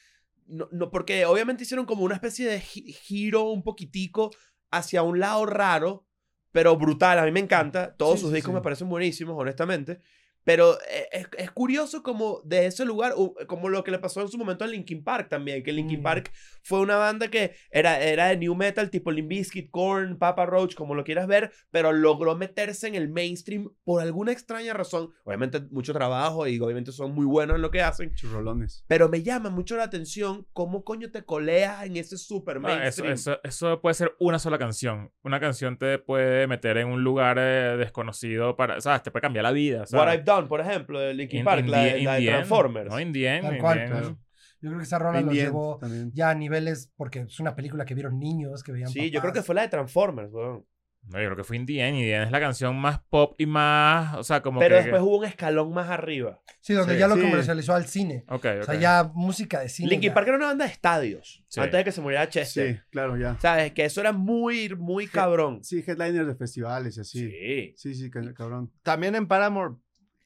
[0.51, 4.31] No, no, porque obviamente hicieron como una especie de gi- giro un poquitico
[4.71, 6.07] hacia un lado raro,
[6.53, 7.19] pero brutal.
[7.19, 7.95] A mí me encanta.
[7.97, 8.55] Todos Sí, sus discos sí.
[8.57, 10.01] me parecen buenísimos, honestamente.
[10.45, 13.15] Pero eh, es, es curioso como de ese lugar,
[13.47, 16.03] como lo que le pasó en su momento a Linkin Park también, que Linkin Mm.
[16.03, 16.33] Park
[16.63, 20.75] fue una banda que era, era de new metal, tipo Limp Bizkit, Korn, Papa Roach,
[20.75, 25.11] como lo quieras ver, pero logró meterse en el mainstream por alguna extraña razón.
[25.25, 28.85] Obviamente mucho trabajo y obviamente son muy buenos en lo que hacen, Churrolones.
[28.89, 33.13] pero me llama mucho la atención cómo coño te coleas en ese super eso, mainstream.
[33.13, 35.13] eso, eso puede ser una sola canción.
[35.23, 39.03] Una canción te puede meter en un lugar eh, desconocido para, ¿sabes?
[39.03, 40.25] Te puede cambiar la vida, What ¿sabes?
[40.35, 42.27] Done, por ejemplo, de Linkin In- Park, in la, the- de- la de.
[42.27, 42.91] Transformers.
[42.91, 43.93] No, in the end, Tal in cual, the end.
[43.93, 44.19] claro.
[44.63, 46.11] Yo creo que esa rola end, llevó también.
[46.15, 49.33] ya a niveles, porque es una película que vieron niños, que veían Sí, yo creo
[49.33, 49.47] que papás.
[49.47, 50.67] fue la de Transformers, weón.
[51.09, 51.97] No, yo creo que fue In the End.
[51.97, 54.83] In the End es la canción más pop y más, o sea, como Pero que...
[54.83, 56.43] después hubo un escalón más arriba.
[56.61, 57.23] Sí, donde Sí, ya lo sí.
[57.23, 58.25] comercializó al cine.
[58.29, 58.65] Ok, O ok.
[58.65, 59.89] sea, ya música de cine.
[59.89, 60.15] Linkin ya.
[60.15, 61.43] Park era una banda de estadios.
[61.49, 61.59] Sí.
[61.59, 62.75] Antes de que se muriera Chester.
[62.75, 63.39] Sí, claro, ya.
[63.41, 63.73] ¿Sabes?
[63.73, 65.65] Que eso era muy, muy cabrón.
[65.65, 67.31] Sí, headliners de festivales y así.
[67.31, 67.73] Sí.
[67.77, 68.71] Sí, sí, ca- cabrón.
[68.83, 69.77] También en Paramore,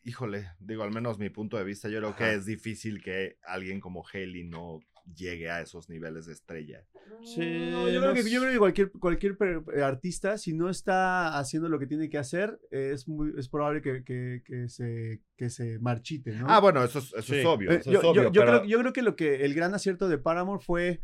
[0.04, 2.18] híjole, digo, al menos mi punto de vista, yo creo Ajá.
[2.18, 4.80] que es difícil que alguien como Haley no
[5.14, 6.82] llegue a esos niveles de estrella.
[7.24, 8.30] Sí, No, yo, no creo que, sé.
[8.30, 9.36] yo creo que cualquier, cualquier
[9.76, 13.82] eh, artista, si no está haciendo lo que tiene que hacer, es, muy, es probable
[13.82, 16.46] que, que, que se, que se marchite, ¿no?
[16.48, 17.36] Ah, bueno, eso es, eso Sí.
[17.40, 17.70] es obvio.
[17.70, 19.74] Eso yo, es yo- obvio, yo pero- creo, yo creo que lo que el gran
[19.74, 21.00] acierto de Paramore fue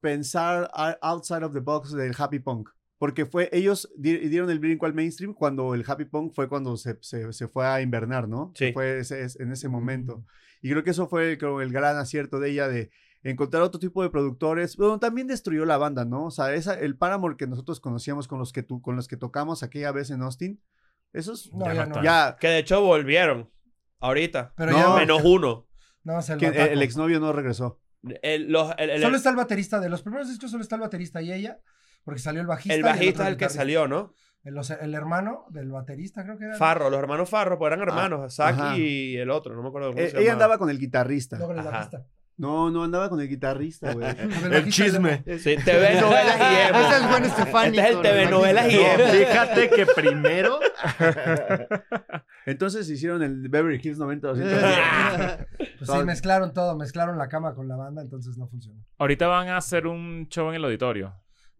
[0.00, 0.70] pensar
[1.02, 2.68] outside of the box del happy punk.
[2.98, 6.76] Porque fue, ellos di- dieron el brinco al mainstream cuando el happy punk fue cuando
[6.76, 8.52] se, se, se fue a invernar, ¿no?
[8.54, 8.72] Sí.
[8.72, 10.24] Fue ese- es- en ese momento.
[10.62, 12.90] Y creo que eso fue creo, el gran acierto de ella de
[13.22, 14.76] encontrar otro tipo de productores.
[14.76, 16.26] Bueno, también destruyó la banda, ¿no?
[16.26, 19.16] O sea, esa, el Paramore que nosotros conocíamos con los que, tu- con los que
[19.16, 20.62] tocamos aquella vez en Austin,
[21.12, 22.36] esos No, Ya ya, no ya...
[22.40, 23.50] Que de hecho volvieron.
[24.00, 24.52] Ahorita.
[24.56, 25.66] Pero No, ya Menos uno.
[26.04, 26.72] No, el, que bataco.
[26.72, 27.80] el exnovio no regresó.
[28.22, 29.80] El, los- el- el- Solo está el baterista.
[29.80, 31.58] De los primeros discos solo está el baterista y ella.
[32.04, 32.74] Porque salió el bajista.
[32.74, 34.12] el bajista es el que salió, ¿no?
[34.44, 36.56] El, el hermano del baterista, creo que era.
[36.56, 38.76] Farro, los hermanos Farro, pues eran hermanos, Saki ajá.
[38.78, 41.38] y el otro, no me acuerdo cómo Eh, se ella andaba con el guitarrista.
[41.38, 41.70] No, con el Ajá.
[41.70, 42.04] bajista.
[42.36, 44.06] No, no andaba con el guitarrista, güey.
[44.44, 45.22] El El chisme.
[45.38, 46.78] Sí, TV novelas y emo.
[46.80, 47.78] Ese es buen Estefani.
[47.78, 50.58] Este es el TV novelas y No, fíjate que primero
[52.46, 56.76] Entonces hicieron el Beverly Hills 90 Pues sí, mezclaron todo.
[56.76, 58.84] Mezclaron la cama con la banda, entonces no funcionó.
[58.98, 61.14] Ahorita van a hacer un show en el auditorio.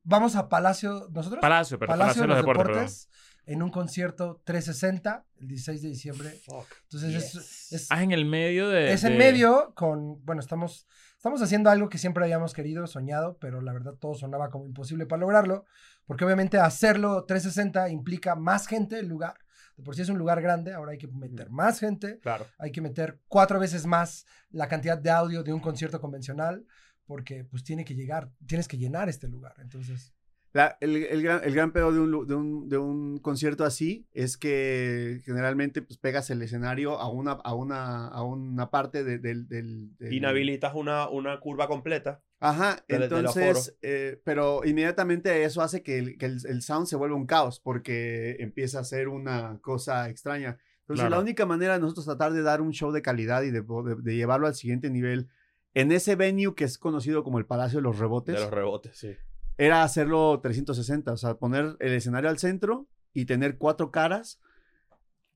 [0.04, 1.08] Vamos a Palacio.
[1.10, 1.40] ¿Nosotros?
[1.40, 3.08] Palacio, pero Palacio, de los, Deportes,
[3.46, 6.40] en un concierto 360 el 16 de diciembre.
[6.82, 7.86] Entonces es, es.
[7.90, 8.92] Ah, en el medio de...
[8.92, 10.86] es en de- medio con, bueno, estamos,
[11.16, 15.06] estamos haciendo algo que siempre habíamos querido, soñado, pero la verdad todo sonaba como imposible
[15.06, 15.64] para lograrlo,
[16.06, 19.34] porque obviamente hacerlo 360 implica más gente el lugar.
[19.76, 22.46] De por sí es un lugar grande, ahora hay que meter más gente, Claro.
[22.58, 26.64] hay que meter cuatro veces más la cantidad de audio de un concierto convencional,
[27.06, 29.54] porque pues tiene que llegar, tienes que llenar este lugar.
[29.58, 30.14] Entonces,
[30.52, 34.06] La- el, el gran, el gran pedo de un, de, un, de un concierto así
[34.12, 39.18] es que generalmente pues, pegas el escenario a una, a una, a una parte de-
[39.18, 42.22] del, del, del- Inhabilitas una, una curva completa.
[42.40, 47.16] Ajá, entonces, eh, pero inmediatamente eso hace que, el, que el, el sound se vuelva
[47.16, 50.58] un caos porque empieza a ser una cosa extraña.
[50.82, 51.16] Entonces, Claro.
[51.16, 53.96] la única manera de nosotros tratar de dar un show de calidad y de, de-
[54.02, 55.28] de llevarlo al siguiente nivel
[55.74, 58.96] en ese venue que es conocido como el Palacio de los Rebotes De los rebotes,
[58.96, 59.10] sí.
[59.58, 64.40] era hacerlo 360, o sea, poner el escenario al centro y tener cuatro caras.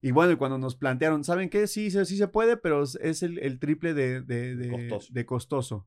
[0.01, 1.66] Y bueno, y cuando nos plantearon, ¿saben qué?
[1.66, 5.12] Sí, sí, sí se puede, pero es- es el, el triple de, de, de- Costoso.
[5.12, 5.86] de costoso.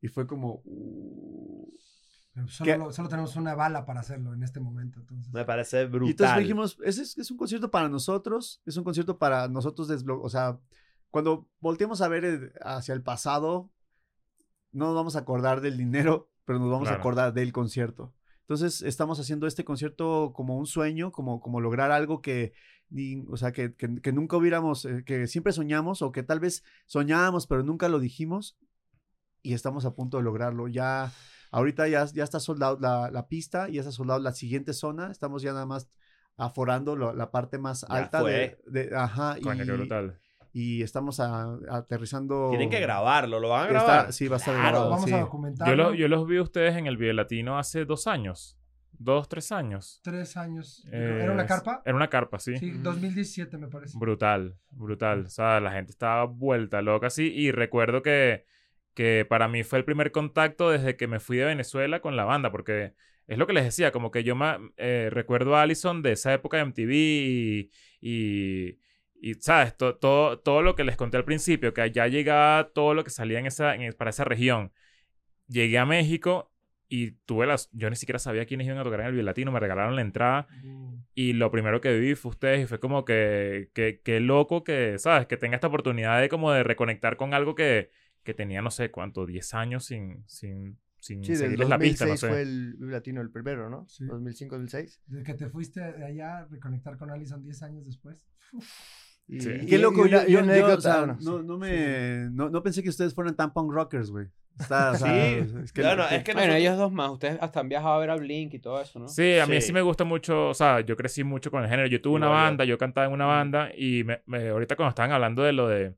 [0.00, 0.62] Y fue como...
[0.64, 1.68] uh.
[2.48, 5.00] solo, solo tenemos una bala para hacerlo en este momento.
[5.00, 6.08] Entonces, Me parece brutal.
[6.08, 9.88] Y entonces dijimos, ese es, es un concierto para nosotros, es un concierto para nosotros
[9.90, 10.58] o sea,
[11.14, 13.70] cuando volteemos a ver el- hacia el pasado,
[14.72, 17.02] no nos vamos a acordar del dinero, pero nos vamos a Claro.
[17.02, 18.12] acordar del concierto.
[18.40, 22.52] Entonces estamos haciendo este concierto como un sueño, como, como lograr algo que,
[23.28, 26.64] o sea, que, que- que nunca hubiéramos, eh, que siempre soñamos o que tal vez
[26.86, 28.58] soñábamos, pero nunca lo dijimos
[29.40, 30.66] y estamos a punto de lograrlo.
[30.66, 31.12] Ya,
[31.52, 35.42] ahorita ya, ya está soldado la, la pista, ya está soldado la siguiente zona, estamos
[35.42, 35.88] ya nada más
[36.36, 38.72] aforando lo- la parte más Ya alta de, fue.
[38.72, 40.18] de- ajá, Coño, y, brutal.
[40.56, 42.48] Y estamos a- aterrizando.
[42.48, 44.12] Tienen que grabarlo, lo van a Está- grabar.
[44.14, 44.90] sí, va a estar Claro, grabado.
[44.90, 45.12] vamos sí.
[45.12, 45.76] a Yo, documentarlo.
[45.76, 48.56] lo- yo los vi a ustedes en el Vive Latino hace dos años.
[48.96, 50.00] Dos, tres años.
[50.04, 50.86] Tres años.
[50.92, 51.82] Eh, ¿Era una carpa?
[51.84, 52.56] Era una carpa, sí.
[52.58, 53.98] Sí, 2017 me parece.
[53.98, 55.24] Brutal, brutal.
[55.26, 57.26] O sea, la gente estaba vuelta loca así.
[57.34, 58.44] Y recuerdo que,
[58.94, 62.22] que para mí fue el primer contacto desde que me fui de Venezuela con la
[62.24, 62.94] banda, porque
[63.26, 64.36] es lo que les decía, como que yo
[64.76, 67.70] eh, recuerdo a Allison de esa época de MTV y,
[68.00, 68.78] y,
[69.30, 69.76] y, ¿sabes?
[69.76, 73.10] To- todo, todo lo que les conté al principio, que allá llegaba todo lo que
[73.10, 74.72] salía en esa, en- para esa región.
[75.48, 76.52] Llegué a México
[76.88, 77.70] y tuve las...
[77.72, 80.02] Yo ni siquiera sabía quiénes iban a tocar en el Vive Latino, me regalaron la
[80.02, 80.46] entrada.
[80.62, 80.94] Mm.
[81.14, 84.98] Y lo primero que viví fue ustedes y fue como que, que, que loco que,
[84.98, 85.26] ¿sabes?
[85.26, 87.90] Que tenga esta oportunidad de como de reconectar con algo que,
[88.24, 92.10] que tenía, no sé cuánto, 10 años sin, sin, sin Sí, seguirles la pista, 2006
[92.10, 92.28] no sé.
[92.28, 93.86] fue el Latino el primero, ¿no?
[93.88, 94.04] Sí.
[94.04, 95.00] 2005-2006.
[95.06, 98.26] Desde que te fuiste de allá, reconectar con Allison 10 años después.
[99.26, 99.50] Y, Sí.
[99.62, 101.42] y- Qué loco, y una- yo, y yo- una yo, o anécdota, sea, bueno, no,
[101.42, 104.26] no me, no, no pensé que ustedes fueran tan punk rockers, güey.
[104.60, 105.18] Está, o sea, Sí.
[105.40, 107.10] es que, es que Bueno, nosotros- ellos dos más.
[107.10, 109.08] Ustedes hasta han viajado a ver a Blink y todo eso, ¿no?
[109.08, 109.68] Sí, a mí sí.
[109.68, 109.72] Sí.
[109.72, 111.88] me gusta mucho, o sea, yo crecí mucho con el género.
[111.88, 115.10] Yo tuve una banda, yo cantaba en una banda y me, me- ahorita cuando estaban
[115.10, 115.94] hablando de lo de,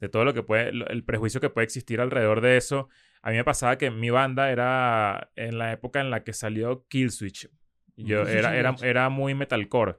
[0.00, 2.88] de todo lo que puede, lo- el prejuicio que puede existir alrededor de eso,
[3.22, 6.84] a mí me pasaba que mi banda era en la época en la que salió
[6.88, 7.48] Killswitch.
[7.96, 9.96] Yo era, era, era muy metalcore.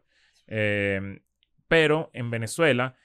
[0.48, 1.20] Eh,
[1.68, 2.96] pero en Venezuela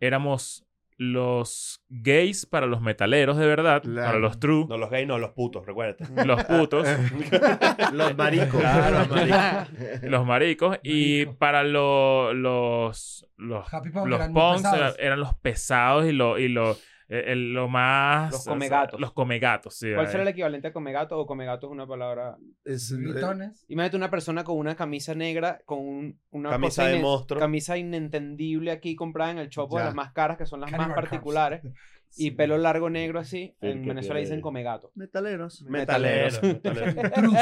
[0.00, 0.64] éramos
[0.96, 5.30] los gays para los metaleros de verdad, para los true, No, los gays no, los
[5.30, 6.04] putos, recuérdate.
[6.26, 6.86] los putos.
[7.94, 8.60] Los maricos.
[8.60, 10.02] Claro, los maricos.
[10.02, 11.38] los maricos y Marico.
[11.38, 16.76] para lo- los los Happy Punk los eran eran los pesados y lo y lo
[17.12, 19.00] eh, el- lo más Los comegatos.
[19.00, 20.10] los comegatos sí ¿Cuál eh.
[20.10, 22.36] será el equivalente a comegato o comegato es una palabra?
[22.64, 23.64] es- eh, Gritones.
[23.68, 27.40] Imagínate una persona con una camisa negra, con un- una Camisa de monstruo.
[27.40, 30.78] camisa inentendible aquí comprada en el chopo de las más caras, que son las más
[30.80, 31.62] Cannibal particulares,
[32.16, 33.54] y pelo largo negro así.
[33.60, 34.90] Sí, en Venezuela tiene- dicen comegato.
[34.94, 35.62] metaleros.
[35.62, 36.42] Metaleros.
[36.42, 36.94] metaleros.
[37.14, 37.34] Trus.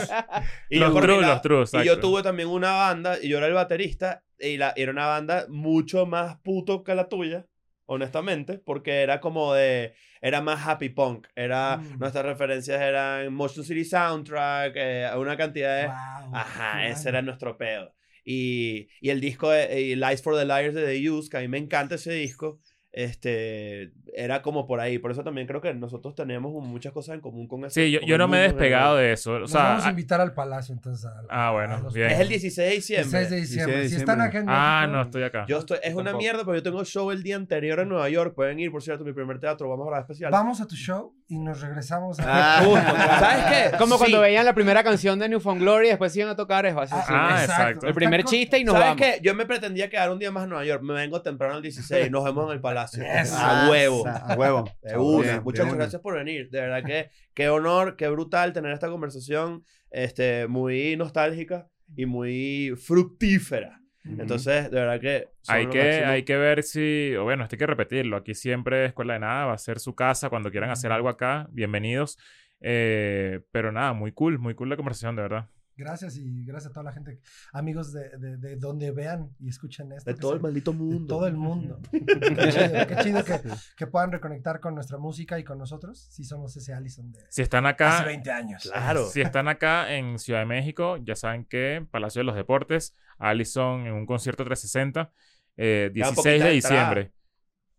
[0.71, 3.47] Y los yo coordinaba- los true Y yo tuve también una banda, y yo era
[3.47, 7.47] el baterista, y la, era una banda mucho más puto que la tuya.
[7.89, 11.99] Honestamente, porque era como de, era más happy punk, era, Mm.
[11.99, 15.87] nuestras referencias eran Motion City Soundtrack, eh, una cantidad de...
[15.89, 17.95] Wow, Ajá, ese era nuestro pedo.
[18.25, 21.41] Y, y el disco de y Lies for the Liars de The Used, que a
[21.41, 22.61] mí me encanta ese disco,
[22.93, 24.99] este, era como por ahí.
[24.99, 28.01] Por eso también creo que nosotros tenemos muchas cosas en común con ese Sí, yo,
[28.01, 29.33] yo no me he despegado de eso.
[29.35, 31.05] O Nos sea, vamos a invitar al palacio entonces.
[31.07, 32.11] a- Ah, bueno, a los bien.
[32.11, 33.31] Es el 16 de 16 diciembre.
[33.31, 33.77] de diciembre.
[33.81, 34.27] 16 de Si están diciembre.
[34.27, 35.45] acá en ah, México, no, estoy acá.
[35.49, 38.35] Yo estoy, es una mierda, pero yo tengo show el día anterior en Nueva York.
[38.35, 39.69] Pueden ir, por cierto, mi primer teatro.
[39.69, 40.31] Vamos a grabar especial.
[40.33, 42.25] Vamos a tu show y nos regresamos a...
[42.59, 43.77] Ah, ¿Sabes qué?
[43.77, 43.99] Como Sí.
[44.01, 46.81] cuando veían la primera canción de New Found Glory y después iban a tocar eso.
[46.81, 47.05] así, Ah.
[47.37, 47.87] Ah, exacto.
[47.87, 49.03] El primer chiste y nos ¿Sabes vamos.
[49.03, 49.21] qué?
[49.23, 50.83] Yo me pretendía quedar un día más en Nueva York.
[50.83, 52.11] Me vengo temprano al 16.
[52.11, 53.05] Nos vemos en el Palacio.
[53.05, 53.37] Eso.
[53.37, 54.07] A huevo.
[54.07, 54.65] A huevo.
[54.83, 55.23] De una.
[55.23, 55.77] Bien, Muchas bien.
[55.79, 56.49] gracias por venir.
[56.51, 62.75] De verdad que qué honor, qué brutal tener esta conversación este, muy nostálgica y muy
[62.83, 63.81] fructífera.
[64.19, 65.29] Entonces, de verdad que...
[65.49, 66.11] Hay que, máximo.
[66.11, 68.17] hay que ver si, o bueno, esto hay que repetirlo.
[68.17, 70.31] Aquí siempre Escuela de Nada va a ser su casa.
[70.31, 72.19] Cuando quieran hacer algo acá, bienvenidos.
[72.61, 75.49] Eh, pero nada, muy cool, muy cool la conversación, de verdad.
[75.79, 77.21] Gracias y gracias a toda la gente,
[77.53, 80.11] amigos de, de, de donde vean y escuchen esto.
[80.11, 81.07] De todo el maldito de mundo.
[81.07, 81.79] todo el mundo.
[81.93, 83.41] qué chido, qué chido que,
[83.77, 86.09] que puedan reconectar con nuestra música y con nosotros.
[86.11, 88.69] Si somos ese Allison de Si están hace acá, 20 años.
[88.69, 89.07] Claro.
[89.07, 93.87] si están acá en Ciudad de México, ya saben que Palacio de los Deportes, Allison
[93.87, 95.13] en un concierto 360,
[95.57, 97.13] eh, Quedan 16 de diciembre.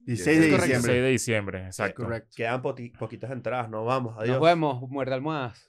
[0.06, 0.66] 16 de correcto.
[0.66, 1.02] 16 diciembre.
[1.02, 2.04] de diciembre, exacto.
[2.04, 2.30] Correcto.
[2.34, 3.70] Quedan poquitas entradas.
[3.70, 4.16] Nos vamos.
[4.18, 4.38] Adiós.
[4.38, 5.69] Nos vemos, muerde almohadas.